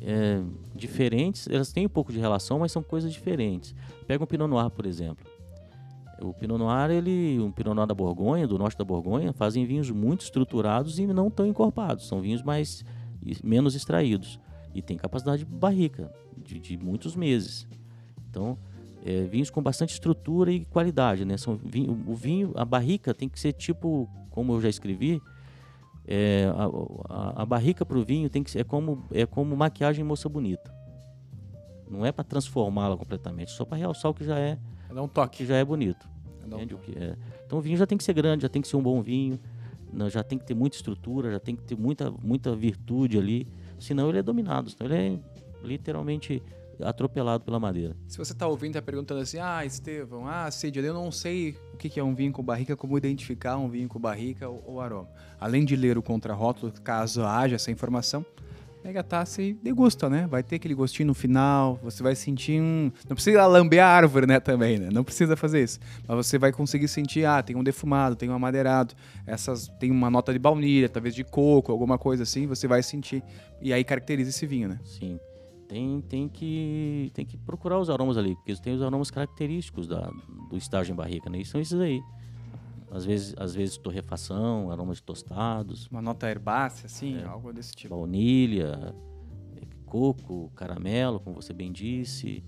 é, 0.00 0.40
diferentes, 0.74 1.48
elas 1.48 1.72
têm 1.72 1.86
um 1.86 1.88
pouco 1.88 2.12
de 2.12 2.18
relação, 2.18 2.60
mas 2.60 2.70
são 2.70 2.82
coisas 2.82 3.12
diferentes. 3.12 3.74
Pega 4.06 4.22
um 4.22 4.26
Pinot 4.26 4.48
Noir, 4.48 4.70
por 4.70 4.86
exemplo. 4.86 5.26
O 6.20 6.32
Pinot 6.32 6.58
Noir, 6.58 6.90
ele, 6.90 7.38
um 7.40 7.50
Pinot 7.50 7.74
Noir 7.74 7.86
da 7.86 7.94
Borgonha, 7.94 8.46
do 8.46 8.58
norte 8.58 8.76
da 8.76 8.84
Borgonha, 8.84 9.32
fazem 9.32 9.64
vinhos 9.64 9.90
muito 9.90 10.22
estruturados 10.22 10.98
e 10.98 11.06
não 11.06 11.30
tão 11.30 11.46
encorpados. 11.46 12.06
São 12.06 12.20
vinhos 12.20 12.42
mais 12.42 12.84
menos 13.42 13.74
extraídos 13.74 14.38
e 14.74 14.80
tem 14.80 14.96
capacidade 14.96 15.44
de 15.44 15.50
barrica 15.50 16.12
de, 16.36 16.58
de 16.58 16.76
muitos 16.76 17.16
meses. 17.16 17.66
Então, 18.30 18.58
é, 19.04 19.22
vinhos 19.22 19.50
com 19.50 19.62
bastante 19.62 19.92
estrutura 19.92 20.52
e 20.52 20.64
qualidade, 20.64 21.24
né? 21.24 21.36
São 21.36 21.56
vinho, 21.56 21.92
o 22.06 22.14
vinho, 22.14 22.52
a 22.54 22.64
barrica 22.64 23.14
tem 23.14 23.28
que 23.28 23.38
ser 23.38 23.52
tipo, 23.52 24.08
como 24.30 24.54
eu 24.54 24.60
já 24.60 24.68
escrevi, 24.68 25.20
é, 26.06 26.50
a, 26.54 27.14
a, 27.14 27.42
a, 27.42 27.46
barrica 27.46 27.84
para 27.84 27.98
o 27.98 28.02
vinho 28.02 28.30
tem 28.30 28.42
que 28.42 28.50
ser 28.50 28.60
é 28.60 28.64
como 28.64 29.04
é 29.12 29.26
como 29.26 29.54
maquiagem 29.56 30.04
moça 30.04 30.28
bonita. 30.28 30.74
Não 31.90 32.04
é 32.04 32.12
para 32.12 32.24
transformá-la 32.24 32.96
completamente, 32.96 33.50
só 33.50 33.64
para 33.64 33.78
realçar 33.78 34.10
o 34.10 34.14
que 34.14 34.24
já 34.24 34.38
é, 34.38 34.58
é 34.90 35.00
um 35.00 35.08
toque, 35.08 35.38
que 35.38 35.46
já 35.46 35.56
é 35.56 35.64
bonito. 35.64 36.08
É 36.50 36.54
um 36.54 36.62
o 36.62 36.78
que 36.78 36.98
é. 36.98 37.14
Então 37.46 37.58
o 37.58 37.60
vinho 37.60 37.76
já 37.76 37.86
tem 37.86 37.98
que 37.98 38.04
ser 38.04 38.14
grande, 38.14 38.42
já 38.42 38.48
tem 38.48 38.62
que 38.62 38.68
ser 38.68 38.76
um 38.76 38.82
bom 38.82 39.02
vinho, 39.02 39.38
já 40.10 40.22
tem 40.22 40.38
que 40.38 40.46
ter 40.46 40.54
muita 40.54 40.76
estrutura, 40.76 41.30
já 41.30 41.38
tem 41.38 41.54
que 41.54 41.62
ter 41.62 41.76
muita 41.76 42.10
muita 42.10 42.56
virtude 42.56 43.18
ali, 43.18 43.46
senão 43.78 44.08
ele 44.08 44.18
é 44.18 44.22
dominado, 44.22 44.70
senão 44.70 44.90
ele 44.90 45.20
é 45.62 45.66
literalmente 45.66 46.42
atropelado 46.82 47.44
pela 47.44 47.58
madeira. 47.58 47.96
Se 48.06 48.18
você 48.18 48.32
está 48.32 48.46
ouvindo 48.46 48.74
e 48.74 48.78
está 48.78 48.82
perguntando 48.82 49.20
assim, 49.20 49.38
ah, 49.38 49.64
Estevão, 49.64 50.26
ah, 50.26 50.50
Cid, 50.50 50.78
eu 50.78 50.94
não 50.94 51.10
sei 51.10 51.56
o 51.72 51.76
que 51.76 51.98
é 51.98 52.04
um 52.04 52.14
vinho 52.14 52.32
com 52.32 52.42
barrica, 52.42 52.76
como 52.76 52.96
identificar 52.96 53.56
um 53.56 53.68
vinho 53.68 53.88
com 53.88 53.98
barrica 53.98 54.48
ou, 54.48 54.62
ou 54.66 54.80
aroma. 54.80 55.08
Além 55.40 55.64
de 55.64 55.76
ler 55.76 55.98
o 55.98 56.02
contrarótulo, 56.02 56.72
caso 56.82 57.24
haja 57.24 57.56
essa 57.56 57.70
informação, 57.70 58.24
pega 58.82 59.00
a 59.00 59.02
taça 59.02 59.42
e 59.42 59.52
degusta, 59.54 60.08
né? 60.08 60.26
Vai 60.26 60.42
ter 60.42 60.56
aquele 60.56 60.74
gostinho 60.74 61.08
no 61.08 61.14
final, 61.14 61.78
você 61.82 62.02
vai 62.02 62.14
sentir 62.14 62.60
um... 62.60 62.90
Não 63.08 63.14
precisa 63.14 63.46
lamber 63.46 63.82
a 63.82 63.86
árvore, 63.86 64.26
né, 64.26 64.40
também, 64.40 64.78
né? 64.78 64.88
Não 64.92 65.04
precisa 65.04 65.36
fazer 65.36 65.62
isso. 65.62 65.78
Mas 66.06 66.26
você 66.26 66.38
vai 66.38 66.52
conseguir 66.52 66.88
sentir, 66.88 67.24
ah, 67.24 67.42
tem 67.42 67.56
um 67.56 67.62
defumado, 67.62 68.16
tem 68.16 68.28
um 68.30 68.34
amadeirado, 68.34 68.94
essas... 69.26 69.68
tem 69.80 69.90
uma 69.90 70.10
nota 70.10 70.32
de 70.32 70.38
baunilha, 70.38 70.88
talvez 70.88 71.14
de 71.14 71.24
coco, 71.24 71.72
alguma 71.72 71.98
coisa 71.98 72.22
assim, 72.22 72.46
você 72.46 72.66
vai 72.66 72.82
sentir. 72.82 73.22
E 73.60 73.72
aí 73.72 73.84
caracteriza 73.84 74.30
esse 74.30 74.46
vinho, 74.46 74.68
né? 74.68 74.78
Sim 74.84 75.18
tem, 75.68 76.00
tem, 76.00 76.28
que, 76.28 77.10
tem 77.12 77.26
que 77.26 77.36
procurar 77.36 77.78
os 77.78 77.90
aromas 77.90 78.16
ali, 78.16 78.34
porque 78.34 78.56
tem 78.56 78.74
os 78.74 78.82
aromas 78.82 79.10
característicos 79.10 79.86
da, 79.86 80.10
do 80.48 80.56
estágio 80.56 80.92
em 80.92 80.96
barrica, 80.96 81.28
né? 81.28 81.38
E 81.38 81.44
são 81.44 81.60
esses 81.60 81.78
aí. 81.78 82.02
Às 82.90 83.04
vezes, 83.04 83.34
às 83.36 83.54
vezes 83.54 83.76
torrefação, 83.76 84.70
aromas 84.70 84.96
de 84.96 85.02
tostados. 85.02 85.86
Uma 85.88 86.00
nota 86.00 86.28
herbácea, 86.28 86.86
assim, 86.86 87.18
é, 87.18 87.24
algo 87.24 87.52
desse 87.52 87.76
tipo. 87.76 87.94
Baunilha, 87.94 88.94
é, 89.56 89.60
coco, 89.84 90.50
caramelo, 90.56 91.20
como 91.20 91.36
você 91.36 91.52
bem 91.52 91.70
disse. 91.70 92.42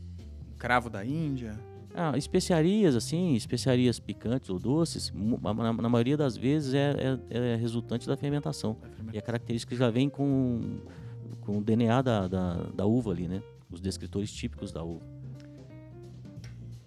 Cravo 0.57 0.89
da 0.89 1.05
Índia. 1.05 1.61
Ah, 1.95 2.17
especiarias, 2.17 2.95
assim, 2.95 3.35
especiarias 3.35 3.99
picantes 3.99 4.49
ou 4.49 4.59
doces, 4.59 5.13
na, 5.13 5.73
na 5.73 5.89
maioria 5.89 6.17
das 6.17 6.37
vezes 6.37 6.73
é, 6.73 7.19
é, 7.29 7.55
é 7.55 7.57
resultante 7.57 8.07
da 8.07 8.17
fermentação. 8.17 8.77
E 9.13 9.19
a 9.19 9.23
característica 9.23 9.75
já 9.75 9.91
vem 9.91 10.09
com 10.09 10.79
com 11.41 11.59
o 11.59 11.61
DNA 11.61 12.03
da, 12.03 12.29
da, 12.29 12.55
da 12.75 12.87
uva 12.87 13.11
ali, 13.11 13.29
né? 13.29 13.43
Os 13.71 13.81
descritores 13.81 14.33
típicos 14.33 14.73
da 14.73 14.83
uva. 14.83 15.21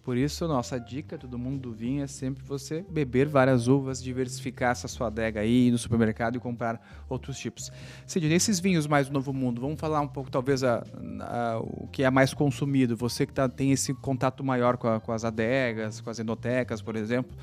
Por 0.03 0.17
isso, 0.17 0.45
nossa 0.49 0.77
dica, 0.77 1.17
todo 1.17 1.39
mundo 1.39 1.61
do 1.61 1.71
vinho, 1.71 2.03
é 2.03 2.07
sempre 2.07 2.43
você 2.43 2.85
beber 2.89 3.25
várias 3.25 3.69
uvas, 3.69 4.03
diversificar 4.03 4.71
essa 4.71 4.85
sua 4.85 5.07
adega 5.07 5.39
aí, 5.39 5.67
ir 5.67 5.71
no 5.71 5.77
supermercado 5.77 6.35
e 6.35 6.39
comprar 6.41 7.05
outros 7.07 7.39
tipos. 7.39 7.71
Cid, 8.05 8.27
nesses 8.27 8.59
vinhos 8.59 8.85
mais 8.85 9.07
do 9.07 9.13
Novo 9.13 9.31
Mundo, 9.31 9.61
vamos 9.61 9.79
falar 9.79 10.01
um 10.01 10.07
pouco, 10.07 10.29
talvez, 10.29 10.61
a, 10.61 10.83
a, 11.21 11.57
o 11.61 11.87
que 11.87 12.03
é 12.03 12.09
mais 12.09 12.33
consumido. 12.33 12.97
Você 12.97 13.25
que 13.25 13.31
tá, 13.31 13.47
tem 13.47 13.71
esse 13.71 13.93
contato 13.93 14.43
maior 14.43 14.75
com, 14.75 14.89
a, 14.89 14.99
com 14.99 15.13
as 15.13 15.23
adegas, 15.23 16.01
com 16.01 16.09
as 16.09 16.19
enotecas, 16.19 16.81
por 16.81 16.97
exemplo. 16.97 17.33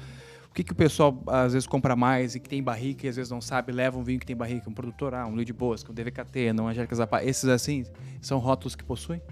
O 0.50 0.52
que, 0.52 0.64
que 0.64 0.72
o 0.72 0.76
pessoal 0.76 1.22
às 1.28 1.52
vezes 1.52 1.66
compra 1.66 1.94
mais 1.94 2.34
e 2.34 2.40
que 2.40 2.48
tem 2.48 2.60
barrica 2.60 3.06
e 3.06 3.08
às 3.08 3.16
vezes 3.16 3.30
não 3.30 3.40
sabe, 3.40 3.70
leva 3.72 3.96
um 3.96 4.02
vinho 4.02 4.18
que 4.18 4.26
tem 4.26 4.34
barrica, 4.36 4.68
um 4.68 4.74
produtor, 4.74 5.14
ah, 5.14 5.24
um 5.26 5.34
Luiz 5.34 5.46
de 5.46 5.52
Bosca, 5.52 5.92
um 5.92 5.94
DVKT, 5.94 6.52
não 6.52 6.66
Angélica 6.66 6.94
Zapata, 6.94 7.24
esses 7.24 7.48
assim, 7.48 7.84
são 8.20 8.38
rótulos 8.38 8.74
que 8.74 8.82
possuem? 8.82 9.22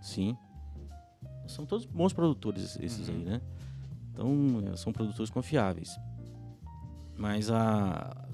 Sim. 0.00 0.36
São 1.46 1.66
todos 1.66 1.84
bons 1.84 2.12
produtores 2.12 2.78
esses 2.80 3.08
uhum. 3.08 3.16
aí, 3.16 3.24
né? 3.24 3.40
Então, 4.12 4.72
é, 4.72 4.76
são 4.76 4.92
produtores 4.92 5.30
confiáveis. 5.30 5.98
Mas 7.18 7.50
a, 7.50 8.26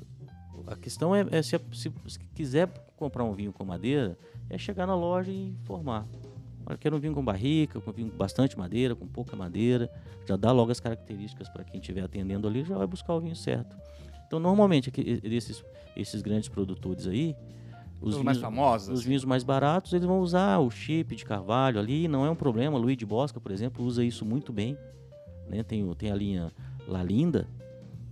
a 0.66 0.76
questão 0.76 1.14
é, 1.14 1.26
é 1.30 1.42
se, 1.42 1.58
se, 1.72 1.92
se, 2.06 2.18
quiser 2.34 2.68
comprar 2.96 3.24
um 3.24 3.32
vinho 3.32 3.52
com 3.52 3.64
madeira, 3.64 4.16
é 4.48 4.56
chegar 4.56 4.86
na 4.86 4.94
loja 4.94 5.30
e 5.30 5.48
informar. 5.48 6.06
Olha, 6.66 6.76
quero 6.76 6.96
um 6.96 6.98
vinho 6.98 7.14
com 7.14 7.24
barrica, 7.24 7.80
com 7.80 7.92
vinho 7.92 8.10
com 8.10 8.16
bastante 8.16 8.58
madeira, 8.58 8.96
com 8.96 9.06
pouca 9.06 9.36
madeira. 9.36 9.88
Já 10.26 10.36
dá 10.36 10.50
logo 10.50 10.72
as 10.72 10.80
características 10.80 11.48
para 11.48 11.62
quem 11.62 11.80
estiver 11.80 12.02
atendendo 12.02 12.48
ali, 12.48 12.64
já 12.64 12.76
vai 12.76 12.86
buscar 12.86 13.14
o 13.14 13.20
vinho 13.20 13.36
certo. 13.36 13.76
Então, 14.26 14.40
normalmente, 14.40 14.92
esses, 15.22 15.64
esses 15.96 16.20
grandes 16.20 16.48
produtores 16.48 17.06
aí, 17.06 17.36
os, 18.00 18.10
vinhos, 18.10 18.24
mais 18.24 18.38
famosos, 18.38 18.88
os 18.88 19.00
assim. 19.00 19.08
vinhos 19.08 19.24
mais 19.24 19.44
baratos, 19.44 19.92
eles 19.92 20.04
vão 20.04 20.20
usar 20.20 20.58
o 20.58 20.68
chip 20.68 21.14
de 21.14 21.24
carvalho 21.24 21.78
ali, 21.78 22.08
não 22.08 22.26
é 22.26 22.30
um 22.30 22.34
problema. 22.34 22.76
Luiz 22.76 22.96
de 22.96 23.06
Bosca, 23.06 23.40
por 23.40 23.52
exemplo, 23.52 23.84
usa 23.84 24.04
isso 24.04 24.24
muito 24.24 24.52
bem. 24.52 24.76
Né? 25.48 25.62
Tem, 25.62 25.88
tem 25.94 26.10
a 26.10 26.14
linha 26.16 26.52
La 26.88 27.02
Linda, 27.04 27.48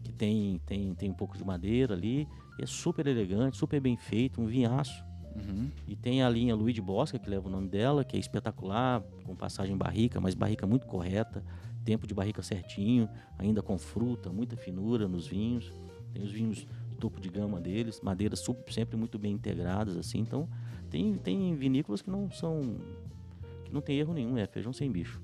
que 0.05 0.12
tem, 0.12 0.61
tem, 0.64 0.95
tem 0.95 1.11
um 1.11 1.14
pouco 1.14 1.37
de 1.37 1.45
madeira 1.45 1.95
ali, 1.95 2.29
é 2.61 2.67
super 2.67 3.07
elegante, 3.07 3.57
super 3.57 3.81
bem 3.81 3.97
feito, 3.97 4.40
um 4.40 4.47
vinhaço. 4.47 5.05
Uhum. 5.35 5.70
E 5.87 5.97
tem 5.97 6.23
a 6.23 6.29
linha 6.29 6.55
Luiz 6.55 6.75
de 6.75 6.81
Bosca, 6.81 7.18
que 7.18 7.29
leva 7.29 7.49
o 7.49 7.51
nome 7.51 7.68
dela, 7.68 8.05
que 8.05 8.16
é 8.16 8.20
espetacular, 8.20 9.03
com 9.25 9.35
passagem 9.35 9.77
barrica, 9.77 10.20
mas 10.20 10.35
barrica 10.35 10.66
muito 10.66 10.87
correta, 10.87 11.44
tempo 11.85 12.07
de 12.07 12.14
barrica 12.14 12.42
certinho, 12.42 13.09
ainda 13.38 13.62
com 13.62 13.77
fruta, 13.79 14.31
muita 14.31 14.57
finura 14.57 15.09
nos 15.09 15.27
vinhos. 15.27 15.73
Tem 16.12 16.23
os 16.23 16.31
vinhos 16.31 16.66
topo 17.05 17.20
de 17.20 17.29
gama 17.29 17.61
deles, 17.61 18.01
madeiras 18.01 18.44
sempre 18.70 18.97
muito 18.97 19.18
bem 19.18 19.33
integradas, 19.33 19.97
assim. 19.97 20.20
Então, 20.20 20.49
tem, 20.88 21.14
tem 21.18 21.55
vinícolas 21.55 22.01
que 22.01 22.11
não 22.11 22.31
são. 22.31 22.77
que 23.64 23.73
não 23.73 23.81
tem 23.81 23.99
erro 23.99 24.14
nenhum, 24.14 24.38
é 24.38 24.47
feijão 24.47 24.73
sem 24.73 24.90
bicho. 24.90 25.20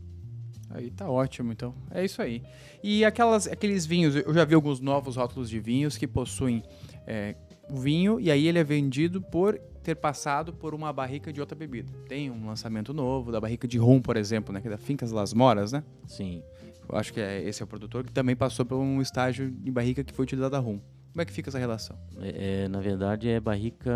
Aí 0.68 0.90
tá 0.90 1.09
ótimo, 1.09 1.53
então. 1.53 1.75
É 1.90 2.05
isso 2.05 2.20
aí. 2.23 2.42
E 2.83 3.05
aquelas, 3.05 3.49
aqueles 3.49 3.87
vinhos, 3.87 4.14
eu 4.14 4.33
já 4.33 4.44
vi 4.44 4.55
alguns 4.55 4.79
novos 4.79 5.16
rótulos 5.16 5.51
de 5.51 5.59
vinhos 5.59 5.96
que 5.96 6.07
possuem 6.07 6.62
é, 7.07 7.35
vinho 7.72 8.20
e 8.20 8.30
aí 8.30 8.46
ele 8.46 8.59
é 8.59 8.64
vendido 8.64 9.20
por 9.20 9.59
ter 9.83 9.94
passado 9.94 10.52
por 10.52 10.74
uma 10.74 10.92
barrica 10.92 11.33
de 11.33 11.40
outra 11.40 11.56
bebida. 11.56 11.92
Tem 12.09 12.30
um 12.30 12.46
lançamento 12.46 12.92
novo 12.92 13.33
da 13.33 13.40
barrica 13.40 13.66
de 13.66 13.78
rum, 13.78 14.00
por 14.00 14.16
exemplo, 14.16 14.52
né? 14.52 14.61
Que 14.61 14.68
é 14.68 14.70
da 14.70 14.78
Fincas 14.78 15.11
Las 15.11 15.33
Moras, 15.33 15.72
né? 15.72 15.83
Sim. 16.06 16.42
Eu 16.88 16.98
acho 16.98 17.12
que 17.12 17.20
é, 17.20 17.42
esse 17.42 17.62
é 17.62 17.64
o 17.64 17.66
produtor 17.66 18.04
que 18.04 18.12
também 18.12 18.37
passou 18.37 18.64
por 18.64 18.76
um 18.76 19.00
estágio 19.00 19.50
de 19.50 19.70
barrica 19.70 20.04
que 20.04 20.12
foi 20.12 20.24
utilizada 20.24 20.59
rum. 20.59 20.80
Como 21.12 21.22
é 21.22 21.24
que 21.24 21.33
fica 21.33 21.50
essa 21.50 21.59
relação? 21.59 21.96
É, 22.20 22.64
é, 22.64 22.68
na 22.68 22.80
verdade 22.80 23.28
é 23.28 23.40
barrica 23.40 23.92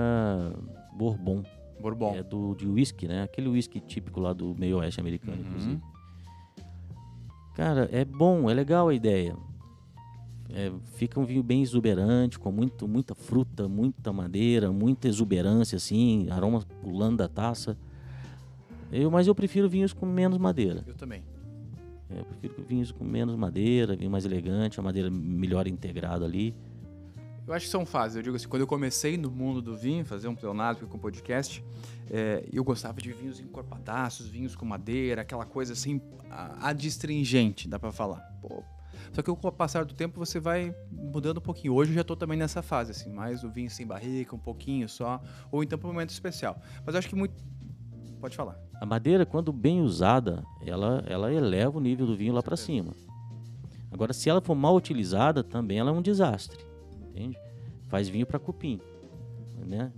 Bourbon. 0.97 1.45
Bourbon. 1.81 2.15
É 2.15 2.23
do 2.23 2.55
de 2.55 2.67
whisky, 2.67 3.07
né? 3.07 3.23
Aquele 3.23 3.49
whisky 3.49 3.81
típico 3.81 4.21
lá 4.21 4.33
do 4.33 4.55
meio 4.59 4.79
oeste 4.79 5.01
americano, 5.01 5.37
uhum. 5.37 5.49
inclusive. 5.49 5.81
Cara, 7.55 7.89
é 7.93 8.05
bom, 8.05 8.51
é 8.51 8.55
legal 8.55 8.89
a 8.89 8.95
ideia. 8.95 9.37
É, 10.51 10.71
fica 10.97 11.19
um 11.19 11.25
vinho 11.25 11.43
bem 11.43 11.63
exuberante, 11.63 12.39
com 12.39 12.53
muito, 12.53 12.87
muita 12.87 13.15
fruta, 13.15 13.67
muita 13.69 14.13
madeira, 14.13 14.71
muita 14.71 15.09
exuberância, 15.09 15.77
assim, 15.77 16.29
aroma 16.31 16.63
pulando 16.83 17.19
da 17.19 17.29
taça. 17.29 17.77
Eu, 18.93 19.11
mas 19.11 19.27
eu 19.27 19.35
prefiro 19.35 19.69
vinhos 19.69 19.93
com 19.93 20.07
menos 20.07 20.39
madeira. 20.39 20.85
Eu 20.87 20.95
também. 20.95 21.23
É, 22.11 22.21
eu 22.21 22.25
prefiro 22.25 22.63
vinhos 22.63 22.93
com 22.93 23.05
menos 23.05 23.35
madeira, 23.37 23.97
vinho 23.97 24.11
mais 24.11 24.25
elegante, 24.25 24.79
a 24.79 24.83
madeira 24.83 25.11
melhor 25.11 25.67
integrada 25.67 26.25
ali. 26.25 26.55
Eu 27.47 27.53
acho 27.53 27.67
que 27.67 27.73
são 27.73 27.85
fases. 27.85 28.17
Eu 28.17 28.23
digo 28.23 28.37
assim, 28.37 28.49
quando 28.49 28.63
eu 28.63 28.67
comecei 28.67 29.17
no 29.19 29.31
mundo 29.31 29.61
do 29.61 29.77
vinho, 29.77 30.05
fazer 30.05 30.29
um 30.29 30.35
pleonasmo 30.35 30.87
com 30.89 30.99
podcast, 30.99 31.63
é, 32.11 32.47
eu 32.53 32.65
gostava 32.65 33.01
de 33.01 33.13
vinhos 33.13 33.41
encorpadaços, 33.41 34.27
vinhos 34.27 34.57
com 34.57 34.65
madeira, 34.65 35.23
aquela 35.23 35.45
coisa 35.45 35.73
assim, 35.73 36.01
adstringente, 36.61 37.69
dá 37.69 37.79
para 37.79 37.93
falar. 37.93 38.21
Pô, 38.41 38.63
só 39.15 39.23
que 39.23 39.33
com 39.33 39.49
o 39.49 39.53
passar 39.53 39.85
do 39.85 39.95
tempo 39.95 40.19
você 40.19 40.41
vai 40.41 40.75
mudando 40.91 41.39
um 41.39 41.41
pouquinho. 41.41 41.73
Hoje 41.73 41.93
eu 41.93 41.95
já 41.95 42.01
estou 42.01 42.17
também 42.17 42.37
nessa 42.37 42.63
fase, 42.63 42.91
assim, 42.91 43.13
mais 43.13 43.45
o 43.45 43.49
vinho 43.49 43.71
sem 43.71 43.87
barrica, 43.87 44.35
um 44.35 44.39
pouquinho 44.39 44.89
só, 44.89 45.23
ou 45.53 45.63
então 45.63 45.79
para 45.79 45.89
um 45.89 45.93
momento 45.93 46.11
especial. 46.11 46.61
Mas 46.85 46.95
eu 46.95 46.99
acho 46.99 47.09
que 47.09 47.15
muito. 47.15 47.35
Pode 48.21 48.37
falar. 48.37 48.59
A 48.81 48.85
madeira, 48.85 49.25
quando 49.25 49.53
bem 49.53 49.81
usada, 49.81 50.43
ela, 50.67 51.05
ela 51.07 51.33
eleva 51.33 51.79
o 51.79 51.81
nível 51.81 52.07
do 52.07 52.17
vinho 52.17 52.35
lá 52.35 52.43
para 52.43 52.57
cima. 52.57 52.93
Agora, 53.93 54.13
se 54.13 54.29
ela 54.29 54.41
for 54.41 54.57
mal 54.57 54.75
utilizada, 54.75 55.45
também 55.45 55.79
ela 55.79 55.91
é 55.91 55.95
um 55.95 56.03
desastre. 56.03 56.59
Entende? 57.11 57.39
Faz 57.89 58.09
vinho 58.09 58.27
para 58.27 58.41
cupim. 58.41 58.81
Né? 59.65 59.93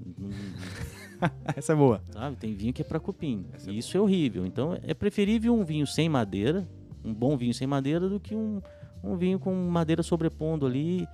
Essa 1.56 1.72
é 1.72 1.76
boa. 1.76 2.02
Sabe? 2.10 2.36
Tem 2.36 2.54
vinho 2.54 2.74
que 2.74 2.82
é 2.82 2.84
para 2.84 3.00
cupim. 3.00 3.46
Essa 3.54 3.70
é 3.70 3.72
e 3.72 3.78
isso 3.78 3.96
é 3.96 4.00
horrível. 4.00 4.44
Então, 4.44 4.78
é 4.82 4.92
preferível 4.92 5.54
um 5.54 5.64
vinho 5.64 5.86
sem 5.86 6.06
madeira, 6.06 6.68
um 7.02 7.14
bom 7.14 7.34
vinho 7.38 7.54
sem 7.54 7.66
madeira, 7.66 8.06
do 8.06 8.20
que 8.20 8.34
um, 8.34 8.60
um 9.06 9.16
vinho 9.16 9.38
com 9.38 9.54
madeira 9.54 10.02
sobrepondo 10.02 10.66
ali, 10.66 11.06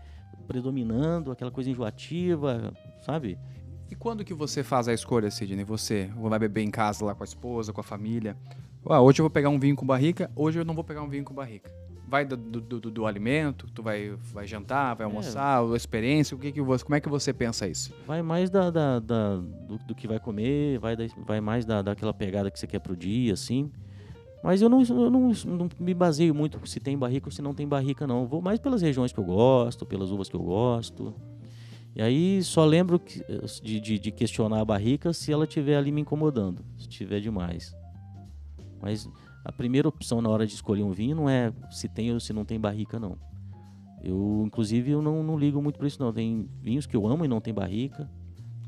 predominando, 0.46 1.30
aquela 1.30 1.50
coisa 1.50 1.70
enjoativa, 1.70 2.72
sabe? 3.00 3.38
E 3.90 3.94
quando 3.94 4.24
que 4.24 4.32
você 4.32 4.62
faz 4.62 4.88
a 4.88 4.94
escolha, 4.94 5.30
Sidney? 5.30 5.64
Você 5.64 6.10
vai 6.16 6.38
beber 6.38 6.62
em 6.62 6.70
casa 6.70 7.04
lá 7.04 7.14
com 7.14 7.22
a 7.22 7.26
esposa, 7.26 7.72
com 7.72 7.80
a 7.80 7.84
família? 7.84 8.36
Ah, 8.86 9.00
hoje 9.00 9.20
eu 9.20 9.24
vou 9.24 9.30
pegar 9.30 9.50
um 9.50 9.58
vinho 9.58 9.76
com 9.76 9.86
barrica, 9.86 10.30
hoje 10.34 10.58
eu 10.58 10.64
não 10.64 10.74
vou 10.74 10.82
pegar 10.82 11.02
um 11.02 11.08
vinho 11.08 11.24
com 11.24 11.34
barrica. 11.34 11.70
Vai 12.08 12.24
do, 12.24 12.36
do, 12.36 12.60
do, 12.60 12.90
do 12.90 13.06
alimento, 13.06 13.66
tu 13.72 13.82
vai, 13.82 14.10
vai 14.32 14.46
jantar, 14.46 14.94
vai 14.96 15.06
é. 15.06 15.08
almoçar, 15.08 15.62
é. 15.62 15.72
a 15.72 15.76
experiência, 15.76 16.34
o 16.34 16.40
que 16.40 16.52
que 16.52 16.60
você, 16.60 16.84
como 16.84 16.94
é 16.94 17.00
que 17.00 17.08
você 17.08 17.32
pensa 17.32 17.68
isso? 17.68 17.94
Vai 18.06 18.22
mais 18.22 18.50
da, 18.50 18.70
da, 18.70 18.98
da 18.98 19.36
do, 19.36 19.78
do, 19.78 19.94
que 19.94 20.08
vai 20.08 20.18
comer, 20.18 20.78
vai, 20.78 20.96
da, 20.96 21.04
vai 21.26 21.40
mais 21.40 21.64
da, 21.64 21.80
daquela 21.80 22.12
pegada 22.12 22.50
que 22.50 22.58
você 22.58 22.66
quer 22.66 22.80
pro 22.80 22.96
dia, 22.96 23.34
assim. 23.34 23.70
Mas 24.42 24.60
eu 24.60 24.68
não, 24.68 24.82
eu 24.82 25.10
não, 25.10 25.30
não 25.46 25.68
me 25.78 25.94
baseio 25.94 26.34
muito 26.34 26.58
se 26.66 26.80
tem 26.80 26.98
barrica 26.98 27.28
ou 27.28 27.32
se 27.32 27.40
não 27.40 27.54
tem 27.54 27.66
barrica, 27.66 28.06
não. 28.06 28.22
Eu 28.22 28.26
vou 28.26 28.42
mais 28.42 28.58
pelas 28.58 28.82
regiões 28.82 29.12
que 29.12 29.18
eu 29.18 29.24
gosto, 29.24 29.86
pelas 29.86 30.10
uvas 30.10 30.28
que 30.28 30.34
eu 30.34 30.42
gosto. 30.42 31.14
E 31.94 32.02
aí 32.02 32.42
só 32.42 32.64
lembro 32.64 32.98
que, 32.98 33.22
de, 33.62 33.78
de, 33.78 33.98
de, 33.98 34.10
questionar 34.10 34.60
a 34.60 34.64
barrica 34.64 35.12
se 35.12 35.30
ela 35.30 35.44
estiver 35.44 35.76
ali 35.76 35.92
me 35.92 36.00
incomodando, 36.00 36.64
se 36.76 36.88
tiver 36.88 37.20
demais. 37.20 37.74
Mas 38.80 39.08
a 39.44 39.52
primeira 39.52 39.88
opção 39.88 40.20
na 40.20 40.28
hora 40.28 40.46
de 40.46 40.54
escolher 40.54 40.82
um 40.82 40.90
vinho 40.90 41.14
não 41.14 41.28
é 41.28 41.52
se 41.70 41.88
tem 41.88 42.12
ou 42.12 42.18
se 42.18 42.32
não 42.32 42.44
tem 42.44 42.58
barrica, 42.58 42.98
não. 42.98 43.16
Eu, 44.02 44.42
inclusive, 44.44 44.90
eu 44.90 45.00
não, 45.00 45.22
não 45.22 45.38
ligo 45.38 45.62
muito 45.62 45.78
para 45.78 45.86
isso, 45.86 46.02
não. 46.02 46.12
Tem 46.12 46.48
vinhos 46.60 46.86
que 46.86 46.96
eu 46.96 47.06
amo 47.06 47.24
e 47.24 47.28
não 47.28 47.40
tem 47.40 47.54
barrica. 47.54 48.10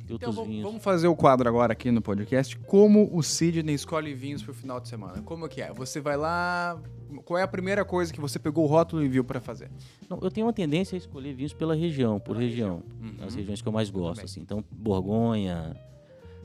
Então 0.09 0.33
vamos, 0.33 0.63
vamos 0.63 0.83
fazer 0.83 1.09
o 1.09 1.17
quadro 1.17 1.49
agora 1.49 1.73
aqui 1.73 1.91
no 1.91 2.03
podcast. 2.03 2.59
Como 2.59 3.09
o 3.13 3.23
Sidney 3.23 3.75
escolhe 3.75 4.13
vinhos 4.13 4.43
para 4.43 4.53
o 4.53 4.55
final 4.55 4.79
de 4.79 4.89
semana? 4.89 5.23
Como 5.23 5.49
que 5.49 5.63
é? 5.63 5.73
Você 5.73 6.01
vai 6.01 6.17
lá. 6.17 6.81
Qual 7.25 7.39
é 7.39 7.43
a 7.43 7.49
primeira 7.49 7.85
coisa 7.85 8.13
que 8.13 8.21
você 8.21 8.39
pegou 8.39 8.65
o 8.65 8.67
rótulo 8.67 9.03
e 9.03 9.09
viu 9.09 9.25
para 9.25 9.41
fazer? 9.41 9.71
Não, 10.09 10.19
eu 10.21 10.31
tenho 10.31 10.47
uma 10.47 10.53
tendência 10.53 10.95
a 10.95 10.99
escolher 10.99 11.33
vinhos 11.33 11.55
pela 11.55 11.75
região, 11.75 12.19
por 12.19 12.35
pela 12.37 12.41
região. 12.41 12.83
região. 13.01 13.15
Uhum. 13.19 13.27
As 13.27 13.35
regiões 13.35 13.63
que 13.63 13.69
eu 13.69 13.73
mais 13.73 13.89
gosto. 13.89 14.25
Assim. 14.25 14.41
Então, 14.41 14.63
Borgonha, 14.71 15.75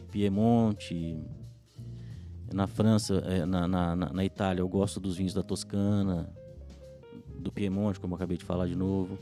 Piemonte. 0.10 1.22
Na 2.54 2.66
França, 2.66 3.16
é, 3.28 3.46
na, 3.46 3.68
na, 3.68 3.96
na 3.96 4.26
Itália, 4.26 4.62
eu 4.62 4.68
gosto 4.68 5.00
dos 5.00 5.18
vinhos 5.18 5.36
da 5.36 5.44
Toscana, 5.44 6.34
do 7.38 7.52
Piemonte, 7.52 8.00
como 8.00 8.14
eu 8.14 8.16
acabei 8.16 8.38
de 8.38 8.44
falar 8.44 8.66
de 8.68 8.76
novo. 8.76 9.20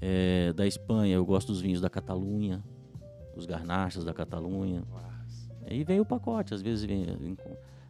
É, 0.00 0.52
da 0.52 0.64
Espanha, 0.66 1.14
eu 1.14 1.24
gosto 1.24 1.48
dos 1.48 1.60
vinhos 1.60 1.80
da 1.80 1.90
Catalunha 1.90 2.62
os 3.36 3.46
garnachas 3.46 4.04
da 4.04 4.12
Catalunha. 4.12 4.82
Aí 5.66 5.82
vem 5.84 6.00
o 6.00 6.04
pacote, 6.04 6.54
às 6.54 6.62
vezes 6.62 6.84
vem, 6.84 7.04
vem, 7.04 7.36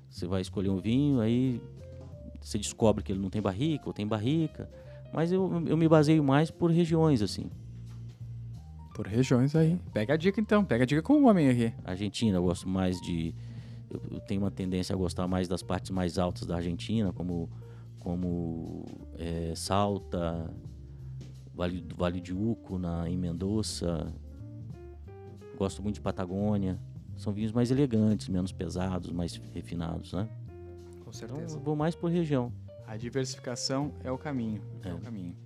você 0.08 0.26
vai 0.26 0.40
escolher 0.40 0.70
um 0.70 0.78
vinho, 0.78 1.20
aí 1.20 1.60
você 2.40 2.58
descobre 2.58 3.02
que 3.02 3.10
ele 3.10 3.20
não 3.20 3.30
tem 3.30 3.42
barrica 3.42 3.84
ou 3.86 3.92
tem 3.92 4.06
barrica. 4.06 4.70
Mas 5.12 5.32
eu, 5.32 5.62
eu 5.66 5.76
me 5.76 5.88
baseio 5.88 6.22
mais 6.22 6.50
por 6.50 6.70
regiões, 6.70 7.22
assim. 7.22 7.50
Por 8.94 9.06
regiões 9.06 9.56
aí. 9.56 9.78
Pega 9.92 10.14
a 10.14 10.16
dica 10.16 10.40
então, 10.40 10.64
pega 10.64 10.84
a 10.84 10.86
dica 10.86 11.02
com 11.02 11.14
o 11.14 11.28
homem 11.28 11.48
aqui. 11.48 11.72
Argentina, 11.84 12.36
eu 12.36 12.42
gosto 12.42 12.68
mais 12.68 13.00
de. 13.00 13.34
Eu, 13.90 14.00
eu, 14.10 14.20
tenho 14.20 14.40
uma 14.40 14.50
tendência 14.50 14.92
a 14.92 14.96
gostar 14.96 15.26
mais 15.26 15.48
das 15.48 15.62
partes 15.62 15.90
mais 15.90 16.18
altas 16.18 16.46
da 16.46 16.56
Argentina, 16.56 17.12
como, 17.12 17.48
como 17.98 18.84
é, 19.18 19.52
Salta, 19.56 20.50
Vale, 21.54 21.84
Vale 21.96 22.20
de 22.20 22.32
Uco, 22.32 22.78
na, 22.78 23.08
em 23.08 23.16
Mendoza, 23.16 24.12
Gosto 25.56 25.82
muito 25.82 25.96
de 25.96 26.00
Patagônia. 26.00 26.78
São 27.16 27.32
vinhos 27.32 27.52
mais 27.52 27.70
elegantes, 27.70 28.28
menos 28.28 28.52
pesados, 28.52 29.10
mais 29.12 29.36
refinados, 29.52 30.12
né? 30.12 30.28
Com 31.04 31.12
certeza. 31.12 31.42
Então, 31.42 31.60
vou 31.60 31.76
mais 31.76 31.94
por 31.94 32.10
região. 32.10 32.52
A 32.86 32.96
diversificação 32.96 33.92
é 34.02 34.10
o 34.10 34.18
caminho. 34.18 34.60
É, 34.82 34.88
é 34.88 34.94
o 34.94 34.98
caminho. 34.98 35.36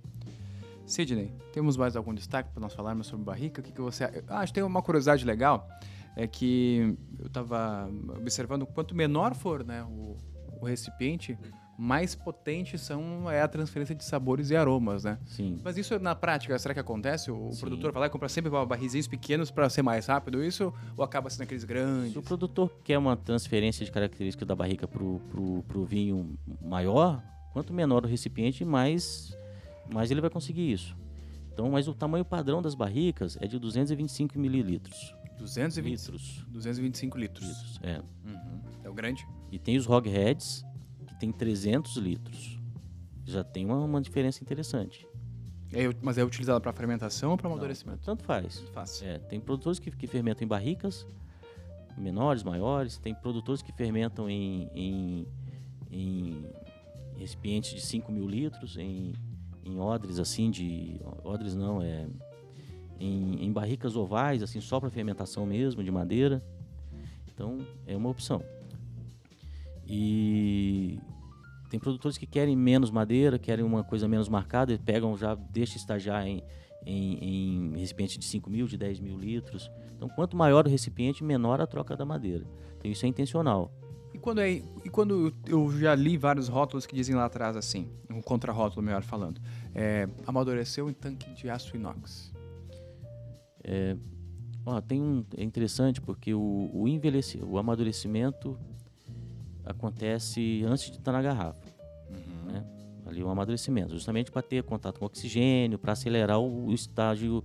Sidney, 0.85 1.31
temos 1.53 1.77
mais 1.77 1.95
algum 1.95 2.13
destaque 2.13 2.49
para 2.51 2.59
nós 2.59 2.73
falarmos 2.73 3.07
sobre 3.07 3.23
barrica? 3.23 3.61
O 3.61 3.63
que, 3.63 3.71
que 3.71 3.81
você. 3.81 4.05
Ah, 4.27 4.39
acho 4.39 4.51
que 4.51 4.55
tem 4.55 4.63
uma 4.63 4.81
curiosidade 4.81 5.23
legal. 5.23 5.69
É 6.15 6.25
que 6.27 6.97
eu 7.19 7.27
estava 7.27 7.87
observando 8.17 8.65
quanto 8.65 8.95
menor 8.95 9.35
for 9.35 9.63
né, 9.63 9.83
o, 9.83 10.17
o 10.59 10.65
recipiente, 10.65 11.37
mais 11.79 12.13
potente 12.13 12.77
são 12.77 13.31
é 13.31 13.41
a 13.41 13.47
transferência 13.47 13.95
de 13.95 14.03
sabores 14.03 14.49
e 14.49 14.55
aromas, 14.55 15.05
né? 15.05 15.17
Sim. 15.25 15.61
Mas 15.63 15.77
isso 15.77 15.97
na 15.97 16.13
prática, 16.13 16.59
será 16.59 16.73
que 16.73 16.79
acontece? 16.81 17.31
O 17.31 17.53
Sim. 17.53 17.61
produtor 17.61 17.93
vai 17.93 18.01
lá 18.01 18.07
e 18.07 18.09
compra 18.09 18.27
sempre 18.27 18.51
barrizinhos 18.65 19.07
pequenos 19.07 19.49
para 19.49 19.69
ser 19.69 19.81
mais 19.81 20.05
rápido 20.05 20.43
isso 20.43 20.73
ou 20.97 21.05
acaba 21.05 21.29
sendo 21.29 21.43
aqueles 21.43 21.63
grandes? 21.63 22.11
Se 22.11 22.19
o 22.19 22.21
produtor 22.21 22.69
quer 22.83 22.97
uma 22.97 23.15
transferência 23.15 23.85
de 23.85 23.91
características 23.93 24.45
da 24.45 24.53
barrica 24.53 24.89
pro, 24.89 25.21
pro, 25.29 25.63
pro 25.63 25.85
vinho 25.85 26.37
maior, 26.61 27.23
quanto 27.53 27.73
menor 27.73 28.03
o 28.03 28.09
recipiente, 28.09 28.65
mais 28.65 29.33
mais 29.89 30.11
ele 30.11 30.19
vai 30.19 30.29
conseguir 30.29 30.69
isso. 30.69 30.97
Então, 31.53 31.71
mas 31.71 31.87
o 31.87 31.93
tamanho 31.93 32.25
padrão 32.25 32.61
das 32.61 32.75
barricas 32.75 33.37
é 33.39 33.47
de 33.47 33.57
225 33.57 34.37
mililitros. 34.37 35.15
220 35.37 35.97
litros. 35.97 36.45
225 36.49 37.17
litros. 37.17 37.47
litros 37.47 37.79
é. 37.81 38.01
Uhum. 38.27 38.61
É 38.83 38.89
o 38.89 38.93
grande. 38.93 39.25
E 39.49 39.57
tem 39.57 39.77
os 39.77 39.87
Hogheads, 39.87 40.65
tem 41.19 41.31
300 41.31 41.97
litros. 41.97 42.59
Já 43.25 43.43
tem 43.43 43.65
uma, 43.65 43.77
uma 43.77 44.01
diferença 44.01 44.43
interessante. 44.43 45.07
É, 45.71 45.83
mas 46.01 46.17
é 46.17 46.23
utilizado 46.23 46.59
para 46.59 46.73
fermentação 46.73 47.31
ou 47.31 47.37
para 47.37 47.47
amadurecimento? 47.47 47.99
Não, 47.99 48.15
tanto 48.15 48.23
faz. 48.23 48.59
Faz. 48.73 49.01
É, 49.03 49.19
tem 49.19 49.39
produtores 49.39 49.77
que, 49.77 49.91
que 49.91 50.07
fermentam 50.07 50.45
em 50.45 50.47
barricas 50.47 51.05
menores, 51.99 52.43
maiores. 52.43 52.97
Tem 52.97 53.13
produtores 53.13 53.61
que 53.61 53.71
fermentam 53.71 54.29
em, 54.29 54.69
em, 54.73 55.27
em 55.91 56.45
recipientes 57.17 57.73
de 57.73 57.81
5 57.81 58.11
mil 58.11 58.27
litros, 58.27 58.77
em, 58.77 59.13
em 59.63 59.79
odres 59.79 60.17
assim 60.17 60.49
de... 60.49 60.99
Odres 61.23 61.55
não, 61.55 61.81
é... 61.81 62.07
Em, 62.99 63.45
em 63.45 63.51
barricas 63.51 63.95
ovais, 63.95 64.43
assim, 64.43 64.59
só 64.59 64.79
para 64.79 64.89
fermentação 64.89 65.45
mesmo, 65.45 65.81
de 65.83 65.91
madeira. 65.91 66.43
Então, 67.31 67.59
é 67.87 67.95
uma 67.95 68.09
opção. 68.09 68.43
E 69.89 70.99
tem 71.69 71.79
produtores 71.79 72.17
que 72.17 72.27
querem 72.27 72.55
menos 72.55 72.91
madeira, 72.91 73.39
querem 73.39 73.65
uma 73.65 73.83
coisa 73.83 74.07
menos 74.07 74.29
marcada, 74.29 74.79
pegam 74.85 75.17
já, 75.17 75.33
deixa 75.33 75.77
estagiar 75.77 76.27
em, 76.27 76.43
em, 76.85 77.73
em 77.73 77.79
recipiente 77.79 78.19
de 78.19 78.25
5 78.25 78.49
mil, 78.49 78.67
de 78.67 78.77
10 78.77 78.99
mil 78.99 79.17
litros. 79.17 79.69
Então, 79.95 80.07
quanto 80.09 80.37
maior 80.37 80.65
o 80.65 80.69
recipiente, 80.69 81.23
menor 81.23 81.59
a 81.59 81.67
troca 81.67 81.97
da 81.97 82.05
madeira. 82.05 82.45
Então, 82.77 82.89
isso 82.89 83.05
é 83.05 83.09
intencional. 83.09 83.71
E 84.13 84.17
quando, 84.17 84.41
é, 84.41 84.51
e 84.51 84.89
quando 84.89 85.33
eu 85.47 85.71
já 85.77 85.93
li 85.93 86.17
vários 86.17 86.47
rótulos 86.47 86.85
que 86.85 86.95
dizem 86.95 87.15
lá 87.15 87.25
atrás 87.25 87.55
assim, 87.55 87.89
um 88.09 88.21
contra-rótulo 88.21 88.81
melhor 88.81 89.03
falando, 89.03 89.39
é, 89.73 90.07
amadureceu 90.25 90.89
em 90.89 90.93
tanque 90.93 91.31
de 91.33 91.49
aço 91.49 91.75
inox. 91.75 92.33
É, 93.63 93.95
ó, 94.65 94.81
tem 94.81 95.01
um, 95.01 95.23
é 95.37 95.43
interessante 95.43 96.01
porque 96.01 96.33
o, 96.33 96.39
o, 96.39 96.85
o 97.43 97.57
amadurecimento 97.57 98.57
acontece 99.65 100.63
antes 100.65 100.91
de 100.91 100.97
estar 100.97 101.11
na 101.11 101.21
garrafa. 101.21 101.59
Uhum. 102.09 102.51
Né? 102.51 102.65
Ali 103.05 103.23
o 103.23 103.29
amadurecimento, 103.29 103.93
justamente 103.93 104.31
para 104.31 104.41
ter 104.41 104.63
contato 104.63 104.99
com 104.99 105.05
oxigênio, 105.05 105.79
para 105.79 105.93
acelerar 105.93 106.39
o, 106.39 106.67
o 106.67 106.73
estágio 106.73 107.43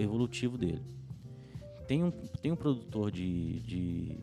evolutivo 0.00 0.58
dele. 0.58 0.82
Tem 1.86 2.02
um, 2.02 2.10
tem 2.10 2.50
um 2.52 2.56
produtor 2.56 3.10
de, 3.10 3.60
de, 3.60 4.18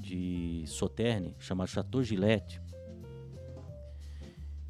de 0.00 0.64
Sauternes 0.66 1.34
chamado 1.38 1.68
Chateau 1.68 2.02
Gillette. 2.02 2.60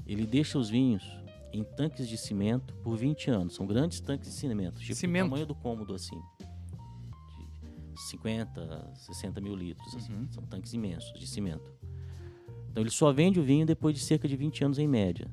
Ele 0.07 0.27
deixa 0.27 0.59
os 0.59 0.69
vinhos 0.69 1.03
em 1.53 1.65
tanques 1.65 2.09
de 2.09 2.17
cimento 2.17 2.75
por 2.77 2.97
20 2.97 3.31
anos. 3.31 3.55
São 3.55 3.67
grandes 3.67 4.01
tanques 4.01 4.29
de 4.29 4.35
cimento, 4.35 4.81
tipo 4.81 4.95
cimento. 4.95 5.27
o 5.27 5.29
tamanho 5.31 5.47
do 5.47 5.55
cômodo 5.55 5.95
assim. 5.95 6.21
50, 8.03 8.93
60 8.95 9.41
mil 9.41 9.55
litros. 9.55 9.95
Assim. 9.95 10.13
Uhum. 10.13 10.27
São 10.31 10.43
tanques 10.45 10.73
imensos 10.73 11.19
de 11.19 11.27
cimento. 11.27 11.73
Então 12.71 12.83
ele 12.83 12.91
só 12.91 13.13
vende 13.13 13.41
o 13.41 13.43
vinho 13.43 13.67
depois 13.67 13.95
de 13.95 14.01
cerca 14.01 14.29
de 14.29 14.37
20 14.37 14.65
anos 14.65 14.79
em 14.79 14.87
média. 14.87 15.29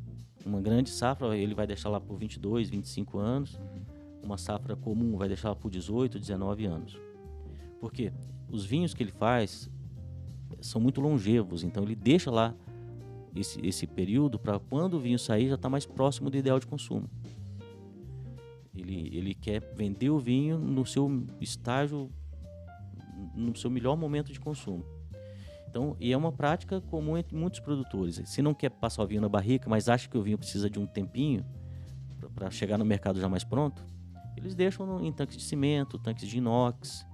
Uma 0.46 0.62
grande 0.62 0.90
safra 0.90 1.38
ele 1.38 1.54
vai 1.54 1.68
deixar 1.68 1.90
lá 1.90 2.00
por 2.00 2.18
22, 2.18 2.70
25 2.70 3.18
anos. 3.20 3.56
Uhum. 3.56 3.98
Uma 4.24 4.38
safra 4.38 4.76
comum 4.76 5.18
vai 5.18 5.28
deixar 5.28 5.50
lá 5.50 5.56
por 5.56 5.70
18, 5.70 6.20
19 6.20 6.66
anos. 6.66 6.98
Por 7.80 7.92
quê? 7.92 8.12
Os 8.50 8.66
vinhos 8.66 8.94
que 8.94 9.04
ele 9.04 9.12
faz 9.12 9.70
são 10.62 10.82
muito 10.82 11.02
longevos, 11.02 11.64
então 11.64 11.84
ele 11.84 11.96
deixa 11.96 12.32
lá 12.32 12.56
esse, 13.36 13.64
esse 13.66 13.86
período 13.86 14.40
para 14.40 14.60
quando 14.60 14.96
o 14.96 15.00
vinho 15.00 15.20
sair 15.20 15.50
já 15.50 15.56
está 15.56 15.70
mais 15.70 15.86
próximo 15.86 16.30
do 16.30 16.38
ideal 16.38 16.60
de 16.60 16.66
consumo. 16.66 17.10
Ele, 18.76 19.10
ele 19.16 19.34
quer 19.34 19.62
vender 19.76 20.10
o 20.10 20.20
vinho 20.20 20.58
no 20.58 20.86
seu 20.86 21.26
estágio 21.42 22.10
no 23.38 23.56
seu 23.56 23.70
melhor 23.70 23.96
momento 23.96 24.32
de 24.34 24.40
consumo. 24.40 24.84
Então, 25.70 25.96
e 26.00 26.12
é 26.12 26.18
uma 26.18 26.32
prática 26.32 26.82
comum 26.82 27.18
entre 27.18 27.36
muitos 27.36 27.60
produtores. 27.60 28.22
Se 28.26 28.42
não 28.42 28.54
quer 28.54 28.70
passar 28.70 29.04
o 29.04 29.08
vinho 29.08 29.22
na 29.22 29.30
barrica, 29.30 29.70
mas 29.70 29.88
acha 29.88 30.10
que 30.10 30.18
o 30.18 30.24
vinho 30.24 30.38
precisa 30.38 30.70
de 30.70 30.80
um 30.80 30.88
tempinho 30.88 31.46
para 32.34 32.50
chegar 32.50 32.78
no 32.78 32.86
mercado 32.86 33.20
já 33.20 33.30
mais 33.30 33.44
pronto, 33.44 33.84
eles 34.36 34.56
deixam 34.56 34.86
no, 34.86 35.06
em 35.06 35.12
tanques 35.12 35.38
de 35.38 35.44
cimento, 35.44 35.98
tanques 35.98 36.28
de 36.28 36.38
inox, 36.38 37.06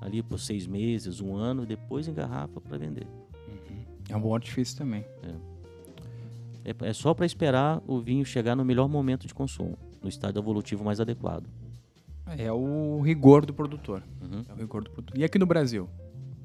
ali 0.00 0.22
por 0.22 0.38
seis 0.38 0.66
meses, 0.66 1.20
um 1.20 1.34
ano, 1.34 1.64
depois 1.64 2.08
em 2.08 2.14
garrafa 2.14 2.60
para 2.60 2.76
vender. 2.76 3.06
Uhum. 3.06 3.84
É 4.08 4.16
um 4.16 4.20
bom 4.20 4.34
artifício 4.34 4.76
também. 4.76 5.04
É, 6.64 6.70
é, 6.70 6.88
é 6.88 6.92
só 6.92 7.14
para 7.14 7.26
esperar 7.26 7.82
o 7.86 8.00
vinho 8.00 8.24
chegar 8.24 8.56
no 8.56 8.64
melhor 8.64 8.88
momento 8.88 9.26
de 9.26 9.34
consumo, 9.34 9.78
no 10.02 10.08
estado 10.08 10.38
evolutivo 10.38 10.84
mais 10.84 11.00
adequado. 11.00 11.48
É 12.26 12.52
o 12.52 13.00
rigor 13.00 13.44
do 13.44 13.52
produtor. 13.52 14.02
Uhum. 14.20 14.42
É 14.48 14.52
o 14.52 14.56
rigor 14.56 14.84
do 14.84 14.90
produtor. 14.90 15.18
E 15.18 15.24
aqui 15.24 15.38
no 15.38 15.46
Brasil? 15.46 15.88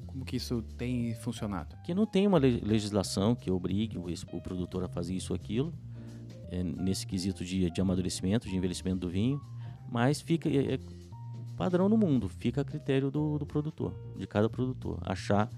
Como 0.06 0.24
que 0.24 0.36
isso 0.36 0.62
tem 0.76 1.14
funcionado? 1.14 1.76
Que 1.84 1.94
não 1.94 2.04
tem 2.04 2.26
uma 2.26 2.38
legislação 2.38 3.34
que 3.34 3.50
obrigue 3.50 3.96
o, 3.98 4.40
produtor 4.40 4.84
a 4.84 4.88
fazer 4.88 5.14
isso 5.14 5.32
ou 5.32 5.36
aquilo, 5.36 5.72
é, 6.50 6.62
nesse 6.62 7.06
quesito 7.06 7.44
de, 7.44 7.70
de 7.70 7.80
amadurecimento, 7.80 8.48
de 8.48 8.56
envelhecimento 8.56 9.00
do 9.00 9.08
vinho, 9.08 9.40
mas 9.90 10.20
fica 10.20 10.48
é, 10.48 10.74
é 10.74 10.78
padrão 11.56 11.88
no 11.88 11.96
mundo, 11.96 12.28
fica 12.28 12.60
a 12.60 12.64
critério 12.64 13.10
do, 13.10 13.38
do 13.38 13.46
produtor, 13.46 13.92
de 14.16 14.26
cada 14.26 14.48
produtor, 14.48 14.98
achar 15.04 15.50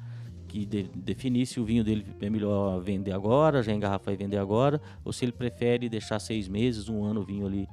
que 0.48 0.66
de, 0.66 0.84
definir 0.94 1.46
se 1.46 1.60
o 1.60 1.64
vinho 1.64 1.84
dele 1.84 2.04
é 2.20 2.28
melhor 2.28 2.80
vender 2.80 3.12
agora, 3.12 3.62
já 3.62 3.72
engarrafar 3.72 4.12
e 4.14 4.16
vender 4.16 4.38
agora, 4.38 4.80
ou 5.04 5.12
se 5.12 5.24
ele 5.24 5.32
prefere 5.32 5.88
deixar 5.88 6.18
seis 6.18 6.48
meses, 6.48 6.88
um 6.88 7.04
ano 7.04 7.20
o 7.20 7.24
vinho 7.24 7.46
ali. 7.46 7.68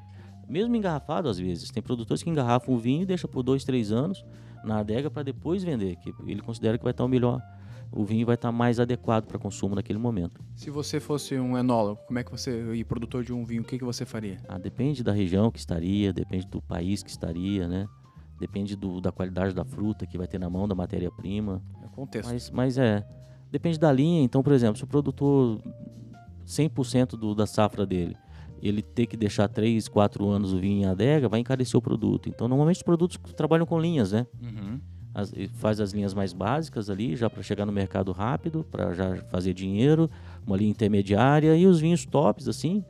Mesmo 0.47 0.75
engarrafado, 0.75 1.29
às 1.29 1.37
vezes. 1.37 1.69
Tem 1.69 1.83
produtores 1.83 2.23
que 2.23 2.29
engarrafam 2.29 2.73
o 2.73 2.77
vinho 2.77 3.03
e 3.03 3.05
deixam 3.05 3.29
por 3.29 3.43
dois, 3.43 3.63
três 3.63 3.91
anos 3.91 4.23
na 4.63 4.79
adega 4.79 5.09
para 5.09 5.23
depois 5.23 5.63
vender, 5.63 5.95
que 5.97 6.13
ele 6.25 6.41
considera 6.41 6.77
que 6.77 6.83
vai 6.83 6.91
estar 6.91 7.05
o 7.05 7.07
melhor. 7.07 7.41
O 7.91 8.03
vinho 8.03 8.25
vai 8.25 8.35
estar 8.35 8.51
mais 8.51 8.79
adequado 8.79 9.25
para 9.25 9.39
consumo 9.39 9.73
naquele 9.73 9.97
momento. 9.97 10.41
Se 10.55 10.69
você 10.69 10.99
fosse 10.99 11.39
um 11.39 11.57
enólogo, 11.57 12.01
como 12.05 12.19
é 12.19 12.23
que 12.23 12.29
você 12.29 12.73
e 12.73 12.83
produtor 12.83 13.23
de 13.23 13.31
um 13.31 13.45
vinho, 13.45 13.61
o 13.61 13.65
que, 13.65 13.77
que 13.77 13.83
você 13.83 14.05
faria? 14.05 14.37
Ah, 14.47 14.57
depende 14.57 15.03
da 15.03 15.13
região 15.13 15.49
que 15.49 15.57
estaria, 15.57 16.11
depende 16.11 16.45
do 16.47 16.61
país 16.61 17.01
que 17.01 17.09
estaria, 17.09 17.67
né? 17.67 17.87
Depende 18.39 18.75
do, 18.75 18.99
da 18.99 19.11
qualidade 19.11 19.55
da 19.55 19.63
fruta 19.63 20.05
que 20.05 20.17
vai 20.17 20.27
ter 20.27 20.37
na 20.37 20.49
mão, 20.49 20.67
da 20.67 20.75
matéria-prima. 20.75 21.63
É 21.81 21.87
contexto. 21.87 22.29
Mas, 22.29 22.51
mas 22.51 22.77
é. 22.77 23.07
Depende 23.49 23.79
da 23.79 23.91
linha. 23.91 24.21
Então, 24.21 24.43
por 24.43 24.51
exemplo, 24.51 24.77
se 24.77 24.83
o 24.83 24.87
produtor 24.87 25.61
100% 26.45 27.11
do, 27.11 27.33
da 27.33 27.47
safra 27.47 27.85
dele, 27.85 28.17
ele 28.61 28.81
ter 28.81 29.05
que 29.05 29.15
deixar 29.15 29.47
3, 29.47 29.87
4 29.87 30.27
anos 30.27 30.53
o 30.53 30.59
vinho 30.59 30.83
em 30.83 30.85
adega, 30.85 31.29
vai 31.29 31.39
encarecer 31.39 31.77
o 31.77 31.81
produto. 31.81 32.29
Então, 32.29 32.47
normalmente 32.47 32.77
os 32.77 32.83
produtos 32.83 33.17
trabalham 33.35 33.65
com 33.65 33.79
linhas, 33.79 34.11
né? 34.11 34.25
Uhum. 34.41 34.79
As, 35.13 35.33
faz 35.53 35.79
as 35.79 35.91
linhas 35.91 36.13
mais 36.13 36.33
básicas 36.33 36.89
ali, 36.89 37.15
já 37.15 37.29
para 37.29 37.41
chegar 37.41 37.65
no 37.65 37.71
mercado 37.71 38.11
rápido, 38.11 38.65
para 38.71 38.93
já 38.93 39.15
fazer 39.31 39.53
dinheiro, 39.53 40.09
uma 40.45 40.55
linha 40.55 40.69
intermediária 40.69 41.55
e 41.55 41.65
os 41.65 41.79
vinhos 41.79 42.05
tops, 42.05 42.47
assim, 42.47 42.83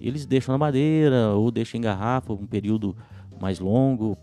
eles 0.00 0.26
deixam 0.26 0.52
na 0.52 0.58
madeira 0.58 1.30
ou 1.34 1.50
deixam 1.50 1.78
em 1.78 1.82
garrafa 1.82 2.32
um 2.32 2.46
período 2.46 2.96
mais 3.40 3.58
longo, 3.58 4.16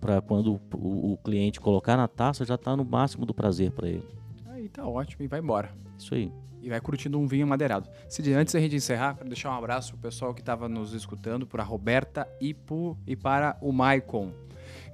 para 0.00 0.20
quando 0.20 0.60
o, 0.74 1.12
o, 1.12 1.16
cliente 1.18 1.60
colocar 1.60 1.96
na 1.96 2.06
taça 2.06 2.44
já 2.44 2.56
está 2.56 2.76
no 2.76 2.84
máximo 2.84 3.24
do 3.24 3.32
prazer 3.32 3.70
para 3.70 3.88
ele. 3.88 4.06
Aí 4.46 4.68
tá 4.68 4.86
ótimo 4.86 5.24
e 5.24 5.26
vai 5.28 5.40
embora. 5.40 5.70
Isso 5.98 6.14
aí. 6.14 6.30
E 6.62 6.68
vai 6.68 6.80
curtindo 6.80 7.18
um 7.18 7.26
vinho 7.26 7.46
madeirado. 7.46 7.90
Cid, 8.08 8.32
antes 8.32 8.54
da 8.54 8.60
gente 8.60 8.76
encerrar, 8.76 9.16
quero 9.16 9.28
deixar 9.28 9.50
um 9.50 9.58
abraço 9.58 9.92
pro 9.92 10.02
pessoal 10.02 10.32
que 10.32 10.40
estava 10.40 10.68
nos 10.68 10.94
escutando, 10.94 11.44
para 11.44 11.62
a 11.62 11.66
Roberta 11.66 12.28
Ipu 12.40 12.96
e 13.04 13.16
para 13.16 13.58
o 13.60 13.72
Maicon. 13.72 14.32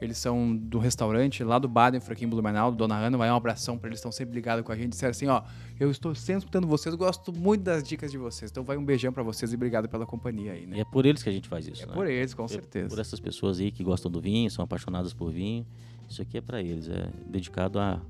Eles 0.01 0.17
são 0.17 0.57
do 0.57 0.79
restaurante 0.79 1.43
lá 1.43 1.59
do 1.59 1.69
Baden, 1.69 2.01
Franquinho 2.01 2.31
Blumenau, 2.31 2.71
do 2.71 2.77
Dona 2.77 2.97
Ana. 2.97 3.19
Vai 3.19 3.31
um 3.31 3.35
abração 3.35 3.77
para 3.77 3.89
eles, 3.89 3.99
estão 3.99 4.13
sempre 4.13 4.35
ligados 4.35 4.65
com 4.65 4.73
a 4.73 4.77
gente. 4.77 4.91
Disseram 4.91 5.11
assim: 5.11 5.27
ó, 5.27 5.43
eu 5.79 5.91
estou 5.91 6.15
sempre 6.15 6.39
escutando 6.39 6.67
vocês, 6.67 6.95
gosto 6.95 7.33
muito 7.33 7.63
das 7.63 7.83
dicas 7.83 8.11
de 8.11 8.19
vocês. 8.19 8.51
Então 8.51 8.63
vai 8.65 8.77
um 8.77 8.85
beijão 8.85 9.13
para 9.13 9.23
vocês 9.23 9.53
e 9.53 9.57
obrigado 9.57 9.89
pela 9.89 10.07
companhia 10.07 10.53
aí, 10.53 10.67
né? 10.67 10.79
E 10.79 10.81
é 10.81 10.85
por 10.85 11.05
eles 11.05 11.23
que 11.23 11.29
a 11.29 11.33
gente 11.33 11.49
faz 11.49 11.67
isso. 11.67 11.83
É 11.83 11.87
né? 11.87 11.93
por 11.93 12.07
eles, 12.07 12.33
com 12.33 12.45
é 12.45 12.49
certeza. 12.49 12.89
Por 12.89 12.99
essas 12.99 13.21
pessoas 13.21 13.59
aí 13.59 13.71
que 13.71 13.83
gostam 13.83 14.11
do 14.11 14.21
vinho, 14.21 14.51
são 14.51 14.65
apaixonadas 14.65 15.13
por 15.13 15.31
vinho. 15.33 15.67
Isso 16.09 16.23
aqui 16.23 16.39
é 16.39 16.41
para 16.41 16.63
eles, 16.63 16.89
é 16.89 17.09
dedicado 17.27 17.79
a 17.79 18.01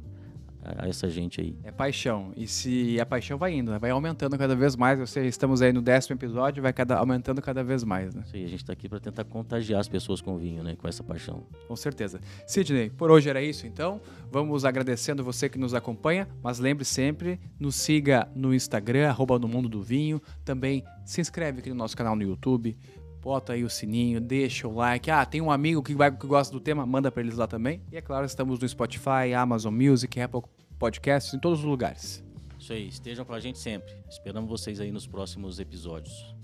a 0.77 0.89
essa 0.89 1.09
gente 1.09 1.41
aí. 1.41 1.57
É 1.65 1.71
paixão. 1.71 2.33
E 2.37 2.47
se 2.47 3.01
a 3.01 3.07
paixão 3.07 3.39
vai 3.39 3.55
indo, 3.55 3.71
né? 3.71 3.79
vai 3.79 3.91
aumentando 3.91 4.37
cada 4.37 4.55
vez 4.55 4.77
mais. 4.77 4.99
Você, 4.99 5.27
estamos 5.27 5.63
aí 5.63 5.73
no 5.73 5.81
décimo 5.81 6.17
episódio, 6.17 6.63
vai 6.63 6.73
cada, 6.73 6.97
aumentando 6.97 7.41
cada 7.41 7.63
vez 7.63 7.85
mais, 7.85 8.15
né? 8.15 8.23
Aí, 8.33 8.45
a 8.45 8.49
gente 8.49 8.63
está 8.63 8.73
aqui 8.73 8.89
para 8.89 9.01
tentar 9.01 9.25
contagiar 9.25 9.81
as 9.81 9.89
pessoas 9.89 10.21
com 10.21 10.37
vinho, 10.37 10.63
né? 10.63 10.77
Com 10.77 10.89
essa 10.89 11.03
paixão. 11.03 11.45
Com 11.67 11.77
certeza. 11.77 12.21
Sidney, 12.47 12.91
por 12.91 13.11
hoje 13.11 13.29
era 13.31 13.43
isso 13.43 13.67
então. 13.67 14.01
Vamos 14.31 14.65
agradecendo 14.65 15.25
você 15.25 15.49
que 15.49 15.59
nos 15.59 15.75
acompanha, 15.75 16.29
mas 16.43 16.59
lembre 16.59 16.85
sempre, 16.85 17.41
nos 17.59 17.77
siga 17.77 18.29
no 18.35 18.55
Instagram, 18.55 19.09
arroba 19.09 19.39
no 19.39 19.49
Mundo 19.49 19.69
do 19.69 19.83
Vinho. 19.83 20.21
Também 20.45 20.85
se 21.05 21.21
inscreve 21.21 21.61
aqui 21.61 21.71
no 21.71 21.77
nosso 21.77 21.97
canal 21.97 22.15
no 22.15 22.23
YouTube 22.23 22.77
bota 23.21 23.53
aí 23.53 23.65
o 23.65 23.71
sininho, 23.71 24.21
deixa 24.21 24.67
o 24.67 24.75
like. 24.75 25.11
Ah, 25.11 25.25
tem 25.25 25.41
um 25.41 25.51
amigo 25.51 25.83
que, 25.83 25.95
vai, 25.95 26.11
que 26.11 26.27
gosta 26.27 26.53
do 26.53 26.61
tema, 26.61 26.87
manda 26.87 27.11
para 27.11 27.23
eles 27.23 27.37
lá 27.37 27.47
também. 27.47 27.81
E 27.93 27.97
é 27.97 28.01
claro, 28.01 28.25
estamos 28.25 28.59
no 28.59 28.69
Spotify, 28.69 29.35
Amazon 29.37 29.75
Music, 29.75 30.21
Apple 30.21 30.43
Podcasts, 30.79 31.35
em 31.35 31.39
todos 31.39 31.61
os 31.61 31.65
lugares. 31.65 32.25
Isso 32.59 32.73
aí, 32.73 32.89
estejam 32.89 33.25
com 33.25 33.33
a 33.33 33.41
gente 33.41 33.59
sempre. 33.59 33.93
Esperamos 34.09 34.51
vocês 34.51 34.81
aí 34.81 34.91
nos 34.91 35.07
próximos 35.07 35.59
episódios. 35.59 36.35